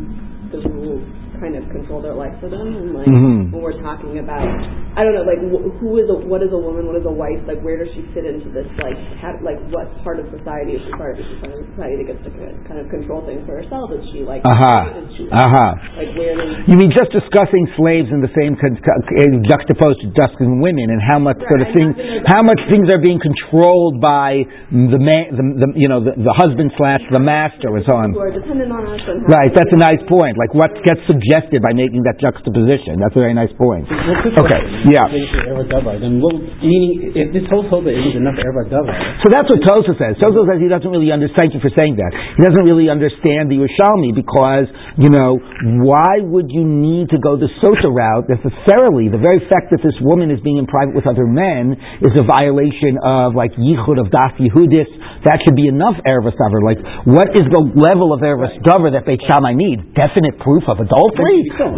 the 0.48 0.64
rules 0.68 1.04
kind 1.44 1.60
of 1.60 1.68
control 1.68 2.00
their 2.00 2.16
life 2.16 2.32
for 2.40 2.48
them. 2.48 2.72
And 2.72 2.96
like 2.96 3.04
mm-hmm. 3.04 3.52
when 3.52 3.60
we're 3.60 3.76
talking 3.84 4.16
about, 4.16 4.48
I 4.96 5.04
don't 5.04 5.12
know, 5.12 5.28
like 5.28 5.40
wh- 5.44 5.68
who 5.76 6.00
is 6.00 6.08
a 6.08 6.16
what 6.24 6.40
is 6.40 6.48
a 6.56 6.60
woman, 6.60 6.88
what 6.88 6.96
is 6.96 7.04
a 7.04 7.12
wife, 7.12 7.36
like 7.44 7.60
where 7.60 7.76
does 7.76 7.92
she 7.92 8.00
fit 8.16 8.24
into 8.24 8.48
this? 8.48 8.64
Like 8.80 8.96
how, 9.20 9.36
like 9.44 9.60
what 9.68 9.92
part 10.00 10.16
of 10.16 10.32
society 10.32 10.80
is 10.80 10.82
she 10.88 10.92
part 10.96 11.20
of? 11.20 11.24
Part 11.44 11.52
of 11.52 11.68
society 11.76 12.00
that 12.00 12.16
gets 12.16 12.22
to 12.24 12.30
kind 12.64 12.80
of 12.80 12.88
control 12.88 13.20
things 13.28 13.44
for 13.44 13.60
herself? 13.60 13.92
Is 13.92 14.00
she 14.16 14.24
like? 14.24 14.40
Uh-huh. 14.40 15.04
She, 15.20 15.28
uh-huh. 15.28 16.00
Like 16.00 16.16
where 16.16 16.32
does? 16.32 16.64
You 16.64 16.80
mean 16.80 16.88
just 16.96 17.12
discussing 17.12 17.68
slaves 17.76 18.08
in 18.08 18.24
the 18.24 18.32
same 18.32 18.56
con- 18.56 18.80
con- 18.80 19.04
juxtaposed 19.44 20.00
to 20.00 20.08
discussing 20.16 20.64
women 20.64 20.88
and 20.88 21.04
how 21.04 21.20
much 21.20 21.36
right, 21.44 21.50
sort 21.52 21.60
of 21.60 21.68
things, 21.76 21.92
how 22.32 22.40
much 22.40 22.60
things 22.72 22.88
are 22.88 23.02
being 23.02 23.20
controlled 23.20 24.00
by 24.00 24.40
the 24.72 25.00
man, 25.00 25.36
the, 25.36 25.44
the 25.60 25.68
you 25.76 25.92
know 25.92 26.00
the, 26.00 26.16
the 26.16 26.32
husband 26.32 26.72
slash 26.80 27.04
the 27.12 27.20
master 27.20 27.68
and 27.76 27.84
so 27.84 28.00
on. 28.00 28.16
Who 28.16 28.24
are 28.24 28.32
dependent 28.32 28.72
on 28.72 28.88
us. 28.88 29.04
right, 29.28 29.52
that's 29.52 29.74
a 29.74 29.80
nice 29.80 30.00
point. 30.08 30.40
Like 30.40 30.56
what 30.56 30.72
gets 30.86 31.02
suggested 31.34 31.58
by 31.62 31.74
making 31.74 32.06
that 32.06 32.22
juxtaposition. 32.22 33.02
That's 33.02 33.14
a 33.18 33.22
very 33.22 33.34
nice 33.34 33.50
point. 33.58 33.90
Okay, 33.90 34.62
yeah. 34.86 35.10
Then 35.10 36.22
meaning, 36.62 37.10
if 37.14 37.34
this 37.34 37.42
whole 37.50 37.66
Toba 37.66 37.90
isn't 37.90 38.22
enough 38.22 38.38
Erva 38.38 38.70
So 38.70 39.26
that's 39.34 39.50
what 39.50 39.58
Tosa 39.66 39.98
says. 39.98 40.14
Tosa 40.22 40.46
says 40.46 40.62
he 40.62 40.70
doesn't 40.70 40.86
really 40.86 41.10
understand. 41.10 41.50
Thank 41.50 41.58
you 41.58 41.62
for 41.62 41.72
saying 41.74 41.98
that. 41.98 42.14
He 42.38 42.42
doesn't 42.46 42.62
really 42.62 42.86
understand 42.86 43.50
the 43.50 43.58
Yerushalmi 43.58 44.14
because 44.14 44.70
you 44.94 45.10
know 45.10 45.42
why 45.82 46.22
would 46.22 46.46
you 46.48 46.62
need 46.62 47.10
to 47.10 47.18
go 47.18 47.34
the 47.34 47.50
Sota 47.58 47.90
route 47.90 48.30
necessarily? 48.30 49.10
The 49.10 49.18
very 49.18 49.42
fact 49.50 49.74
that 49.74 49.82
this 49.82 49.98
woman 49.98 50.30
is 50.30 50.38
being 50.46 50.62
in 50.62 50.70
private 50.70 50.94
with 50.94 51.10
other 51.10 51.26
men 51.26 51.74
is 52.06 52.14
a 52.14 52.22
violation 52.22 53.02
of 53.02 53.34
like 53.34 53.50
Yichud 53.58 53.98
of 53.98 54.14
Das 54.14 54.38
Yehudis. 54.38 54.86
That 55.26 55.42
should 55.42 55.58
be 55.58 55.66
enough 55.66 55.98
Erva 56.06 56.30
Like, 56.62 56.78
what 57.08 57.34
is 57.34 57.48
the 57.50 57.62
level 57.74 58.14
of 58.14 58.22
Erva 58.22 58.46
that 58.94 59.04
Beit 59.08 59.20
Shammai 59.26 59.56
need? 59.56 59.96
Definite 59.96 60.38
proof 60.38 60.68
of 60.68 60.78
adultery? 60.78 61.23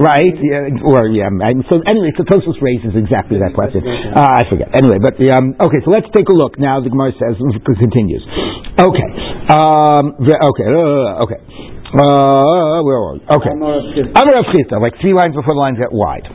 Right? 0.02 0.35
Yeah, 0.42 0.87
or 0.87 1.06
yeah. 1.09 1.30
so 1.70 1.80
anyway, 1.87 2.11
so 2.18 2.26
Tosfos 2.26 2.59
raises 2.61 2.92
exactly 2.98 3.38
that 3.38 3.54
question. 3.54 3.87
Uh, 3.87 4.20
I 4.20 4.42
forget. 4.50 4.74
Anyway, 4.74 4.98
but 4.98 5.16
um, 5.30 5.54
okay. 5.61 5.80
So 5.85 5.90
let's 5.94 6.11
take 6.11 6.28
a 6.28 6.37
look 6.37 6.59
now. 6.59 6.82
The 6.82 6.90
Gemara 6.90 7.14
says 7.16 7.38
continues. 7.64 8.24
Okay. 8.76 9.09
Um, 9.48 10.18
okay. 10.20 10.66
Uh, 10.66 11.24
okay. 11.24 11.40
Uh, 11.96 12.82
where 12.82 12.98
are 12.98 13.14
we? 13.14 13.20
Okay. 13.24 13.52
Amar 13.54 14.35
Rav 14.35 14.46
Chisda, 14.52 14.82
like 14.82 14.98
three 15.00 15.14
lines 15.14 15.35
before 15.35 15.54
the 15.54 15.61
lines 15.61 15.78
get 15.78 15.92
wide. 15.92 16.26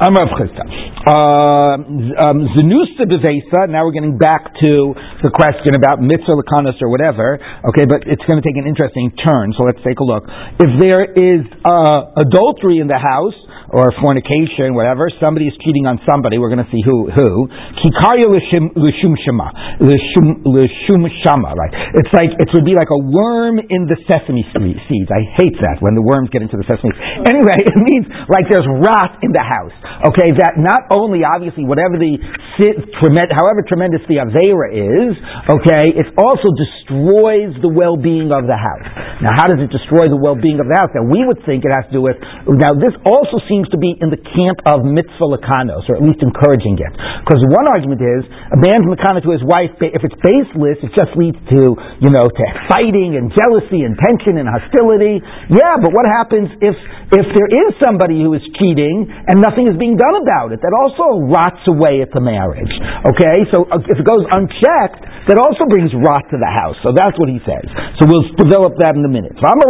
Amar 0.00 0.24
Rav 0.24 0.32
Chisda. 0.32 0.64
Uh, 1.00 1.76
um, 1.76 2.48
Zanusta 2.56 3.04
um, 3.04 3.12
bevesa. 3.12 3.68
Now 3.68 3.84
we're 3.84 3.92
getting 3.92 4.16
back 4.16 4.48
to 4.64 4.96
the 5.20 5.28
question 5.28 5.76
about 5.76 6.00
mitzvah 6.00 6.40
lakanos 6.40 6.80
or 6.80 6.88
whatever. 6.88 7.36
Okay, 7.68 7.84
but 7.84 8.08
it's 8.08 8.24
going 8.24 8.40
to 8.40 8.44
take 8.44 8.56
an 8.56 8.64
interesting 8.64 9.12
turn. 9.20 9.52
So 9.56 9.68
let's 9.68 9.80
take 9.84 10.00
a 10.00 10.04
look. 10.04 10.24
If 10.56 10.72
there 10.80 11.04
is 11.04 11.44
uh, 11.68 12.16
adultery 12.16 12.80
in 12.80 12.88
the 12.88 12.96
house, 12.96 13.36
or 13.70 13.94
fornication, 14.02 14.74
whatever, 14.74 15.06
somebody 15.22 15.46
is 15.46 15.54
cheating 15.62 15.86
on 15.86 16.02
somebody, 16.02 16.38
we're 16.38 16.50
going 16.50 16.62
to 16.62 16.72
see 16.74 16.82
who, 16.82 17.06
who. 17.10 17.46
Kikarya 17.78 18.26
l'shum 18.26 19.14
shama. 19.22 19.48
L'shum 19.78 21.02
shama, 21.22 21.50
right. 21.54 21.74
It's 21.94 22.10
like, 22.10 22.34
it 22.34 22.50
would 22.50 22.66
be 22.66 22.74
like 22.74 22.90
a 22.90 23.00
worm 23.00 23.62
in 23.62 23.86
the 23.86 23.98
sesame 24.10 24.42
seeds. 24.54 25.10
I 25.10 25.22
hate 25.38 25.54
that 25.62 25.78
when 25.78 25.94
the 25.94 26.02
worms 26.02 26.34
get 26.34 26.42
into 26.42 26.58
the 26.58 26.66
sesame 26.66 26.90
seeds. 26.90 27.30
Anyway, 27.30 27.58
it 27.70 27.78
means 27.78 28.06
like 28.26 28.50
there's 28.50 28.66
rot 28.82 29.22
in 29.22 29.30
the 29.30 29.42
house. 29.42 29.74
Okay, 30.10 30.34
that 30.42 30.58
not 30.58 30.90
only, 30.90 31.22
obviously, 31.22 31.62
whatever 31.62 31.94
the, 31.94 32.18
however 32.58 33.62
tremendous 33.66 34.02
the 34.10 34.18
Avera 34.18 34.74
is, 34.74 35.14
okay, 35.46 35.94
it 35.94 36.10
also 36.18 36.50
destroys 36.58 37.54
the 37.62 37.70
well-being 37.70 38.34
of 38.34 38.50
the 38.50 38.58
house. 38.58 38.86
Now, 39.22 39.36
how 39.36 39.46
does 39.46 39.60
it 39.60 39.70
destroy 39.70 40.08
the 40.08 40.18
well-being 40.18 40.58
of 40.58 40.66
the 40.66 40.76
house? 40.76 40.90
Now, 40.96 41.06
we 41.06 41.22
would 41.22 41.44
think 41.44 41.64
it 41.64 41.72
has 41.72 41.84
to 41.92 42.00
do 42.00 42.02
with, 42.02 42.16
now 42.48 42.72
this 42.72 42.96
also 43.04 43.38
seems 43.48 43.59
seems 43.60 43.68
to 43.76 43.76
be 43.76 43.92
in 44.00 44.08
the 44.08 44.16
camp 44.16 44.64
of 44.64 44.88
mitzvah 44.88 45.36
lakanos, 45.36 45.84
or 45.92 46.00
at 46.00 46.02
least 46.02 46.24
encouraging 46.24 46.80
it. 46.80 46.92
Because 47.20 47.44
one 47.52 47.68
argument 47.68 48.00
is 48.00 48.24
a 48.24 48.56
man's 48.56 48.88
makana 48.88 49.20
to 49.20 49.28
his 49.36 49.44
wife, 49.44 49.68
if 49.84 50.00
it's 50.00 50.16
baseless, 50.24 50.80
it 50.80 50.96
just 50.96 51.12
leads 51.20 51.36
to, 51.52 51.76
you 52.00 52.08
know, 52.08 52.24
to 52.24 52.44
fighting 52.72 53.20
and 53.20 53.28
jealousy 53.36 53.84
and 53.84 54.00
tension 54.00 54.40
and 54.40 54.48
hostility. 54.48 55.20
Yeah, 55.52 55.76
but 55.76 55.92
what 55.92 56.08
happens 56.08 56.48
if, 56.64 56.72
if 57.12 57.26
there 57.36 57.50
is 57.52 57.76
somebody 57.84 58.24
who 58.24 58.32
is 58.32 58.40
cheating 58.56 59.04
and 59.28 59.44
nothing 59.44 59.68
is 59.68 59.76
being 59.76 60.00
done 60.00 60.24
about 60.24 60.56
it? 60.56 60.64
That 60.64 60.72
also 60.72 61.28
rots 61.28 61.60
away 61.68 62.00
at 62.00 62.08
the 62.16 62.24
marriage. 62.24 62.72
Okay? 63.04 63.44
So 63.52 63.68
uh, 63.68 63.84
if 63.84 64.00
it 64.00 64.06
goes 64.08 64.24
unchecked, 64.32 65.04
that 65.28 65.36
also 65.36 65.68
brings 65.68 65.92
rot 66.00 66.24
to 66.32 66.40
the 66.40 66.48
house. 66.48 66.80
So 66.80 66.96
that's 66.96 67.12
what 67.20 67.28
he 67.28 67.36
says. 67.44 67.68
So 68.00 68.08
we'll 68.08 68.24
develop 68.40 68.80
that 68.80 68.96
in 68.96 69.04
a 69.04 69.12
minute. 69.12 69.36
Rav 69.36 69.52
the 69.60 69.68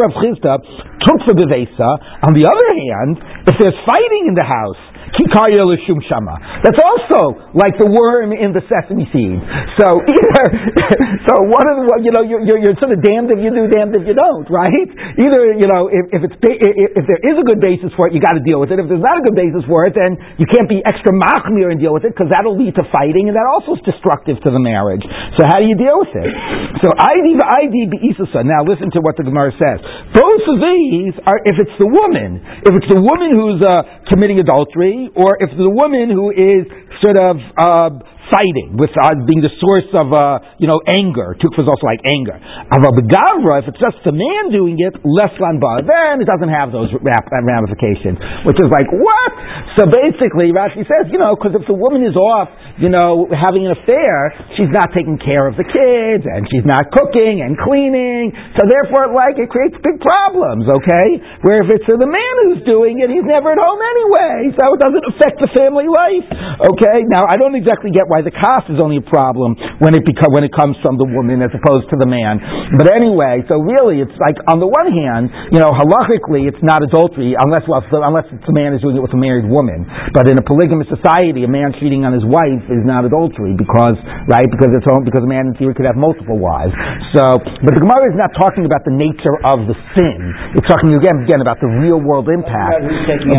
On 2.20 2.32
the 2.36 2.44
other 2.44 2.68
hand, 2.76 3.16
if 3.48 3.56
there's 3.56 3.79
fighting 3.86 4.26
in 4.28 4.34
the 4.34 4.44
house, 4.44 4.80
Kikaya 5.16 5.66
l'shum 5.66 5.98
shama. 6.06 6.38
That's 6.62 6.78
also 6.78 7.50
like 7.56 7.74
the 7.78 7.90
worm 7.90 8.30
in 8.30 8.54
the 8.54 8.62
sesame 8.70 9.10
seed. 9.10 9.38
So 9.80 9.86
either, 10.14 10.44
so 11.26 11.32
one 11.50 11.66
of 11.66 11.74
the, 11.82 11.84
you 12.06 12.12
know, 12.14 12.22
you're, 12.22 12.42
you're, 12.46 12.76
sort 12.78 12.94
of 12.94 13.02
damned 13.02 13.34
if 13.34 13.42
you 13.42 13.50
do, 13.50 13.66
damned 13.66 13.98
if 13.98 14.06
you 14.06 14.14
don't, 14.14 14.46
right? 14.48 14.88
Either, 15.18 15.58
you 15.58 15.66
know, 15.66 15.90
if, 15.90 16.04
if 16.14 16.20
it's, 16.30 16.36
if, 16.38 17.04
there 17.10 17.22
is 17.22 17.36
a 17.36 17.44
good 17.44 17.58
basis 17.58 17.90
for 17.98 18.06
it, 18.06 18.14
you 18.14 18.22
got 18.22 18.38
to 18.38 18.44
deal 18.44 18.62
with 18.62 18.70
it. 18.70 18.78
If 18.78 18.86
there's 18.86 19.02
not 19.02 19.18
a 19.18 19.24
good 19.26 19.36
basis 19.36 19.66
for 19.66 19.84
it, 19.84 19.92
then 19.92 20.14
you 20.38 20.46
can't 20.46 20.70
be 20.70 20.80
extra 20.86 21.10
machmir 21.10 21.74
and 21.74 21.82
deal 21.82 21.92
with 21.92 22.06
it 22.06 22.14
because 22.14 22.30
that'll 22.30 22.56
lead 22.56 22.78
to 22.78 22.84
fighting 22.94 23.26
and 23.26 23.34
that 23.34 23.46
also 23.50 23.74
is 23.76 23.82
destructive 23.82 24.38
to 24.46 24.50
the 24.54 24.62
marriage. 24.62 25.02
So 25.36 25.44
how 25.44 25.58
do 25.58 25.66
you 25.66 25.76
deal 25.76 26.00
with 26.00 26.14
it? 26.14 26.30
So 26.80 26.92
ID 26.94 27.36
ID 27.40 27.76
be'isasa. 27.92 28.46
Now 28.46 28.62
listen 28.64 28.92
to 28.94 29.00
what 29.02 29.18
the 29.18 29.26
Gemara 29.26 29.52
says. 29.58 29.78
Both 30.14 30.44
of 30.46 30.56
these 30.62 31.14
are 31.26 31.38
if 31.44 31.56
it's 31.58 31.76
the 31.76 31.88
woman, 31.88 32.40
if 32.64 32.72
it's 32.76 32.90
the 32.90 33.00
woman 33.00 33.34
who's 33.34 33.60
uh, 33.64 34.06
committing 34.08 34.40
adultery 34.40 34.99
or 35.14 35.40
if 35.40 35.50
the 35.56 35.70
woman 35.70 36.12
who 36.12 36.28
is 36.34 36.68
sort 37.00 37.16
of 37.16 37.36
uh, 37.56 37.90
fighting, 38.30 38.78
with 38.78 38.94
uh, 38.94 39.12
being 39.26 39.42
the 39.42 39.50
source 39.58 39.90
of, 39.92 40.14
uh, 40.14 40.38
you 40.62 40.70
know, 40.70 40.78
anger. 40.86 41.34
Tukva 41.36 41.66
is 41.66 41.68
also 41.68 41.84
like 41.84 41.98
anger. 42.06 42.38
Avabagavra, 42.70 43.66
if 43.66 43.74
it's 43.74 43.82
just 43.82 43.98
the 44.06 44.14
man 44.14 44.54
doing 44.54 44.78
it, 44.78 44.94
less 45.02 45.34
lanba, 45.42 45.82
then 45.82 46.22
it 46.22 46.30
doesn't 46.30 46.48
have 46.48 46.70
those 46.70 46.88
ramifications. 47.02 48.16
Which 48.46 48.56
is 48.62 48.70
like, 48.70 48.88
what? 48.94 49.30
So 49.76 49.90
basically, 49.90 50.54
Rashi 50.54 50.86
says, 50.86 51.10
you 51.10 51.18
know, 51.18 51.34
because 51.34 51.58
if 51.58 51.66
the 51.66 51.74
woman 51.74 52.06
is 52.06 52.14
off, 52.14 52.48
you 52.80 52.88
know, 52.88 53.28
having 53.30 53.68
an 53.68 53.76
affair, 53.76 54.32
she's 54.56 54.72
not 54.72 54.90
taking 54.96 55.20
care 55.20 55.44
of 55.44 55.54
the 55.60 55.66
kids, 55.68 56.24
and 56.24 56.48
she's 56.48 56.64
not 56.64 56.88
cooking 56.90 57.44
and 57.44 57.54
cleaning, 57.60 58.32
so 58.56 58.64
therefore, 58.66 59.12
like, 59.12 59.36
it 59.36 59.52
creates 59.52 59.76
big 59.84 60.00
problems, 60.00 60.64
okay? 60.64 61.08
Where 61.44 61.60
if 61.60 61.68
it's 61.68 61.84
the 61.84 62.08
man 62.08 62.34
who's 62.48 62.64
doing 62.64 63.04
it, 63.04 63.12
he's 63.12 63.28
never 63.28 63.52
at 63.52 63.60
home 63.60 63.78
anyway, 63.78 64.56
so 64.56 64.62
it 64.72 64.80
doesn't 64.80 65.06
affect 65.12 65.36
the 65.44 65.50
family 65.52 65.84
life, 65.84 66.24
okay? 66.72 67.04
Now, 67.04 67.28
I 67.28 67.36
don't 67.36 67.52
exactly 67.52 67.92
get 67.92 68.08
why 68.08 68.24
the 68.24 68.32
cost 68.32 68.72
is 68.72 68.80
only 68.80 69.04
a 69.04 69.06
problem 69.06 69.58
when 69.84 69.92
it 69.92 70.00
beca- 70.08 70.32
when 70.32 70.46
it 70.46 70.54
comes 70.56 70.80
from 70.80 70.96
the 70.96 71.04
woman 71.04 71.44
as 71.44 71.52
opposed 71.52 71.92
to 71.92 72.00
the 72.00 72.08
man. 72.08 72.40
But 72.80 72.88
anyway, 72.96 73.44
so 73.44 73.60
really, 73.60 74.00
it's 74.00 74.14
like 74.16 74.40
on 74.48 74.62
the 74.62 74.70
one 74.70 74.88
hand, 74.88 75.28
you 75.52 75.60
know, 75.60 75.68
halachically, 75.68 76.48
it's 76.48 76.62
not 76.64 76.80
adultery 76.80 77.36
unless 77.36 77.66
well, 77.68 77.84
unless 77.92 78.30
the 78.30 78.54
man 78.54 78.72
is 78.72 78.80
doing 78.80 78.96
it 78.96 79.02
with 79.04 79.12
a 79.12 79.20
married 79.20 79.44
woman. 79.44 79.84
But 80.16 80.30
in 80.30 80.38
a 80.38 80.44
polygamous 80.46 80.88
society, 80.88 81.44
a 81.44 81.50
man 81.50 81.74
cheating 81.76 82.06
on 82.06 82.14
his 82.14 82.24
wife 82.24 82.69
is 82.74 82.82
not 82.86 83.06
adultery 83.06 83.54
because 83.54 83.98
right 84.26 84.46
because 84.50 84.70
it's 84.74 84.86
because 84.86 85.22
a 85.22 85.30
man 85.30 85.50
in 85.50 85.54
theory 85.58 85.74
could 85.74 85.86
have 85.86 85.98
multiple 85.98 86.38
wives. 86.38 86.74
So, 87.14 87.22
but 87.66 87.72
the 87.74 87.82
Gemara 87.82 88.10
is 88.10 88.18
not 88.18 88.30
talking 88.38 88.66
about 88.66 88.86
the 88.86 88.94
nature 88.94 89.36
of 89.46 89.66
the 89.66 89.76
sin. 89.96 90.18
It's 90.58 90.68
talking 90.70 90.94
again 90.94 91.22
again 91.26 91.40
about 91.42 91.58
the 91.62 91.70
real 91.80 91.98
world 91.98 92.28
impact. 92.30 92.82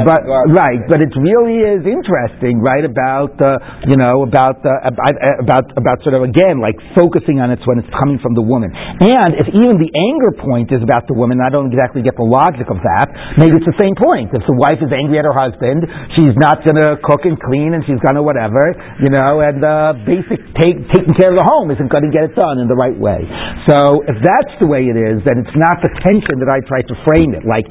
But 0.08 0.22
right, 0.52 0.82
but 0.88 1.00
it 1.04 1.12
really 1.16 1.64
is 1.64 1.84
interesting, 1.88 2.60
right? 2.60 2.84
About 2.84 3.36
uh, 3.40 3.88
you 3.88 3.96
know 3.96 4.24
about 4.26 4.64
the 4.64 4.74
uh, 4.74 5.44
about 5.44 5.72
about 5.78 6.04
sort 6.04 6.18
of 6.18 6.26
again 6.26 6.60
like 6.60 6.76
focusing 6.98 7.40
on 7.40 7.52
it 7.54 7.60
when 7.70 7.78
it's 7.80 7.92
coming 8.02 8.18
from 8.20 8.34
the 8.34 8.44
woman. 8.44 8.74
And 8.74 9.38
if 9.38 9.48
even 9.54 9.78
the 9.78 9.92
anger 9.94 10.34
point 10.42 10.74
is 10.74 10.82
about 10.82 11.06
the 11.06 11.16
woman, 11.16 11.40
I 11.44 11.54
don't 11.54 11.70
exactly 11.70 12.02
get 12.02 12.18
the 12.18 12.26
logic 12.26 12.68
of 12.72 12.82
that. 12.82 13.08
Maybe 13.38 13.60
it's 13.60 13.70
the 13.70 13.78
same 13.78 13.94
point. 13.96 14.34
If 14.34 14.44
the 14.50 14.58
wife 14.58 14.82
is 14.82 14.90
angry 14.90 15.22
at 15.22 15.26
her 15.30 15.36
husband, 15.36 15.86
she's 16.18 16.36
not 16.42 16.64
going 16.66 16.80
to 16.80 16.98
cook 17.06 17.24
and 17.30 17.38
clean, 17.38 17.78
and 17.78 17.86
she's 17.86 18.02
going 18.02 18.18
to 18.18 18.26
whatever, 18.26 18.74
you 19.04 19.11
know. 19.12 19.44
And 19.44 19.60
the 19.60 20.00
basic 20.08 20.40
take, 20.58 20.80
taking 20.96 21.14
care 21.20 21.36
of 21.36 21.38
the 21.38 21.46
home 21.46 21.70
isn't 21.70 21.92
going 21.92 22.08
to 22.08 22.14
get 22.14 22.32
it 22.32 22.34
done 22.34 22.58
in 22.58 22.72
the 22.72 22.78
right 22.80 22.96
way. 22.96 23.28
So 23.68 24.08
if 24.08 24.18
that's 24.24 24.54
the 24.64 24.66
way 24.66 24.88
it 24.88 24.98
is, 24.98 25.22
then 25.28 25.44
it's 25.44 25.56
not 25.60 25.84
the 25.84 25.92
tension 26.02 26.40
that 26.40 26.50
I 26.50 26.64
try 26.66 26.82
to 26.88 26.96
frame 27.04 27.36
it. 27.36 27.44
Like, 27.44 27.68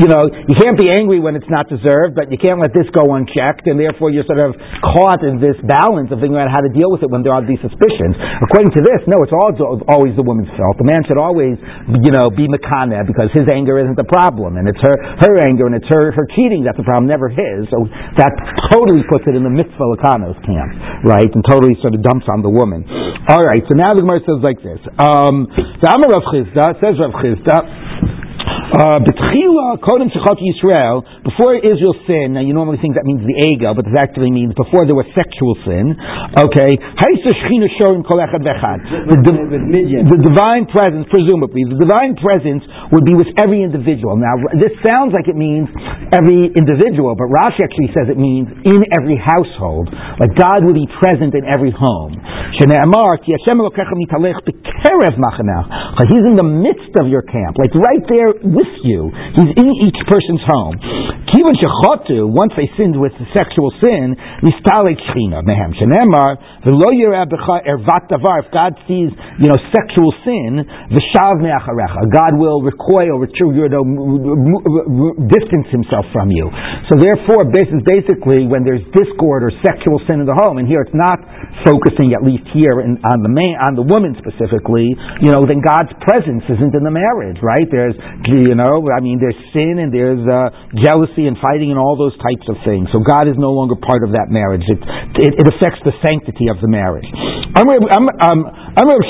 you 0.00 0.08
know, 0.08 0.26
you 0.26 0.56
can't 0.56 0.80
be 0.80 0.88
angry 0.88 1.20
when 1.20 1.36
it's 1.36 1.48
not 1.52 1.68
deserved, 1.68 2.16
but 2.16 2.32
you 2.32 2.40
can't 2.40 2.58
let 2.58 2.72
this 2.72 2.88
go 2.90 3.04
unchecked, 3.12 3.68
and 3.68 3.76
therefore 3.76 4.08
you're 4.10 4.26
sort 4.26 4.40
of 4.40 4.56
caught 4.96 5.22
in 5.22 5.38
this 5.38 5.56
balance 5.68 6.08
of 6.10 6.18
figuring 6.18 6.40
out 6.40 6.48
how 6.48 6.64
to 6.64 6.72
deal 6.72 6.88
with 6.88 7.04
it 7.04 7.10
when 7.12 7.20
there 7.20 7.36
are 7.36 7.44
these 7.44 7.60
suspicions. 7.60 8.16
According 8.42 8.72
to 8.74 8.80
this, 8.82 9.04
no, 9.06 9.20
it's 9.22 9.34
always 9.34 10.14
the 10.16 10.24
woman's 10.24 10.50
fault. 10.56 10.80
The 10.80 10.88
man 10.88 11.04
should 11.04 11.20
always, 11.20 11.60
you 11.90 12.12
know, 12.14 12.30
be 12.32 12.46
makana 12.46 13.04
because 13.04 13.28
his 13.34 13.46
anger 13.50 13.76
isn't 13.82 13.98
the 13.98 14.08
problem, 14.08 14.56
and 14.56 14.66
it's 14.70 14.80
her 14.80 14.94
her 15.26 15.34
anger 15.42 15.66
and 15.66 15.74
it's 15.74 15.90
her 15.90 16.14
her 16.14 16.26
cheating 16.38 16.62
that's 16.62 16.78
the 16.78 16.86
problem, 16.86 17.10
never 17.10 17.26
his. 17.26 17.66
So 17.74 17.90
that 18.22 18.30
totally 18.70 19.02
puts 19.10 19.26
it 19.26 19.34
in 19.34 19.42
the 19.42 19.50
mitzvah 19.50 19.98
lakanos 19.98 20.38
camp, 20.46 20.61
right, 21.04 21.28
and 21.28 21.42
totally 21.48 21.74
sort 21.80 21.94
of 21.94 22.02
dumps 22.02 22.26
on 22.30 22.42
the 22.42 22.50
woman. 22.50 22.84
All 23.28 23.42
right, 23.42 23.62
so 23.68 23.74
now 23.74 23.94
the 23.94 24.02
Gemara 24.02 24.20
says 24.26 24.40
like 24.42 24.58
this. 24.60 24.80
Um, 24.98 25.46
Amar 25.82 26.10
Rav 26.10 26.26
Chisda 26.30 26.78
says 26.82 26.98
Rav 26.98 27.14
Chisda. 27.22 28.11
Uh, 28.72 29.04
Betchila 29.04 29.76
Kodem 29.84 30.08
Shechat 30.08 30.40
Yisrael, 30.40 31.04
before 31.28 31.60
Israel 31.60 31.92
sinned, 32.08 32.32
now 32.32 32.40
you 32.40 32.56
normally 32.56 32.80
think 32.80 32.96
that 32.96 33.04
means 33.04 33.20
the 33.20 33.36
egel, 33.52 33.76
but 33.76 33.84
this 33.84 33.92
actually 33.92 34.32
means 34.32 34.56
before 34.56 34.88
there 34.88 34.96
was 34.96 35.04
sexual 35.12 35.52
sin. 35.68 35.92
Okay, 36.40 36.72
the 40.08 40.20
divine 40.24 40.64
presence, 40.72 41.04
presumably, 41.12 41.68
the 41.68 41.76
divine 41.84 42.16
presence 42.16 42.64
would 42.96 43.04
be 43.04 43.12
with 43.12 43.28
every 43.44 43.60
individual. 43.60 44.16
Now, 44.16 44.40
this 44.56 44.72
sounds 44.80 45.12
like 45.12 45.28
it 45.28 45.36
means 45.36 45.68
every 46.16 46.48
individual, 46.56 47.12
but 47.12 47.28
Rashi 47.28 47.60
actually 47.60 47.92
says 47.92 48.08
it 48.08 48.16
means 48.16 48.48
in 48.64 48.80
every 48.96 49.20
household. 49.20 49.92
Like 50.16 50.32
God 50.32 50.64
would 50.64 50.80
be 50.80 50.88
present 50.96 51.36
in 51.36 51.44
every 51.44 51.76
home. 51.76 52.16
He's 56.12 56.24
in 56.24 56.36
the 56.40 56.48
midst 56.48 56.96
of 56.96 57.08
your 57.08 57.22
camp, 57.28 57.60
like 57.60 57.76
right 57.76 58.00
there 58.08 58.32
with 58.62 58.74
you. 58.86 59.10
He's 59.34 59.52
in 59.58 59.68
each 59.82 59.98
person's 60.06 60.42
home. 60.46 60.78
Kivan 61.26 61.54
shechotu, 61.58 62.30
once 62.30 62.54
they 62.54 62.70
sinned 62.78 62.94
with 62.94 63.10
sexual 63.34 63.74
sin, 63.82 64.14
shchina 64.14 65.42
mehem. 65.42 65.74
Shenemar, 65.74 66.38
ervat 66.62 68.04
davar, 68.06 68.46
if 68.46 68.48
God 68.54 68.78
sees, 68.86 69.10
you 69.42 69.48
know, 69.50 69.58
sexual 69.74 70.14
sin, 70.22 70.62
me'acharecha, 70.62 72.06
God 72.12 72.38
will 72.38 72.62
recoil, 72.62 73.18
you 73.26 73.66
know, 73.66 73.82
distance 75.26 75.66
himself 75.74 76.06
from 76.12 76.30
you. 76.30 76.46
So 76.90 77.00
therefore, 77.00 77.50
this 77.50 77.66
is 77.66 77.82
basically 77.82 78.46
when 78.46 78.62
there's 78.62 78.84
discord 78.94 79.42
or 79.42 79.50
sexual 79.66 79.98
sin 80.06 80.20
in 80.22 80.26
the 80.26 80.36
home, 80.36 80.58
and 80.58 80.68
here 80.68 80.84
it's 80.84 80.94
not 80.94 81.18
focusing, 81.64 82.14
at 82.14 82.22
least 82.22 82.44
here, 82.52 82.84
in, 82.84 83.00
on 83.02 83.18
the 83.24 83.32
man, 83.32 83.56
on 83.58 83.74
the 83.74 83.86
woman 83.86 84.14
specifically, 84.20 84.92
you 85.24 85.32
know, 85.32 85.48
then 85.48 85.64
God's 85.64 85.90
presence 86.04 86.44
isn't 86.44 86.74
in 86.76 86.84
the 86.84 86.92
marriage, 86.92 87.40
right? 87.40 87.66
There's 87.72 87.96
the 88.28 88.51
you 88.52 88.60
know, 88.60 88.84
I 88.92 89.00
mean, 89.00 89.16
there's 89.16 89.40
sin 89.56 89.80
and 89.80 89.88
there's 89.88 90.20
uh, 90.28 90.52
jealousy 90.84 91.24
and 91.24 91.40
fighting 91.40 91.72
and 91.72 91.80
all 91.80 91.96
those 91.96 92.12
types 92.20 92.44
of 92.52 92.60
things. 92.68 92.92
So 92.92 93.00
God 93.00 93.24
is 93.24 93.40
no 93.40 93.56
longer 93.56 93.80
part 93.80 94.04
of 94.04 94.12
that 94.12 94.28
marriage. 94.28 94.60
It, 94.68 94.76
it, 95.16 95.40
it 95.40 95.46
affects 95.48 95.80
the 95.88 95.96
sanctity 96.04 96.52
of 96.52 96.60
the 96.60 96.68
marriage. 96.68 97.08
Rav 97.56 97.64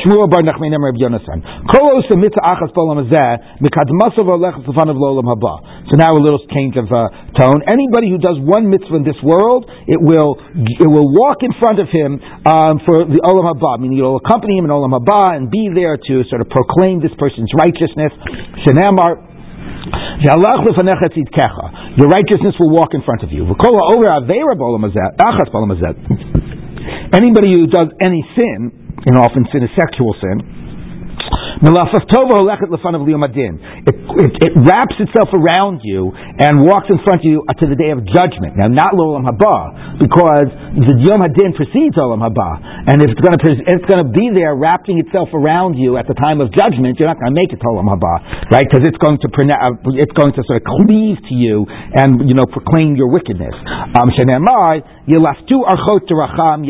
Shmuel 0.07 0.31
Bar 0.31 0.47
Nachman. 0.47 0.71
So 5.91 5.95
now 5.99 6.15
a 6.15 6.23
little 6.23 6.43
change 6.55 6.77
of 6.79 6.87
uh, 6.87 7.11
tone. 7.35 7.63
Anybody 7.67 8.11
who 8.11 8.19
does 8.23 8.39
one 8.39 8.71
mitzvah 8.71 8.97
in 8.97 9.05
this 9.05 9.19
world, 9.23 9.67
it 9.91 9.99
will 9.99 10.39
it 10.55 10.87
will 10.87 11.11
walk 11.11 11.43
in 11.43 11.51
front 11.59 11.81
of 11.81 11.89
him 11.91 12.23
um, 12.47 12.79
for 12.87 13.05
the 13.11 13.19
olam 13.27 13.51
haba. 13.51 13.81
Meaning, 13.83 13.99
you'll 13.99 14.23
accompany 14.23 14.59
him 14.59 14.65
in 14.67 14.71
olam 14.71 14.95
haba 14.95 15.37
and 15.37 15.51
be 15.51 15.67
there 15.75 15.97
to 15.97 16.23
sort 16.31 16.41
of 16.41 16.49
proclaim 16.49 17.03
this 17.03 17.13
person's 17.19 17.51
righteousness. 17.59 18.13
Shenamar. 18.67 19.32
Your 21.97 22.09
righteousness 22.09 22.55
will 22.61 22.71
walk 22.71 22.95
in 22.95 23.03
front 23.03 23.23
of 23.23 23.33
you. 23.33 23.45
Anybody 27.13 27.51
who 27.53 27.67
does 27.67 27.89
any 28.01 28.25
sin, 28.37 28.73
and 29.05 29.19
often 29.19 29.47
sin 29.53 29.63
is 29.63 29.71
sexual 29.79 30.15
sin, 30.21 30.62
Melafaf 31.63 32.03
tova 32.11 32.43
holechet 32.43 32.75
lefanav 32.75 33.07
liyom 33.07 33.23
It, 33.23 34.53
wraps 34.67 34.99
itself 34.99 35.31
around 35.31 35.81
you 35.87 36.11
and 36.11 36.59
walks 36.59 36.91
in 36.91 36.99
front 37.07 37.23
of 37.23 37.25
you 37.25 37.47
to 37.47 37.67
the 37.71 37.79
day 37.79 37.95
of 37.95 38.03
judgment. 38.11 38.59
Now, 38.59 38.67
not 38.67 38.99
l'olam 38.99 39.23
haba, 39.23 40.03
because 40.03 40.51
the 40.75 40.95
yom 41.07 41.23
hadin 41.23 41.55
precedes 41.55 41.95
olam 41.95 42.19
haba, 42.19 42.91
and 42.91 42.99
if 42.99 43.15
it's 43.15 43.23
going 43.23 43.39
to 43.39 43.51
it's 43.63 43.87
going 43.87 44.03
to 44.03 44.11
be 44.11 44.35
there 44.35 44.59
wrapping 44.59 44.99
itself 44.99 45.31
around 45.31 45.79
you 45.79 46.03
at 46.03 46.11
the 46.11 46.19
time 46.19 46.43
of 46.43 46.51
judgment, 46.51 46.99
you're 46.99 47.07
not 47.07 47.23
going 47.23 47.31
to 47.31 47.39
make 47.39 47.55
it 47.55 47.63
to 47.63 47.69
olam 47.71 47.87
haba, 47.87 48.51
right? 48.51 48.67
Because 48.67 48.83
it's 48.83 48.99
going 48.99 49.23
to 49.23 49.31
it's 49.31 50.15
going 50.19 50.35
to 50.35 50.43
sort 50.43 50.59
of 50.59 50.67
cleave 50.67 51.23
to 51.31 51.35
you 51.39 51.63
and 51.71 52.27
you 52.27 52.35
know 52.35 52.47
proclaim 52.51 52.99
your 52.99 53.07
wickedness. 53.07 53.55
Um, 53.95 54.11
Yilaftu 55.03 55.67
archot 55.67 56.07
racham. 56.11 56.63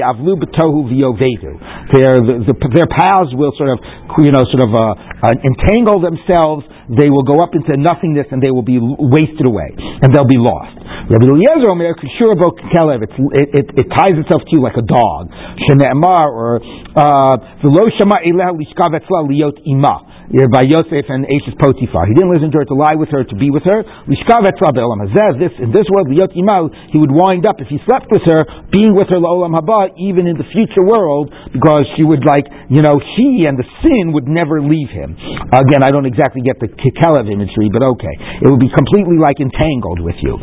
Their 1.93 2.15
the, 2.17 2.55
their 2.73 2.89
paths 2.89 3.29
will 3.37 3.53
sort 3.57 3.77
of 3.77 3.79
you 4.25 4.33
know 4.33 4.45
sort 4.49 4.65
of 4.65 4.73
uh, 4.83 5.31
uh, 5.31 5.35
entangle 5.47 6.03
themselves. 6.03 6.67
They 6.91 7.07
will 7.09 7.23
go 7.23 7.39
up 7.39 7.55
into 7.55 7.79
nothingness 7.79 8.27
and 8.35 8.43
they 8.43 8.51
will 8.51 8.67
be 8.67 8.79
wasted 8.83 9.47
away 9.47 9.71
and 9.79 10.11
they'll 10.11 10.27
be 10.29 10.43
lost. 10.43 10.82
Rabbi 11.13 11.29
Eliezer 11.29 11.69
Omer 11.69 11.93
Kishur 11.93 12.41
Kelev. 12.73 13.05
It, 13.05 13.69
it, 13.77 13.87
ties 13.93 14.17
itself 14.17 14.49
to 14.49 14.53
you 14.57 14.63
like 14.63 14.81
a 14.81 14.87
dog. 14.87 15.29
Or 15.29 16.57
uh, 16.97 17.37
lishkav 17.61 18.97
etzla 18.97 19.29
liot 19.29 19.61
imah 19.69 20.13
by 20.49 20.65
Yosef 20.65 21.05
and 21.13 21.29
Ashes 21.29 21.53
Potiphar. 21.61 22.09
He 22.09 22.17
didn't 22.17 22.33
listen 22.33 22.49
to 22.57 22.65
her 22.65 22.69
to 22.73 22.73
lie 22.73 22.97
with 22.97 23.13
her, 23.13 23.21
to 23.21 23.37
be 23.37 23.53
with 23.53 23.69
her. 23.69 23.85
This 24.09 25.53
in 25.61 25.69
this 25.77 25.85
world, 25.93 26.09
he 26.09 26.97
would 26.97 27.13
wind 27.13 27.45
up 27.45 27.61
if 27.61 27.69
he 27.69 27.77
slept 27.85 28.09
with 28.09 28.25
her, 28.25 28.41
being 28.73 28.97
with 28.97 29.13
her 29.13 29.21
Olam 29.21 29.53
Haba, 29.53 29.93
even 30.01 30.25
in 30.25 30.41
the 30.41 30.49
future 30.49 30.81
world, 30.81 31.29
because 31.53 31.85
she 32.01 32.05
would 32.05 32.25
like, 32.25 32.49
you 32.73 32.81
know, 32.81 32.97
she 33.17 33.45
and 33.45 33.61
the 33.61 33.69
sin 33.85 34.17
would 34.17 34.25
never 34.25 34.65
leave 34.65 34.89
him. 34.89 35.13
Again, 35.53 35.85
I 35.85 35.93
don't 35.93 36.09
exactly 36.09 36.41
get 36.41 36.57
the 36.57 36.73
Kikelev 36.73 37.29
imagery, 37.29 37.69
but 37.69 37.85
okay. 38.01 38.41
It 38.41 38.49
would 38.49 38.63
be 38.63 38.73
completely 38.73 39.21
like 39.21 39.37
entangled 39.37 40.01
with 40.01 40.17
you. 40.25 40.41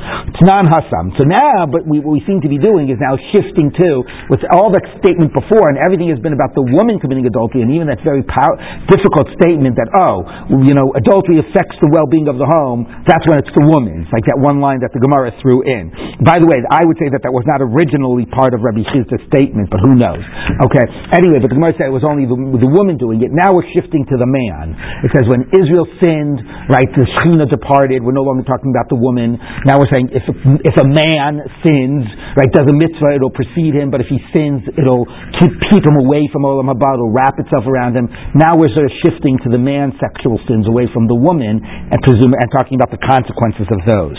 Hasam. 0.68 1.16
So 1.16 1.24
now, 1.24 1.70
but 1.70 1.88
we, 1.88 2.04
what 2.04 2.18
we 2.18 2.24
seem 2.28 2.44
to 2.44 2.52
be 2.52 2.60
doing 2.60 2.92
is 2.92 3.00
now 3.00 3.16
shifting 3.32 3.72
to, 3.72 3.90
with 4.28 4.44
all 4.52 4.74
that 4.76 4.84
statement 5.00 5.32
before, 5.32 5.72
and 5.72 5.80
everything 5.80 6.12
has 6.12 6.20
been 6.20 6.36
about 6.36 6.52
the 6.58 6.66
woman 6.66 7.00
committing 7.00 7.24
adultery, 7.24 7.64
and 7.64 7.72
even 7.72 7.88
that 7.88 8.04
very 8.04 8.26
power, 8.26 8.56
difficult 8.90 9.30
statement 9.40 9.78
that, 9.78 9.88
oh, 9.94 10.26
you 10.66 10.74
know, 10.74 10.92
adultery 10.98 11.40
affects 11.40 11.78
the 11.80 11.90
well-being 11.94 12.28
of 12.28 12.42
the 12.42 12.50
home, 12.50 12.84
that's 13.06 13.24
when 13.30 13.38
it's 13.38 13.54
the 13.54 13.66
woman. 13.70 14.04
It's 14.04 14.14
like 14.16 14.26
that 14.28 14.40
one 14.42 14.58
line 14.60 14.82
that 14.82 14.92
the 14.92 15.00
Gemara 15.00 15.32
threw 15.40 15.62
in. 15.64 15.94
By 16.26 16.42
the 16.42 16.48
way, 16.50 16.58
I 16.68 16.84
would 16.84 16.98
say 16.98 17.08
that 17.14 17.22
that 17.24 17.32
was 17.32 17.46
not 17.46 17.62
originally 17.62 18.26
part 18.28 18.58
of 18.58 18.66
Rabbi 18.66 18.84
Chisda's 18.90 19.22
statement, 19.30 19.70
but 19.70 19.80
who 19.84 19.94
knows? 19.94 20.24
Okay. 20.66 20.86
Anyway, 21.14 21.40
but 21.44 21.54
the 21.54 21.58
Gemara 21.60 21.78
said 21.78 21.92
it 21.92 21.96
was 21.96 22.08
only 22.08 22.26
the, 22.26 22.36
the 22.36 22.72
woman 22.72 22.98
doing 22.98 23.22
it. 23.22 23.30
Now 23.30 23.54
we're 23.54 23.68
shifting 23.72 24.04
to 24.10 24.16
the 24.18 24.28
man. 24.28 24.74
It 25.06 25.12
says 25.14 25.28
when 25.30 25.48
Israel 25.54 25.86
sinned, 26.02 26.42
right, 26.72 26.88
the 26.96 27.06
Shechina 27.20 27.46
departed. 27.50 28.02
We're 28.04 28.16
no 28.16 28.26
longer 28.26 28.44
talking 28.48 28.72
about 28.72 28.88
the 28.90 29.00
woman. 29.00 29.38
Now 29.68 29.80
we're 29.80 29.92
saying 29.92 30.12
if 30.16 30.24
a, 30.28 30.36
if 30.64 30.76
a 30.80 30.88
man 30.88 31.44
sins, 31.64 32.08
right, 32.40 32.48
does 32.52 32.68
a 32.68 32.76
mitzvah, 32.76 33.20
it'll 33.20 33.34
precede 33.34 33.76
him. 33.76 33.92
But 33.92 34.00
if 34.00 34.08
he 34.08 34.20
sins, 34.32 34.64
it'll 34.80 35.04
keep 35.40 35.52
keep 35.68 35.84
him 35.84 36.00
away 36.00 36.28
from 36.32 36.48
Olam 36.48 36.72
Haba. 36.72 36.96
It'll 36.96 37.12
wrap 37.12 37.36
itself 37.38 37.68
around 37.68 38.00
him. 38.00 38.08
Now 38.36 38.56
we're 38.56 38.72
sort 38.72 38.88
of 38.88 38.94
shifting 39.04 39.36
to 39.44 39.50
the 39.52 39.60
man's 39.60 40.00
sexual 40.00 40.40
sins 40.48 40.66
away 40.66 40.88
from 40.92 41.12
the 41.12 41.18
woman 41.18 41.60
and 41.64 41.98
presume 42.08 42.32
and 42.32 42.50
talking 42.56 42.80
about 42.80 42.92
the 42.92 43.02
consequences 43.04 43.68
of 43.68 43.84
those. 43.84 44.18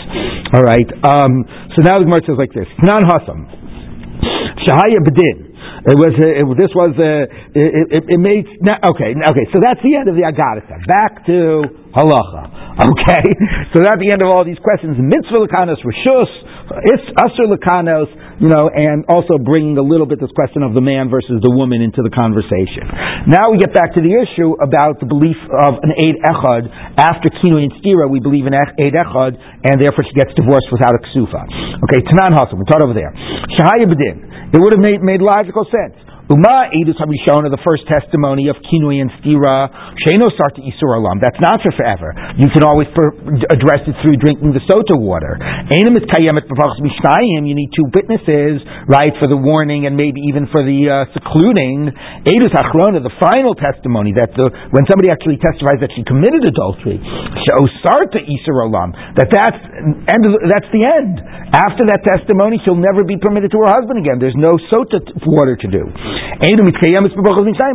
All 0.53 0.63
right. 0.63 0.87
Um, 1.03 1.45
so 1.73 1.81
now 1.81 1.97
the 1.97 2.05
Gemara 2.05 2.21
says 2.23 2.37
like 2.37 2.53
this: 2.53 2.69
Non 2.85 3.01
hasam 3.01 3.49
shahaya 4.65 5.01
bedin. 5.01 5.50
It 5.81 5.97
was 5.97 6.13
uh, 6.13 6.29
it, 6.29 6.45
this 6.61 6.69
was 6.77 6.93
uh, 6.93 7.25
it, 7.57 7.89
it, 7.89 8.03
it, 8.13 8.19
made 8.21 8.45
okay 8.45 9.17
okay 9.17 9.45
so 9.49 9.57
that's 9.57 9.81
the 9.81 9.97
end 9.97 10.05
of 10.05 10.13
the 10.13 10.21
Agadita. 10.21 10.77
Back 10.85 11.25
to 11.25 11.65
halacha. 11.97 12.69
Okay, 12.81 13.25
so 13.75 13.83
that's 13.83 13.99
the 13.99 14.09
end 14.09 14.23
of 14.23 14.31
all 14.31 14.47
these 14.47 14.57
questions. 14.63 14.95
Mitzvah 14.97 15.43
lekanos 15.43 15.83
rishus, 15.83 16.31
asur 17.19 17.51
lekanos 17.51 18.07
you 18.41 18.49
know, 18.49 18.73
and 18.73 19.05
also 19.05 19.37
bringing 19.37 19.77
a 19.77 19.85
little 19.85 20.09
bit 20.09 20.17
this 20.17 20.33
question 20.33 20.65
of 20.65 20.73
the 20.73 20.81
man 20.81 21.13
versus 21.13 21.37
the 21.45 21.53
woman 21.53 21.85
into 21.85 22.01
the 22.01 22.09
conversation. 22.09 22.89
Now 23.29 23.53
we 23.53 23.61
get 23.61 23.69
back 23.69 23.93
to 23.93 24.01
the 24.01 24.09
issue 24.09 24.57
about 24.57 24.97
the 24.97 25.05
belief 25.05 25.37
of 25.45 25.77
an 25.85 25.93
Eid 25.93 26.17
Echad. 26.25 26.65
After 26.97 27.29
Kinu 27.29 27.61
and 27.61 27.69
Stira, 27.77 28.09
we 28.09 28.17
believe 28.17 28.49
in 28.49 28.57
Eid 28.57 28.97
Echad, 28.97 29.37
and 29.37 29.77
therefore 29.77 30.01
she 30.09 30.17
gets 30.17 30.33
divorced 30.33 30.73
without 30.73 30.97
a 30.97 31.01
ksuva. 31.05 31.45
Okay, 31.85 32.01
Tanan 32.01 32.33
Hassel, 32.33 32.57
we 32.57 32.65
taught 32.65 32.81
over 32.81 32.97
there. 32.97 33.13
Shahaya. 33.61 33.85
It 33.85 34.59
would 34.59 34.73
have 34.73 34.81
made, 34.81 35.05
made 35.05 35.21
logical 35.21 35.65
sense. 35.69 36.10
Uma 36.31 36.71
Edus 36.71 36.95
Harishona, 36.95 37.51
the 37.51 37.59
first 37.67 37.83
testimony 37.91 38.47
of 38.47 38.55
Kinui 38.63 39.03
and 39.03 39.11
Stira, 39.19 39.67
Sheno 39.99 40.31
Sarta 40.31 40.63
Isur 40.63 40.95
Alam. 40.95 41.19
That's 41.19 41.35
not 41.43 41.59
for 41.59 41.75
forever. 41.75 42.15
You 42.39 42.47
can 42.55 42.63
always 42.63 42.87
per- 42.95 43.11
address 43.51 43.83
it 43.83 43.99
through 43.99 44.15
drinking 44.15 44.55
the 44.55 44.63
sota 44.63 44.95
water. 44.95 45.35
Ainam 45.75 45.99
is 45.99 46.07
Kayemet 46.07 46.47
You 46.47 47.51
need 47.51 47.71
two 47.75 47.83
witnesses, 47.91 48.63
right, 48.87 49.11
for 49.19 49.27
the 49.27 49.35
warning 49.35 49.83
and 49.91 49.99
maybe 49.99 50.23
even 50.31 50.47
for 50.55 50.63
the 50.63 50.79
uh, 50.87 51.11
secluding. 51.11 51.91
Edus 52.23 52.55
Achrona, 52.55 53.03
the 53.03 53.11
final 53.19 53.51
testimony, 53.51 54.15
that 54.15 54.31
the, 54.31 54.47
when 54.71 54.87
somebody 54.87 55.11
actually 55.11 55.35
testifies 55.35 55.83
that 55.83 55.91
she 55.99 56.07
committed 56.07 56.47
adultery, 56.47 56.95
Sarta 57.83 58.23
Isur 58.23 58.71
Alam, 58.71 58.95
that 59.19 59.27
that's, 59.27 59.59
end 60.07 60.23
of, 60.23 60.39
that's 60.47 60.69
the 60.71 60.79
end. 60.87 61.19
After 61.51 61.83
that 61.91 62.07
testimony, 62.07 62.55
she'll 62.63 62.79
never 62.79 63.03
be 63.03 63.19
permitted 63.19 63.51
to 63.51 63.59
her 63.67 63.67
husband 63.67 63.99
again. 63.99 64.23
There's 64.23 64.39
no 64.39 64.55
sota 64.71 65.03
water 65.27 65.59
to 65.59 65.67
do. 65.67 65.91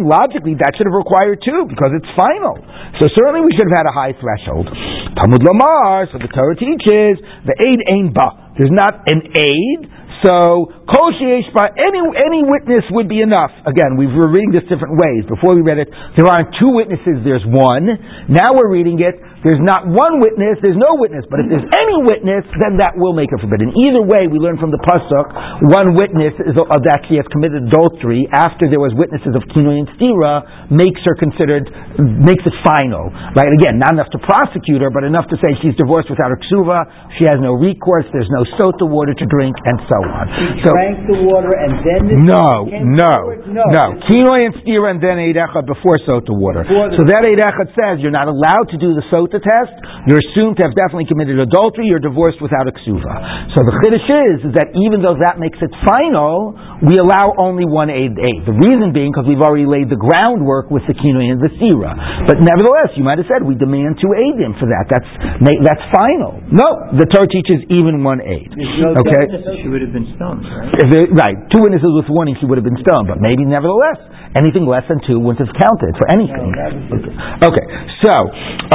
Logically, 0.06 0.58
that 0.58 0.74
should 0.74 0.86
have 0.90 0.98
required 0.98 1.38
two 1.44 1.66
because 1.70 1.94
it's 1.94 2.08
final. 2.18 2.58
So 2.98 3.06
certainly 3.14 3.46
we 3.46 3.52
should 3.54 3.70
have 3.70 3.84
had 3.84 3.88
a 3.88 3.94
high 3.94 4.14
threshold. 4.18 4.66
Talmud 5.14 5.42
Lamar, 5.42 6.08
so 6.10 6.18
the 6.18 6.30
Torah 6.30 6.56
teaches 6.58 7.20
the 7.46 7.54
aid 7.62 7.80
ain't 7.92 8.12
ba. 8.14 8.54
There's 8.58 8.72
not 8.72 9.06
an 9.10 9.36
aid. 9.36 9.80
So 10.24 10.72
kol 10.88 11.12
any 11.12 12.00
any 12.00 12.40
witness 12.42 12.88
would 12.90 13.08
be 13.08 13.20
enough. 13.20 13.52
Again, 13.68 14.00
we 14.00 14.08
were 14.08 14.32
reading 14.32 14.50
this 14.50 14.64
different 14.64 14.96
ways. 14.96 15.28
Before 15.28 15.54
we 15.54 15.60
read 15.60 15.76
it, 15.78 15.92
there 16.16 16.26
aren't 16.26 16.56
two 16.56 16.72
witnesses. 16.72 17.20
There's 17.20 17.44
one. 17.44 17.86
Now 18.32 18.56
we're 18.56 18.72
reading 18.72 18.96
it. 18.98 19.20
There's 19.46 19.62
not 19.62 19.86
one 19.86 20.18
witness, 20.18 20.58
there's 20.58 20.74
no 20.74 20.98
witness. 20.98 21.22
But 21.30 21.46
if 21.46 21.54
there's 21.54 21.70
any 21.70 22.02
witness, 22.02 22.42
then 22.58 22.82
that 22.82 22.98
will 22.98 23.14
make 23.14 23.30
it 23.30 23.38
forbidden. 23.38 23.70
Either 23.86 24.02
way, 24.02 24.26
we 24.26 24.42
learn 24.42 24.58
from 24.58 24.74
the 24.74 24.82
Pasuk, 24.82 25.62
one 25.70 25.94
witness 25.94 26.34
is, 26.42 26.58
uh, 26.58 26.66
that 26.66 27.06
she 27.06 27.14
has 27.14 27.22
committed 27.30 27.70
adultery 27.70 28.26
after 28.34 28.66
there 28.66 28.82
was 28.82 28.90
witnesses 28.98 29.38
of 29.38 29.46
Kino 29.54 29.70
and 29.70 29.86
Stira 29.94 30.66
makes 30.74 30.98
her 31.06 31.14
considered, 31.14 31.70
makes 32.02 32.42
it 32.42 32.58
final. 32.66 33.06
Right? 33.38 33.46
Again, 33.62 33.78
not 33.78 33.94
enough 33.94 34.10
to 34.18 34.20
prosecute 34.26 34.82
her, 34.82 34.90
but 34.90 35.06
enough 35.06 35.30
to 35.30 35.38
say 35.38 35.54
she's 35.62 35.78
divorced 35.78 36.10
without 36.10 36.34
a 36.34 36.38
ksuva, 36.50 37.14
she 37.14 37.30
has 37.30 37.38
no 37.38 37.54
recourse, 37.54 38.02
there's 38.10 38.30
no 38.34 38.42
sota 38.58 38.82
water 38.82 39.14
to 39.14 39.26
drink, 39.30 39.54
and 39.62 39.78
so 39.86 39.98
on. 40.02 40.24
She 40.26 40.66
so, 40.66 40.74
drank 40.74 41.06
the 41.06 41.22
water 41.22 41.54
and 41.54 41.72
then 41.86 42.00
the 42.10 42.16
No, 42.18 42.66
no, 42.66 43.14
no. 43.46 43.64
no. 43.70 43.84
Kino 44.10 44.34
and 44.34 44.58
Stira 44.66 44.90
and 44.90 44.98
then 44.98 45.22
Eid 45.22 45.38
before 45.70 46.02
sota 46.02 46.34
water. 46.34 46.66
Before 46.66 46.90
so 46.98 47.06
that 47.06 47.22
Eid 47.22 47.38
says 47.78 48.02
you're 48.02 48.10
not 48.10 48.26
allowed 48.26 48.74
to 48.74 48.78
do 48.82 48.90
the 48.90 49.06
sota 49.14 49.35
the 49.36 49.44
test, 49.44 49.76
you're 50.08 50.22
assumed 50.32 50.56
to 50.56 50.64
have 50.64 50.72
definitely 50.72 51.04
committed 51.04 51.36
adultery, 51.36 51.92
you're 51.92 52.00
divorced 52.00 52.40
without 52.40 52.64
a 52.64 52.72
ksuva. 52.72 53.52
So 53.52 53.60
the 53.60 53.74
chiddush 53.84 54.08
is, 54.08 54.36
is 54.48 54.52
that 54.56 54.72
even 54.72 55.04
though 55.04 55.20
that 55.20 55.36
makes 55.36 55.60
it 55.60 55.68
final, 55.84 56.56
we 56.80 56.96
allow 56.96 57.36
only 57.36 57.68
one 57.68 57.92
aid 57.92 58.16
aid. 58.16 58.48
The 58.48 58.56
reason 58.56 58.96
being 58.96 59.12
because 59.12 59.28
we've 59.28 59.44
already 59.44 59.68
laid 59.68 59.92
the 59.92 60.00
groundwork 60.00 60.72
with 60.72 60.84
the 60.88 60.96
kinu 60.96 61.20
and 61.20 61.40
the 61.40 61.52
sira. 61.60 61.92
But 62.24 62.40
nevertheless, 62.40 62.96
you 62.96 63.04
might 63.04 63.20
have 63.20 63.28
said 63.28 63.44
we 63.44 63.56
demand 63.56 64.00
two 64.00 64.12
aidim 64.12 64.56
for 64.56 64.68
that. 64.68 64.88
That's 64.88 65.10
that's 65.40 65.84
final. 65.92 66.40
No, 66.48 66.96
the 66.96 67.08
Torah 67.08 67.28
teaches 67.28 67.64
even 67.68 68.00
one 68.04 68.20
aid. 68.24 68.52
No 68.56 68.96
okay, 69.04 69.24
she 69.60 69.68
would 69.68 69.82
have 69.84 69.92
been 69.92 70.08
stoned, 70.16 70.44
right? 70.44 71.08
right, 71.12 71.36
two 71.52 71.64
witnesses 71.64 71.92
with 71.92 72.08
warning, 72.08 72.36
she 72.40 72.46
would 72.46 72.60
have 72.60 72.66
been 72.66 72.80
stoned. 72.80 73.08
But 73.08 73.20
maybe 73.20 73.44
nevertheless, 73.44 73.98
anything 74.36 74.68
less 74.68 74.84
than 74.88 75.00
two 75.08 75.16
wouldn't 75.18 75.40
have 75.40 75.52
counted 75.56 75.92
for 75.96 76.06
anything. 76.12 76.52
No, 76.52 76.68
okay. 77.00 77.56
okay, 77.56 77.66
so 78.04 78.14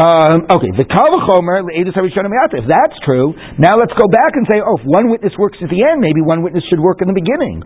um, 0.01 0.40
Um, 0.41 0.57
okay, 0.57 0.73
the 0.73 0.89
Kavachomer, 0.89 1.69
if 1.69 2.65
that's 2.65 2.97
true, 3.05 3.33
now 3.61 3.77
let's 3.77 3.93
go 3.93 4.07
back 4.09 4.33
and 4.33 4.45
say, 4.49 4.57
oh, 4.57 4.77
if 4.81 4.85
one 4.89 5.09
witness 5.13 5.33
works 5.37 5.61
at 5.61 5.69
the 5.69 5.85
end, 5.85 6.01
maybe 6.01 6.21
one 6.25 6.41
witness 6.41 6.63
should 6.69 6.81
work 6.81 7.01
in 7.01 7.07
the 7.07 7.13
beginning. 7.13 7.61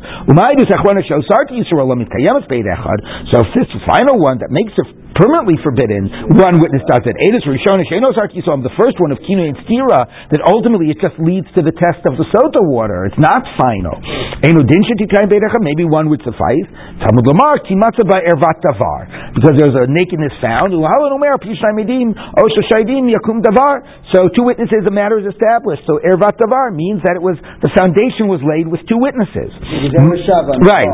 So 3.32 3.36
if 3.40 3.50
this 3.56 3.70
final 3.88 4.20
one 4.20 4.44
that 4.44 4.52
makes 4.52 4.76
it 4.76 5.05
permanently 5.16 5.55
forbidden, 5.63 6.36
one 6.36 6.59
witness 6.59 6.84
does 6.91 7.03
it. 7.07 7.16
Edis 7.24 7.47
Rishon 7.47 7.80
the 7.82 8.76
first 8.78 8.99
one 8.99 9.11
of 9.16 9.20
Kino 9.24 9.47
and 9.47 9.55
Stira, 9.63 10.05
that 10.32 10.41
ultimately 10.43 10.91
it 10.91 10.99
just 10.99 11.16
leads 11.20 11.47
to 11.55 11.63
the 11.63 11.72
test 11.72 12.03
of 12.05 12.20
the 12.20 12.28
sota 12.36 12.61
water. 12.61 13.07
It's 13.07 13.18
not 13.18 13.47
final. 13.55 13.95
Maybe 14.43 15.86
one 15.88 16.09
would 16.11 16.22
suffice. 16.22 16.68
Talmud 16.99 17.26
Lamar, 17.28 17.57
because 17.63 19.55
there's 19.57 19.76
a 19.76 19.88
nakedness 19.88 20.36
found. 20.43 20.76
So 24.13 24.30
two 24.36 24.43
witnesses, 24.43 24.84
the 24.84 24.91
matter 24.91 25.18
is 25.20 25.28
established. 25.32 25.84
So 25.88 25.99
Ervat 26.03 26.38
Davar 26.39 26.76
means 26.76 27.01
that 27.07 27.16
it 27.16 27.24
was 27.24 27.39
the 27.63 27.72
foundation 27.76 28.28
was 28.28 28.43
laid 28.43 28.68
with 28.68 28.82
two 28.88 28.99
witnesses. 28.99 29.51
Right. 30.59 30.88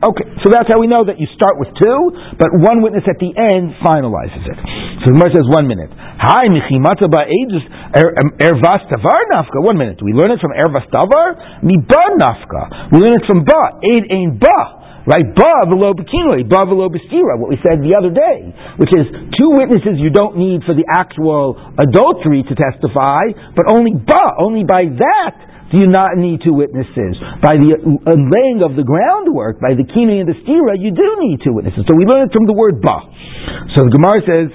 Okay, 0.00 0.24
so 0.40 0.48
that's 0.48 0.64
how 0.64 0.80
we 0.80 0.88
know 0.88 1.04
that 1.04 1.20
you 1.20 1.28
start 1.36 1.60
with 1.60 1.68
two, 1.76 2.00
but 2.40 2.48
one 2.56 2.80
witness 2.80 3.04
at 3.04 3.20
the 3.20 3.36
end 3.36 3.76
finalizes 3.84 4.48
it. 4.48 4.56
So 5.04 5.12
the 5.12 5.14
Gemara 5.20 5.28
says 5.36 5.44
one 5.44 5.68
minute. 5.68 5.92
Hi, 5.92 6.48
michimata 6.48 7.04
ba'edus 7.04 7.64
er, 7.92 8.08
um, 8.16 8.32
ervas 8.40 8.80
tavar 8.88 9.20
nafka. 9.28 9.60
One 9.60 9.76
minute. 9.76 10.00
We 10.00 10.16
learn 10.16 10.32
it 10.32 10.40
from 10.40 10.56
ervas 10.56 10.88
tavar. 10.88 11.60
Mi 11.60 11.76
ba 11.84 12.00
nafka. 12.16 12.96
We 12.96 13.04
learn 13.04 13.20
it 13.20 13.28
from 13.28 13.44
ba. 13.44 13.76
Aid 13.84 14.08
ain 14.08 14.40
ba. 14.40 14.80
Right? 15.04 15.28
Ba 15.36 15.68
velo 15.68 15.92
bekinoi, 15.92 16.48
ba 16.48 16.64
velo 16.64 16.88
bestira, 16.88 17.36
what 17.36 17.52
we 17.52 17.60
said 17.60 17.84
the 17.84 17.92
other 17.96 18.12
day, 18.12 18.52
which 18.76 18.92
is 18.96 19.04
two 19.36 19.52
witnesses 19.52 20.00
you 20.00 20.12
don't 20.12 20.36
need 20.36 20.64
for 20.64 20.72
the 20.72 20.84
actual 20.88 21.56
adultery 21.76 22.44
to 22.44 22.54
testify, 22.56 23.32
but 23.56 23.68
only 23.68 23.96
ba, 23.96 24.24
only 24.40 24.64
by 24.64 24.88
that 24.88 25.50
do 25.70 25.78
you 25.78 25.86
not 25.86 26.18
need 26.18 26.42
two 26.42 26.52
witnesses. 26.52 27.14
By 27.38 27.54
the 27.54 27.70
uh, 27.78 28.18
laying 28.18 28.60
of 28.66 28.74
the 28.74 28.82
groundwork, 28.82 29.62
by 29.62 29.78
the 29.78 29.86
kinoi 29.86 30.26
and 30.26 30.28
the 30.28 30.38
stira, 30.42 30.74
you 30.74 30.90
do 30.90 31.08
need 31.22 31.40
two 31.46 31.54
witnesses. 31.54 31.86
So 31.86 31.94
we 31.94 32.04
learn 32.06 32.26
it 32.26 32.32
from 32.34 32.46
the 32.50 32.54
word 32.54 32.82
ba. 32.82 32.98
So 33.78 33.86
the 33.86 33.92
Gemara 33.94 34.18
says, 34.26 34.48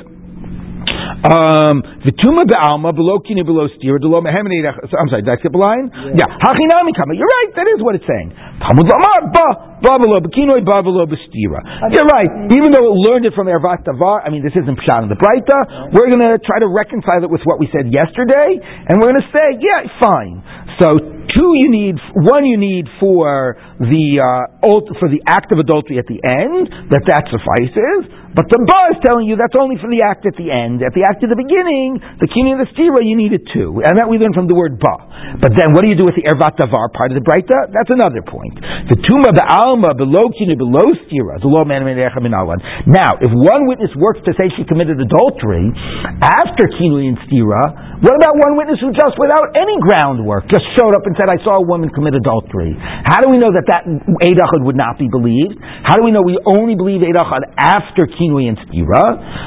um, 1.25 1.81
Vituma 2.05 2.45
be'alma 2.45 2.93
below 2.93 3.17
kini 3.23 3.41
below 3.41 3.65
steer 3.79 3.97
below. 3.97 4.21
I'm 4.21 5.09
sorry, 5.09 5.25
did 5.25 5.31
I 5.31 5.37
skip 5.41 5.55
a 5.55 5.57
line? 5.57 5.89
Yeah. 6.13 6.29
Hachinami 6.29 6.93
kama. 6.93 7.17
You're 7.17 7.25
right. 7.25 7.51
That 7.57 7.65
is 7.65 7.81
what 7.81 7.97
it's 7.97 8.05
saying. 8.05 8.29
Talmud 8.61 8.85
lamar 8.85 9.33
ba 9.33 9.47
ba 9.81 9.93
below 9.97 10.21
bekinoi 10.21 10.61
ba 10.61 10.85
below 10.85 11.09
bestira. 11.09 11.65
You're 11.89 12.05
right. 12.05 12.29
Even 12.53 12.69
though 12.69 12.85
it 12.85 12.95
learned 13.09 13.25
it 13.25 13.33
from 13.33 13.49
Ervat 13.49 13.87
Tavar, 13.87 14.21
I 14.21 14.29
mean 14.29 14.45
this 14.45 14.53
isn't 14.53 14.77
pshat 14.85 15.01
in 15.01 15.09
the 15.09 15.17
Breita. 15.17 15.89
We're 15.97 16.13
going 16.13 16.21
to 16.21 16.37
try 16.45 16.61
to 16.61 16.69
reconcile 16.69 17.25
it 17.25 17.31
with 17.31 17.41
what 17.47 17.57
we 17.57 17.71
said 17.73 17.89
yesterday, 17.89 18.61
and 18.61 19.01
we're 19.01 19.09
going 19.09 19.23
to 19.25 19.31
say, 19.33 19.57
yeah, 19.57 19.81
fine. 19.97 20.45
So 20.81 20.97
two 20.99 21.51
you 21.55 21.69
need, 21.69 21.95
one 22.13 22.45
you 22.45 22.57
need 22.57 22.87
for 22.99 23.57
the 23.79 24.23
uh, 24.23 24.95
for 24.99 25.07
the 25.11 25.19
act 25.27 25.51
of 25.51 25.59
adultery 25.59 25.99
at 25.99 26.07
the 26.07 26.19
end, 26.23 26.71
that 26.91 27.03
that 27.07 27.27
suffices. 27.27 28.25
But 28.35 28.51
the 28.51 28.59
bar 28.67 28.91
is 28.91 28.99
telling 28.99 29.31
you 29.31 29.39
that's 29.39 29.55
only 29.55 29.79
for 29.79 29.87
the 29.87 30.03
act 30.03 30.27
at 30.27 30.35
the 30.35 30.51
end. 30.51 30.83
At 30.83 30.91
the 30.91 31.07
act 31.07 31.23
at 31.23 31.31
the 31.31 31.39
beginning, 31.39 32.03
the 32.19 32.27
kini 32.27 32.51
and 32.51 32.59
the 32.59 32.67
stira, 32.75 32.99
you 32.99 33.15
needed 33.15 33.47
two. 33.55 33.79
And 33.79 33.95
that 33.95 34.11
we 34.11 34.19
learn 34.19 34.35
from 34.35 34.51
the 34.51 34.57
word 34.59 34.75
ba. 34.75 35.39
But 35.39 35.55
then 35.55 35.71
what 35.71 35.87
do 35.87 35.89
you 35.91 35.95
do 35.95 36.03
with 36.03 36.19
the 36.19 36.27
ervat 36.27 36.59
davar 36.59 36.91
part 36.91 37.15
of 37.15 37.17
the 37.19 37.23
breita? 37.23 37.71
That's 37.71 37.87
another 37.87 38.19
point. 38.27 38.59
The 38.91 38.99
tuma, 39.07 39.31
the 39.31 39.47
alma, 39.47 39.95
below 39.95 40.27
kini, 40.35 40.59
below 40.59 40.83
stira, 41.07 41.39
the 41.39 41.47
law 41.47 41.63
man 41.63 41.87
Now, 41.87 43.11
if 43.23 43.31
one 43.31 43.71
witness 43.71 43.95
works 43.95 44.19
to 44.27 44.35
say 44.35 44.51
she 44.59 44.67
committed 44.67 44.99
adultery 44.99 45.71
after 46.19 46.67
kini 46.75 47.07
and 47.07 47.17
stira, 47.31 48.03
what 48.03 48.19
about 48.19 48.35
one 48.35 48.59
witness 48.59 48.83
who 48.83 48.91
just 48.91 49.15
without 49.15 49.55
any 49.55 49.79
groundwork 49.79 50.51
just 50.51 50.67
showed 50.75 50.91
up 50.91 51.07
and 51.07 51.15
said, 51.15 51.31
I 51.31 51.39
saw 51.39 51.63
a 51.63 51.65
woman 51.65 51.87
commit 51.87 52.19
adultery? 52.19 52.75
How 53.07 53.23
do 53.23 53.31
we 53.31 53.39
know 53.39 53.55
that 53.55 53.64
that 53.67 53.85
Eidachad 53.85 54.61
would 54.65 54.77
not 54.77 54.97
be 54.97 55.07
believed? 55.07 55.57
How 55.83 55.95
do 55.95 56.03
we 56.03 56.11
know 56.11 56.21
we 56.21 56.37
only 56.45 56.75
believe 56.75 57.01
Eidachad 57.01 57.45
after 57.57 58.07
kinui 58.07 58.47
and 58.47 58.57
stira. 58.65 59.03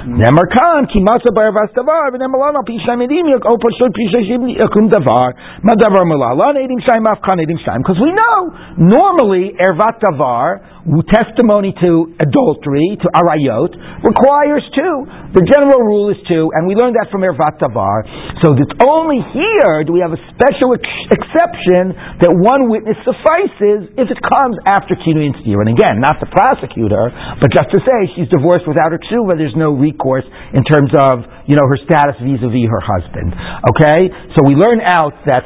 Mm. 0.06 0.18
Nemar 0.20 0.46
kan 0.52 0.86
ki 0.90 1.00
matza 1.00 1.32
bar 1.34 1.52
vas 1.52 1.70
davar 1.76 2.10
v'nemalana 2.14 2.62
pishay 2.66 2.96
medim 2.98 3.30
yak 3.30 3.44
o 3.46 3.56
pashut 3.56 3.94
yakum 4.58 4.90
davar 4.90 5.34
ma 5.62 5.74
davar 5.74 6.04
malala 6.04 6.52
nedim 6.58 6.80
shayim 6.86 7.06
afkan 7.06 7.38
nedim 7.38 7.58
shayim 7.64 7.78
because 7.84 8.00
we 8.00 8.12
know 8.12 8.38
normally 8.76 9.54
ervat 9.60 10.00
davar 10.00 10.60
testimony 11.12 11.76
to 11.84 12.16
adultery 12.20 12.96
to 13.00 13.06
arayot 13.12 13.72
requires 14.00 14.64
two. 14.72 14.94
The 15.36 15.44
general 15.44 15.84
rule 15.84 16.08
is 16.08 16.18
two, 16.24 16.48
and 16.56 16.64
we 16.64 16.72
learned 16.72 16.96
that 16.96 17.12
from 17.12 17.20
ervat 17.20 17.60
davar. 17.60 18.08
So 18.40 18.56
it's 18.56 18.72
only 18.88 19.20
here 19.36 19.84
do 19.84 19.92
we 19.92 20.00
have 20.00 20.16
a 20.16 20.22
special 20.32 20.72
ex- 20.72 21.08
exception 21.12 21.92
that 22.24 22.32
one 22.32 22.72
witness 22.72 22.96
suffices 23.04 23.92
if 24.00 24.08
it 24.08 24.20
comes 24.24 24.56
after 24.64 24.96
kinui 24.96 25.28
and 25.28 25.36
stira. 25.44 25.68
And 25.68 25.76
again, 25.76 26.00
not 26.00 26.16
the 26.24 26.30
prosecutor, 26.32 27.12
but 27.40 27.52
just 27.52 27.68
to 27.76 27.78
say 27.84 27.98
she's 28.16 28.30
divorced 28.32 28.64
without 28.64 28.92
her 28.96 29.00
tshuva, 29.00 29.36
there's 29.36 29.56
no 29.58 29.76
recourse 29.76 30.24
in 30.56 30.64
terms 30.64 30.90
of, 30.96 31.28
you 31.48 31.56
know, 31.56 31.64
her 31.64 31.80
status 31.80 32.20
vis-a-vis 32.20 32.68
her 32.68 32.84
husband. 32.84 33.32
Okay? 33.72 34.12
So 34.36 34.44
we 34.44 34.52
learn 34.52 34.84
out 34.84 35.16
that 35.24 35.42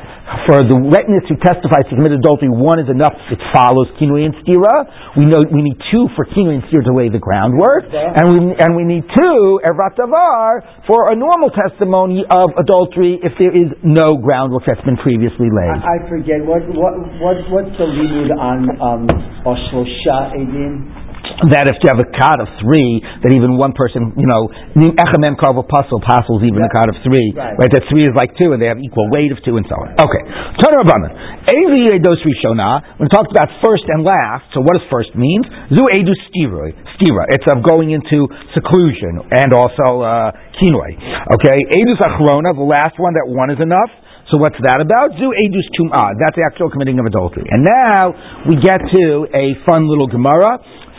for 0.50 0.64
the 0.66 0.74
witness 0.74 1.22
who 1.30 1.38
testifies 1.38 1.86
to 1.86 1.94
commit 1.94 2.10
adultery, 2.18 2.50
one 2.50 2.82
is 2.82 2.90
enough, 2.90 3.14
it 3.30 3.38
follows 3.54 3.86
kinui 4.02 4.26
and 4.26 4.34
stira. 4.42 5.14
We 5.14 5.30
know 5.30 5.38
we 5.46 5.62
need 5.62 5.78
two 5.94 6.10
for 6.18 6.26
kinui 6.26 6.58
and 6.58 6.64
stira 6.66 6.82
to 6.90 6.94
lay 6.94 7.06
the 7.06 7.22
groundwork. 7.22 7.86
And 7.94 8.24
we, 8.34 8.38
and 8.58 8.74
we 8.74 8.82
need 8.82 9.06
two, 9.14 9.62
ervat 9.62 9.94
davar, 9.94 10.82
for 10.90 11.12
a 11.12 11.16
normal 11.16 11.54
testimony 11.54 12.26
of 12.26 12.50
adultery 12.58 13.22
if 13.22 13.38
there 13.38 13.54
is 13.54 13.70
no 13.86 14.18
groundwork 14.18 14.66
that's 14.66 14.82
been 14.82 14.98
previously 14.98 15.54
laid. 15.54 15.78
I, 15.78 16.02
I 16.02 16.08
forget, 16.10 16.42
what, 16.42 16.66
what, 16.74 16.98
what, 17.22 17.38
what's 17.52 17.74
the 17.78 17.86
limit 17.86 18.34
on 18.34 18.66
um, 18.82 19.02
Oshosha 19.46 20.34
Edim? 20.34 21.01
That 21.50 21.66
if 21.66 21.82
you 21.82 21.90
have 21.90 21.98
a 21.98 22.06
card 22.14 22.38
of 22.38 22.46
three, 22.62 23.02
that 23.02 23.34
even 23.34 23.58
one 23.58 23.74
person, 23.74 24.14
you 24.14 24.28
know, 24.28 24.46
echamem 24.78 25.34
karvel 25.34 25.66
puzzle 25.66 25.98
puzzles 25.98 26.46
even 26.46 26.62
yeah. 26.62 26.70
a 26.70 26.72
card 26.72 26.88
of 26.94 26.96
three, 27.02 27.34
right. 27.34 27.58
right. 27.58 27.70
That 27.74 27.82
three 27.90 28.06
is 28.06 28.14
like 28.14 28.30
two, 28.38 28.54
and 28.54 28.62
they 28.62 28.70
have 28.70 28.78
equal 28.78 29.10
weight 29.10 29.34
of 29.34 29.42
two, 29.42 29.58
and 29.58 29.66
so 29.66 29.74
on. 29.74 29.98
Okay, 29.98 30.22
Turn 30.62 30.78
Rabbanan. 30.78 31.10
Evi 31.50 31.98
edos 31.98 32.22
rishona. 32.22 33.00
When 33.00 33.08
we 33.08 33.12
talked 33.12 33.34
about 33.34 33.50
first 33.58 33.82
and 33.90 34.06
last, 34.06 34.46
so 34.54 34.62
what 34.62 34.78
does 34.78 34.86
first 34.86 35.10
mean? 35.18 35.42
Zu 35.74 35.82
edu 35.90 36.14
stira. 36.30 36.70
Stira. 36.94 37.26
It's 37.34 37.46
of 37.50 37.66
going 37.66 37.90
into 37.90 38.30
seclusion 38.54 39.26
and 39.34 39.50
also 39.50 40.06
uh, 40.06 40.30
kinoi. 40.62 40.94
Okay, 41.34 41.58
edus 41.82 41.98
achrona, 41.98 42.54
the 42.54 42.62
last 42.62 43.00
one. 43.02 43.14
That 43.18 43.26
one 43.26 43.50
is 43.50 43.58
enough. 43.58 43.90
So 44.30 44.38
what's 44.38 44.56
that 44.64 44.80
about? 44.80 45.12
Zu 45.18 45.28
edus 45.28 45.66
tum'ah. 45.76 46.14
That's 46.16 46.38
the 46.38 46.46
actual 46.46 46.70
committing 46.70 46.96
of 47.02 47.04
adultery. 47.04 47.44
And 47.50 47.66
now 47.66 48.14
we 48.48 48.56
get 48.56 48.80
to 48.80 49.26
a 49.28 49.58
fun 49.66 49.90
little 49.90 50.06
Gemara 50.06 50.56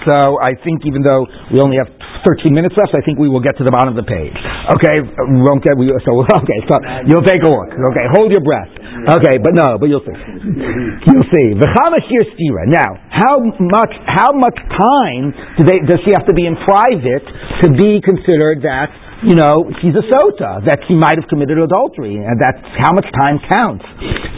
so 0.07 0.39
I 0.39 0.55
think 0.63 0.83
even 0.85 1.01
though 1.01 1.27
we 1.51 1.59
only 1.59 1.77
have 1.79 1.89
13 2.23 2.55
minutes 2.55 2.75
left, 2.79 2.95
I 2.95 3.03
think 3.03 3.19
we 3.19 3.27
will 3.27 3.43
get 3.43 3.59
to 3.59 3.65
the 3.67 3.71
bottom 3.71 3.95
of 3.95 3.99
the 3.99 4.07
page. 4.07 4.35
Okay, 4.79 5.03
we 5.03 5.39
won't 5.43 5.63
get. 5.63 5.75
We, 5.75 5.91
so 6.07 6.23
okay, 6.43 6.59
so 6.71 6.75
you'll 7.07 7.27
take 7.27 7.43
a 7.43 7.51
look. 7.51 7.71
Okay, 7.71 8.05
hold 8.15 8.31
your 8.31 8.43
breath. 8.43 8.71
Okay, 9.19 9.35
but 9.43 9.51
no, 9.51 9.75
but 9.75 9.91
you'll 9.91 10.05
see. 10.05 10.15
You'll 11.11 11.27
see. 11.27 11.47
V'chamashir 11.59 12.23
stira. 12.39 12.63
Now, 12.71 12.95
how 13.11 13.43
much 13.43 13.93
how 14.07 14.31
much 14.31 14.55
time 14.79 15.35
do 15.59 15.67
they, 15.67 15.83
does 15.83 15.99
she 16.07 16.15
have 16.15 16.23
to 16.27 16.33
be 16.33 16.47
in 16.47 16.55
private 16.63 17.25
to 17.63 17.67
be 17.75 17.99
considered 17.99 18.63
that 18.63 18.87
you 19.23 19.39
know, 19.39 19.71
she's 19.79 19.95
a 19.95 20.03
sota, 20.11 20.59
that 20.67 20.83
she 20.87 20.95
might 20.99 21.15
have 21.15 21.27
committed 21.31 21.55
adultery, 21.55 22.19
and 22.19 22.35
that's 22.35 22.59
how 22.83 22.91
much 22.91 23.07
time 23.15 23.39
counts. 23.47 23.83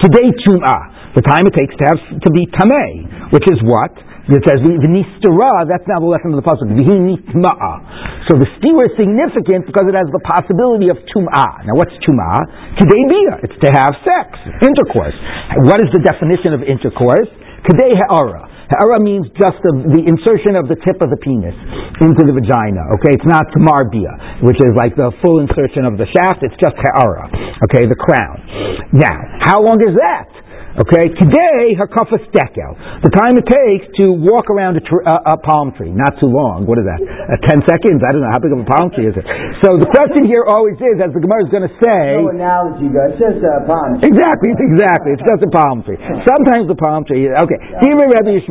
Today, 0.05 0.29
tum'ah, 0.45 1.17
the 1.17 1.25
time 1.25 1.49
it 1.49 1.57
takes 1.57 1.73
to 1.81 1.83
have 1.89 2.01
to 2.21 2.29
be 2.29 2.45
tameh, 2.53 3.33
which 3.33 3.49
is 3.49 3.57
what? 3.65 3.89
It 4.25 4.41
says 4.41 4.57
v'nistera. 4.57 5.69
That's 5.69 5.85
now 5.85 6.01
the 6.01 6.09
lesson 6.09 6.33
of 6.33 6.41
the 6.41 6.47
pasuk. 6.47 6.65
So 8.25 8.33
the 8.41 8.49
stira 8.57 8.89
is 8.89 8.93
significant 8.97 9.69
because 9.69 9.85
it 9.85 9.93
has 9.93 10.09
the 10.09 10.23
possibility 10.25 10.89
of 10.89 10.97
tum'ah. 11.13 11.69
Now, 11.69 11.77
what's 11.77 11.93
tum'ah? 12.01 12.73
Kedei 12.81 13.45
It's 13.45 13.59
to 13.61 13.69
have 13.69 13.93
sex, 14.01 14.27
intercourse. 14.65 15.13
What 15.69 15.77
is 15.77 15.93
the 15.93 16.01
definition 16.01 16.57
of 16.57 16.65
intercourse? 16.65 17.29
Kedei 17.69 17.93
ha'ara. 17.93 18.49
Ha'ara 18.65 18.97
means 18.97 19.29
just 19.37 19.61
the, 19.61 19.73
the, 19.93 20.01
insertion 20.09 20.57
of 20.57 20.65
the 20.65 20.77
tip 20.81 20.97
of 21.05 21.13
the 21.13 21.21
penis 21.21 21.53
into 22.01 22.25
the 22.25 22.33
vagina. 22.33 22.81
Okay, 22.97 23.13
it's 23.13 23.29
not 23.29 23.45
tamarbia, 23.53 24.41
which 24.41 24.57
is 24.57 24.73
like 24.73 24.97
the 24.97 25.13
full 25.21 25.37
insertion 25.37 25.85
of 25.85 26.01
the 26.01 26.09
shaft. 26.09 26.41
It's 26.41 26.57
just 26.57 26.73
ha'ara. 26.81 27.29
Okay, 27.69 27.85
the 27.85 27.97
crown. 27.97 28.41
Now, 28.89 29.13
how 29.45 29.61
long 29.61 29.77
is 29.85 29.93
that? 30.01 30.29
Okay, 30.75 31.07
today 31.15 31.71
hakafas 31.79 32.19
dekel. 32.35 32.75
The 32.99 33.07
time 33.15 33.39
it 33.39 33.47
takes 33.47 33.87
to 33.95 34.11
walk 34.11 34.51
around 34.51 34.75
a, 34.75 34.83
tr- 34.83 35.07
uh, 35.07 35.31
a, 35.31 35.39
palm 35.39 35.71
tree, 35.71 35.87
not 35.87 36.19
too 36.19 36.27
long. 36.27 36.67
What 36.67 36.75
is 36.75 36.83
that? 36.83 36.99
Uh, 36.99 37.39
Ten 37.47 37.63
seconds? 37.63 38.03
I 38.03 38.11
don't 38.11 38.19
know 38.19 38.27
how 38.35 38.43
big 38.43 38.51
of 38.51 38.59
a 38.59 38.67
palm 38.67 38.91
tree 38.91 39.07
is 39.07 39.15
it. 39.15 39.23
So 39.63 39.79
the 39.79 39.87
question 39.87 40.27
here 40.27 40.43
always 40.43 40.75
is, 40.75 40.99
as 40.99 41.15
the 41.15 41.23
Gemara 41.23 41.47
is 41.47 41.51
going 41.55 41.63
to 41.63 41.75
say. 41.79 42.19
No 42.19 42.27
analogy, 42.27 42.91
guys. 42.91 43.15
It's 43.15 43.23
just 43.23 43.39
a 43.39 43.63
palm 43.63 44.03
tree. 44.03 44.11
Exactly, 44.11 44.51
it's 44.51 44.63
exactly. 44.67 45.09
It's 45.15 45.23
just 45.23 45.41
a 45.47 45.51
palm 45.55 45.79
tree. 45.87 45.95
Sometimes 46.27 46.67
the 46.67 46.75
palm 46.75 47.07
tree. 47.07 47.31
Okay, 47.31 47.59
Here 47.79 47.95
we 47.95 48.11
read 48.11 48.27
you. 48.27 48.43